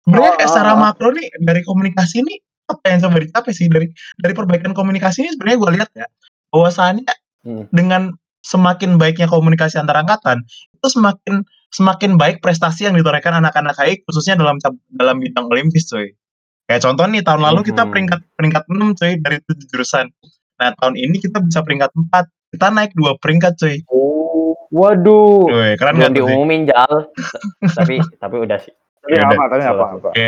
sebenarnya 0.10 0.34
Oh, 0.34 0.42
oh, 0.42 0.50
secara 0.50 0.74
oh. 0.74 0.80
makro 0.82 1.10
nih 1.14 1.30
dari 1.38 1.62
komunikasi 1.62 2.26
ini 2.26 2.34
apa 2.66 2.86
yang 2.90 3.00
coba 3.06 3.18
dicapai 3.22 3.54
sih 3.54 3.70
dari 3.70 3.88
dari 4.18 4.34
perbaikan 4.34 4.74
komunikasi 4.74 5.26
ini 5.26 5.30
sebenarnya 5.38 5.58
gue 5.62 5.72
lihat 5.78 5.90
ya 5.94 6.08
bahwasannya 6.50 7.06
Hmm. 7.40 7.64
dengan 7.72 8.12
semakin 8.44 9.00
baiknya 9.00 9.24
komunikasi 9.24 9.80
antar 9.80 9.96
angkatan 10.04 10.44
itu 10.76 10.88
semakin 10.92 11.40
semakin 11.72 12.20
baik 12.20 12.44
prestasi 12.44 12.84
yang 12.84 13.00
ditorehkan 13.00 13.32
anak-anak 13.32 13.80
HI 13.80 14.04
khususnya 14.04 14.36
dalam 14.36 14.60
dalam 14.92 15.24
bidang 15.24 15.48
olimpis 15.48 15.88
cuy. 15.88 16.12
Kayak 16.68 16.84
contoh 16.84 17.08
nih 17.08 17.24
tahun 17.24 17.42
lalu 17.42 17.72
kita 17.72 17.88
Mhm. 17.88 17.92
peringkat 17.96 18.20
peringkat 18.36 18.64
6 18.68 18.92
cuy 18.92 19.12
dari 19.24 19.38
tujuh 19.42 19.66
jurusan. 19.72 20.12
Nah, 20.60 20.76
tahun 20.78 21.00
ini 21.00 21.18
kita 21.24 21.40
bisa 21.40 21.64
peringkat 21.64 21.96
4. 21.96 22.28
Kita 22.52 22.68
naik 22.70 22.92
dua 22.94 23.16
peringkat 23.18 23.54
cuy. 23.56 23.76
Oh, 23.88 24.54
waduh. 24.70 25.48
Cuy, 25.48 25.80
keren 25.80 25.96
Belum 25.96 26.02
nggak 26.04 26.14
diumumin 26.20 26.62
Jal. 26.68 26.94
tapi 27.80 28.04
tapi 28.20 28.36
udah 28.36 28.60
sih. 28.60 28.74
Tapi 29.00 29.12
Ya 29.12 29.24
apa 29.24 29.44
tapi 29.48 29.62
Iya, 29.62 29.70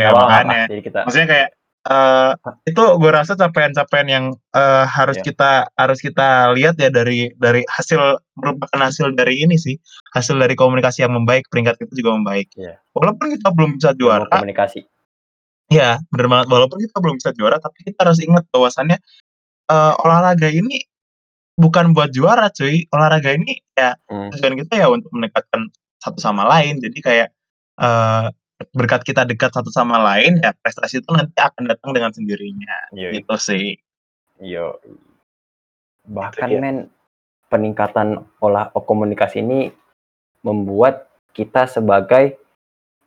Nggak 0.02 0.12
apa-apa, 0.12 0.28
makanya. 0.28 0.62
Jadi 0.68 0.82
kita 0.82 1.00
maksudnya 1.04 1.28
kayak 1.28 1.50
eh 1.82 2.32
itu 2.70 2.84
gue 2.94 3.10
rasa 3.10 3.34
capaian-capaian 3.34 4.06
yang 4.08 4.26
eh, 4.54 4.86
harus 4.86 5.18
Iya. 5.18 5.26
kita 5.26 5.52
harus 5.74 5.98
kita 5.98 6.28
lihat 6.54 6.78
ya 6.78 6.94
dari 6.94 7.34
dari 7.36 7.66
hasil 7.66 7.98
merupakan 8.38 8.80
hasil 8.80 9.10
dari 9.12 9.42
ini 9.42 9.58
sih 9.58 9.82
hasil 10.14 10.38
dari 10.38 10.54
komunikasi 10.54 11.02
yang 11.02 11.12
membaik 11.12 11.50
peringkat 11.50 11.82
kita 11.82 11.90
juga 11.96 12.14
membaik 12.14 12.54
Iya. 12.54 12.78
walaupun 12.94 13.34
kita 13.34 13.50
belum 13.50 13.82
bisa 13.82 13.98
juara 13.98 14.30
komunikasi. 14.30 14.86
ya 15.68 15.98
benar 16.14 16.28
banget 16.30 16.48
walaupun 16.54 16.78
kita 16.80 16.98
belum 17.02 17.16
bisa 17.18 17.32
juara 17.34 17.58
tapi 17.58 17.82
kita 17.82 17.98
harus 17.98 18.22
ingat 18.22 18.46
bahwasannya 18.50 19.02
eh, 19.66 19.94
olahraga 20.06 20.54
ini 20.54 20.86
bukan 21.58 21.98
buat 21.98 22.14
juara 22.14 22.54
cuy 22.54 22.86
olahraga 22.94 23.34
ini 23.34 23.58
ya 23.74 23.98
Hmm. 24.06 24.30
tujuan 24.30 24.54
kita 24.60 24.74
ya 24.78 24.88
untuk 24.88 25.10
mendekatkan 25.10 25.66
satu 25.98 26.22
sama 26.22 26.46
lain 26.46 26.78
jadi 26.78 27.00
kayak 27.02 27.28
eh, 27.80 28.26
berkat 28.70 29.02
kita 29.02 29.26
dekat 29.26 29.50
satu 29.50 29.70
sama 29.70 29.98
lain 29.98 30.38
ya 30.40 30.54
prestasi 30.56 31.02
itu 31.02 31.10
nanti 31.10 31.34
akan 31.36 31.66
datang 31.66 31.92
dengan 31.92 32.12
sendirinya 32.12 32.94
Yoi. 32.94 33.22
gitu 33.22 33.36
sih 33.38 33.78
Yo. 34.42 34.82
Bahkan 36.04 36.50
dia. 36.50 36.58
men 36.58 36.78
peningkatan 37.46 38.26
olah 38.40 38.74
komunikasi 38.74 39.40
ini 39.40 39.70
membuat 40.42 41.06
kita 41.32 41.70
sebagai 41.70 42.42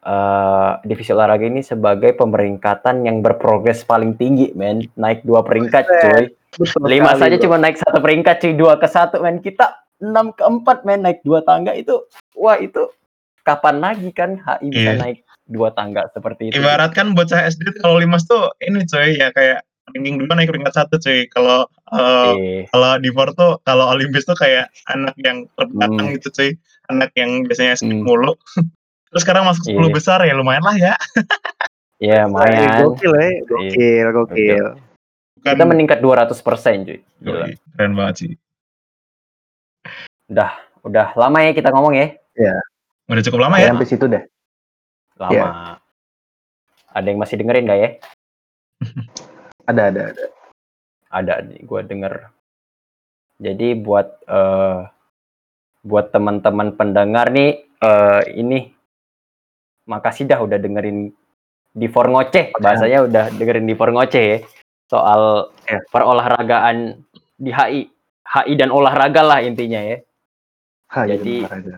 eh, 0.01 0.71
divisi 0.85 1.11
olahraga 1.11 1.43
ini 1.43 1.61
sebagai 1.61 2.15
pemeringkatan 2.15 3.03
yang 3.03 3.19
berprogres 3.19 3.83
paling 3.83 4.15
tinggi 4.15 4.55
men 4.55 4.87
naik 4.95 5.27
dua 5.27 5.43
peringkat 5.43 5.85
cuy 5.85 6.25
Betul 6.55 6.87
lima 6.87 7.19
saja 7.19 7.35
bro. 7.35 7.43
cuma 7.43 7.57
naik 7.59 7.83
satu 7.83 7.99
peringkat 7.99 8.37
cuy 8.39 8.55
dua 8.55 8.79
ke 8.79 8.87
satu 8.87 9.19
men 9.19 9.43
kita 9.43 9.75
enam 9.99 10.31
ke 10.31 10.45
empat 10.45 10.87
men 10.87 11.03
naik 11.03 11.19
dua 11.27 11.43
tangga 11.43 11.75
itu 11.75 11.99
wah 12.37 12.55
itu 12.55 12.95
kapan 13.43 13.83
lagi 13.83 14.09
kan 14.15 14.39
HI 14.39 14.69
bisa 14.71 14.93
Iya. 14.93 15.01
naik 15.01 15.19
dua 15.45 15.69
tangga 15.77 16.09
seperti 16.13 16.51
itu. 16.51 16.57
Ibaratkan 16.61 17.13
bocah 17.13 17.45
SD 17.45 17.81
kalau 17.85 18.01
limas 18.01 18.25
tuh 18.25 18.49
ini 18.65 18.85
coy 18.89 19.17
ya 19.21 19.29
kayak 19.31 19.61
ranking 19.93 20.17
dua 20.17 20.33
naik 20.33 20.49
peringkat 20.49 20.73
satu 20.73 20.97
cuy 20.97 21.29
kalau 21.29 21.69
eh, 21.93 22.33
Eh, 22.33 22.61
kalau 22.73 22.97
di 22.97 23.13
tuh 23.13 23.61
kalau 23.63 23.85
Olimpis 23.93 24.25
tuh 24.25 24.37
kayak 24.37 24.73
anak 24.89 25.13
yang 25.21 25.45
terbelakang 25.55 26.09
Hmm. 26.09 26.15
gitu 26.17 26.29
cuy 26.33 26.51
anak 26.89 27.13
yang 27.17 27.45
biasanya 27.45 27.77
skip 27.77 27.93
Hmm. 27.93 28.05
mulu. 28.09 28.33
Terus 29.13 29.23
sekarang 29.23 29.45
masuk 29.47 29.69
10 29.71 29.89
Iya. 29.89 29.95
besar 29.95 30.19
ya 30.27 30.35
lumayan 30.35 30.65
lah 30.65 30.77
ya. 30.77 30.95
Ya 32.03 32.25
Eh, 32.25 32.27
lumayan. 32.27 32.83
gokil 32.83 33.13
ya 33.15 33.29
gokil 33.47 34.07
gokil. 34.11 34.67
Bukan, 35.39 35.53
kita 35.55 35.65
meningkat 35.69 35.99
200 36.01 36.41
persen 36.41 36.89
cuy. 36.89 36.99
Gila. 37.21 37.47
Keren 37.77 37.93
banget 37.95 38.15
sih. 38.17 38.31
Udah 40.85 41.13
lama 41.17 41.39
ya 41.45 41.53
kita 41.53 41.69
ngomong 41.73 41.95
ya? 41.97 42.17
Udah 43.09 43.23
cukup 43.25 43.41
lama 43.45 43.61
ya, 43.61 43.69
ya? 43.69 43.71
sampai 43.77 43.87
situ 43.89 44.05
deh 44.09 44.25
lama. 45.17 45.33
Iya. 45.33 45.47
ada 46.91 47.07
yang 47.07 47.19
masih 47.19 47.37
dengerin 47.37 47.67
gak 47.67 47.81
ya? 47.81 47.91
Ada 49.65 49.83
ada 49.89 50.03
ada. 50.13 50.25
Ada 51.09 51.35
nih 51.43 51.65
gue 51.65 51.81
denger. 51.85 52.15
Jadi 53.41 53.69
buat 53.75 54.09
eh 54.25 54.79
buat 55.81 56.13
teman-teman 56.13 56.77
pendengar 56.77 57.33
nih 57.33 57.65
eh 57.81 58.23
ini 58.37 58.69
makasih 59.85 60.29
dah 60.29 60.41
udah 60.41 60.61
dengerin 60.61 61.11
di 61.73 61.87
for 61.89 62.07
ngoceh. 62.07 62.53
Bahasanya 62.61 63.09
udah 63.09 63.25
dengerin 63.35 63.65
di 63.65 63.75
for 63.75 63.89
ngoceh 63.89 64.25
ya. 64.25 64.39
Soal 64.87 65.49
Ya. 65.65 65.81
perolahragaan 65.89 67.01
di 67.35 67.51
HI 67.51 67.89
HI 68.25 68.53
dan 68.55 68.69
olahraga 68.69 69.25
lah 69.25 69.41
intinya 69.41 69.81
ya. 69.81 69.99
Ha, 70.93 71.09
iya, 71.09 71.17
Jadi- 71.17 71.43
aja. 71.49 71.77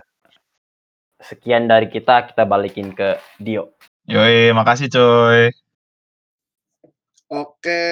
Sekian 1.21 1.69
dari 1.71 1.89
kita 1.89 2.29
kita 2.33 2.45
balikin 2.45 2.93
ke 2.93 3.17
Dio 3.41 3.77
yoi 4.07 4.53
makasih 4.53 4.89
coy 4.93 5.53
Oke, 7.27 7.83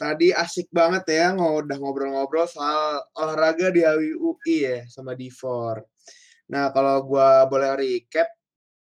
tadi 0.00 0.32
asik 0.32 0.72
banget 0.72 1.04
ya 1.20 1.36
udah 1.36 1.76
ngobrol-ngobrol 1.76 2.48
soal 2.48 3.04
olahraga 3.12 3.68
di 3.68 3.84
HWUI 3.84 4.56
ya 4.56 4.78
sama 4.88 5.12
Difor. 5.12 5.84
Nah, 6.48 6.72
kalau 6.72 7.04
gua 7.04 7.44
boleh 7.44 7.76
recap, 7.76 8.32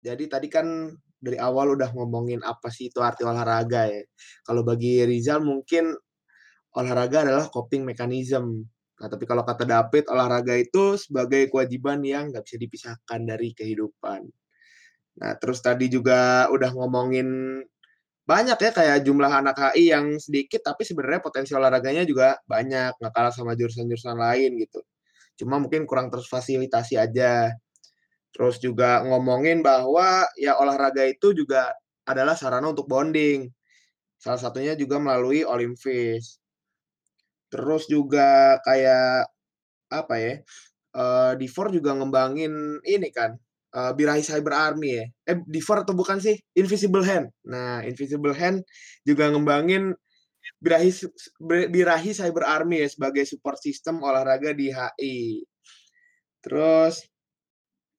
jadi 0.01 0.25
tadi 0.25 0.49
kan 0.49 0.89
dari 1.21 1.37
awal 1.37 1.77
udah 1.77 1.93
ngomongin 1.93 2.41
apa 2.41 2.73
sih 2.73 2.89
itu 2.89 3.05
arti 3.05 3.21
olahraga 3.21 3.85
ya. 3.85 4.01
Kalau 4.41 4.65
bagi 4.65 5.05
Rizal 5.05 5.45
mungkin 5.45 5.93
olahraga 6.73 7.21
adalah 7.29 7.45
coping 7.53 7.85
mechanism. 7.85 8.65
Nah, 8.95 9.07
tapi 9.11 9.27
kalau 9.27 9.43
kata 9.43 9.67
David, 9.67 10.07
olahraga 10.07 10.55
itu 10.55 10.95
sebagai 10.95 11.51
kewajiban 11.51 11.99
yang 11.99 12.31
nggak 12.31 12.47
bisa 12.47 12.55
dipisahkan 12.55 13.19
dari 13.27 13.51
kehidupan. 13.51 14.23
Nah, 15.19 15.31
terus 15.39 15.59
tadi 15.59 15.91
juga 15.91 16.47
udah 16.51 16.71
ngomongin 16.75 17.59
banyak 18.25 18.57
ya 18.57 18.71
kayak 18.73 18.99
jumlah 19.05 19.29
anak 19.29 19.53
HI 19.53 19.93
yang 19.93 20.17
sedikit 20.17 20.65
tapi 20.65 20.81
sebenarnya 20.81 21.21
potensi 21.21 21.53
olahraganya 21.53 22.01
juga 22.09 22.33
banyak 22.49 22.97
nggak 22.97 23.13
kalah 23.13 23.29
sama 23.29 23.53
jurusan-jurusan 23.53 24.17
lain 24.17 24.57
gitu. 24.65 24.81
Cuma 25.39 25.59
mungkin 25.61 25.83
kurang 25.85 26.07
terfasilitasi 26.09 26.95
aja. 26.97 27.51
Terus 28.33 28.59
juga 28.59 29.03
ngomongin 29.07 29.63
bahwa 29.63 30.27
ya 30.39 30.59
olahraga 30.59 31.03
itu 31.07 31.31
juga 31.35 31.71
adalah 32.07 32.35
sarana 32.35 32.71
untuk 32.71 32.87
bonding. 32.87 33.51
Salah 34.19 34.39
satunya 34.41 34.73
juga 34.75 34.97
melalui 34.99 35.43
Olimfis 35.45 36.44
terus 37.55 37.87
juga 37.87 38.59
kayak 38.67 39.31
apa 39.87 40.15
ya 40.19 40.33
uh, 40.99 41.33
Difor 41.39 41.71
juga 41.71 41.95
ngembangin 41.95 42.83
ini 42.83 43.07
kan 43.15 43.39
uh, 43.75 43.91
Birahi 43.95 44.23
Cyber 44.23 44.55
Army 44.55 45.03
ya. 45.03 45.05
Eh, 45.27 45.37
Diver 45.43 45.83
atau 45.83 45.93
bukan 45.93 46.17
sih? 46.23 46.39
Invisible 46.55 47.03
Hand. 47.03 47.27
Nah, 47.47 47.83
Invisible 47.83 48.35
Hand 48.35 48.63
juga 49.03 49.27
ngembangin 49.29 49.91
Birahi 50.59 50.91
Birahi 51.69 52.11
Cyber 52.15 52.47
Army 52.47 52.81
ya 52.81 52.89
sebagai 52.89 53.27
support 53.27 53.59
system 53.59 53.99
olahraga 54.01 54.55
di 54.55 54.71
HI. 54.71 55.43
Terus 56.39 57.03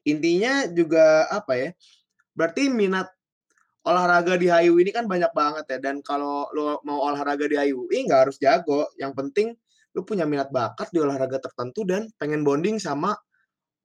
intinya 0.08 0.64
juga 0.70 1.28
apa 1.28 1.58
ya? 1.58 1.70
Berarti 2.36 2.68
minat 2.68 3.10
olahraga 3.86 4.34
di 4.34 4.50
HIU 4.50 4.82
ini 4.82 4.90
kan 4.90 5.06
banyak 5.06 5.30
banget 5.30 5.64
ya 5.70 5.78
dan 5.78 6.02
kalau 6.02 6.50
lo 6.50 6.82
mau 6.82 7.06
olahraga 7.06 7.46
di 7.46 7.54
HIU 7.54 7.86
nggak 7.86 8.20
harus 8.26 8.36
jago, 8.42 8.90
yang 8.98 9.14
penting 9.14 9.54
lu 9.94 10.04
punya 10.04 10.26
minat 10.28 10.50
bakat 10.52 10.90
di 10.92 11.00
olahraga 11.00 11.40
tertentu 11.40 11.86
dan 11.86 12.10
pengen 12.20 12.42
bonding 12.44 12.76
sama 12.76 13.16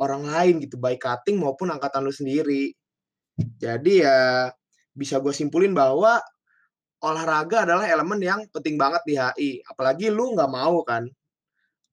orang 0.02 0.26
lain 0.28 0.60
gitu, 0.60 0.82
baik 0.82 1.00
cutting 1.00 1.38
maupun 1.38 1.70
angkatan 1.70 2.02
lu 2.02 2.12
sendiri. 2.12 2.74
Jadi 3.38 4.02
ya 4.02 4.50
bisa 4.92 5.22
gue 5.22 5.32
simpulin 5.32 5.72
bahwa 5.72 6.20
olahraga 7.06 7.64
adalah 7.64 7.86
elemen 7.88 8.20
yang 8.20 8.42
penting 8.50 8.76
banget 8.76 9.02
di 9.06 9.16
HI. 9.16 9.52
Apalagi 9.70 10.10
lu 10.10 10.34
nggak 10.34 10.52
mau 10.52 10.82
kan 10.84 11.06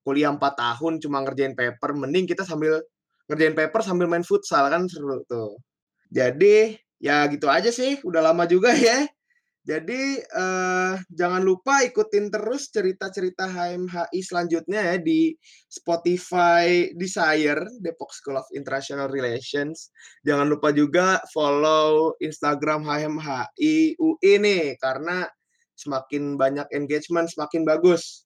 kuliah 0.02 0.32
4 0.32 0.40
tahun 0.40 0.92
cuma 1.04 1.20
ngerjain 1.20 1.52
paper, 1.52 1.92
mending 1.92 2.24
kita 2.24 2.42
sambil 2.42 2.80
ngerjain 3.28 3.52
paper 3.52 3.80
sambil 3.84 4.08
main 4.08 4.24
futsal 4.24 4.64
kan 4.72 4.88
seru 4.88 5.20
tuh. 5.28 5.60
Jadi 6.08 6.72
ya 7.02 7.26
gitu 7.30 7.46
aja 7.50 7.70
sih, 7.70 7.98
udah 8.02 8.20
lama 8.22 8.44
juga 8.46 8.74
ya. 8.74 9.06
Jadi 9.68 10.16
uh, 10.32 10.96
jangan 11.12 11.44
lupa 11.44 11.84
ikutin 11.84 12.32
terus 12.32 12.72
cerita-cerita 12.72 13.44
HMHI 13.52 14.20
selanjutnya 14.24 14.80
ya 14.80 14.96
di 14.96 15.36
Spotify 15.68 16.88
Desire 16.96 17.68
Depok 17.76 18.08
School 18.16 18.40
of 18.40 18.48
International 18.56 19.12
Relations. 19.12 19.92
Jangan 20.24 20.48
lupa 20.48 20.72
juga 20.72 21.20
follow 21.36 22.16
Instagram 22.16 22.80
HMHI 22.88 24.00
UI 24.00 24.32
nih 24.40 24.80
karena 24.80 25.28
semakin 25.76 26.40
banyak 26.40 26.72
engagement 26.72 27.28
semakin 27.28 27.68
bagus. 27.68 28.24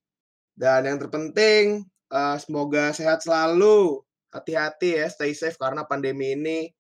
Dan 0.55 0.87
yang 0.87 1.03
terpenting 1.03 1.83
uh, 2.15 2.39
semoga 2.39 2.95
sehat 2.95 3.27
selalu. 3.27 3.99
Hati-hati 4.31 4.97
ya, 4.97 5.11
stay 5.11 5.37
safe 5.37 5.59
karena 5.61 5.85
pandemi 5.85 6.39
ini 6.39 6.71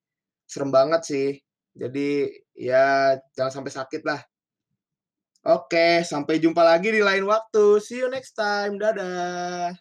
serem 0.46 0.70
banget 0.70 1.02
sih. 1.04 1.28
Jadi 1.72 2.28
ya 2.56 3.16
jangan 3.32 3.62
sampai 3.62 3.72
sakit 3.72 4.02
lah. 4.04 4.20
Oke, 5.42 6.06
sampai 6.06 6.38
jumpa 6.38 6.62
lagi 6.62 6.94
di 6.94 7.02
lain 7.02 7.26
waktu. 7.26 7.82
See 7.82 7.98
you 7.98 8.06
next 8.06 8.38
time. 8.38 8.78
Dadah. 8.78 9.74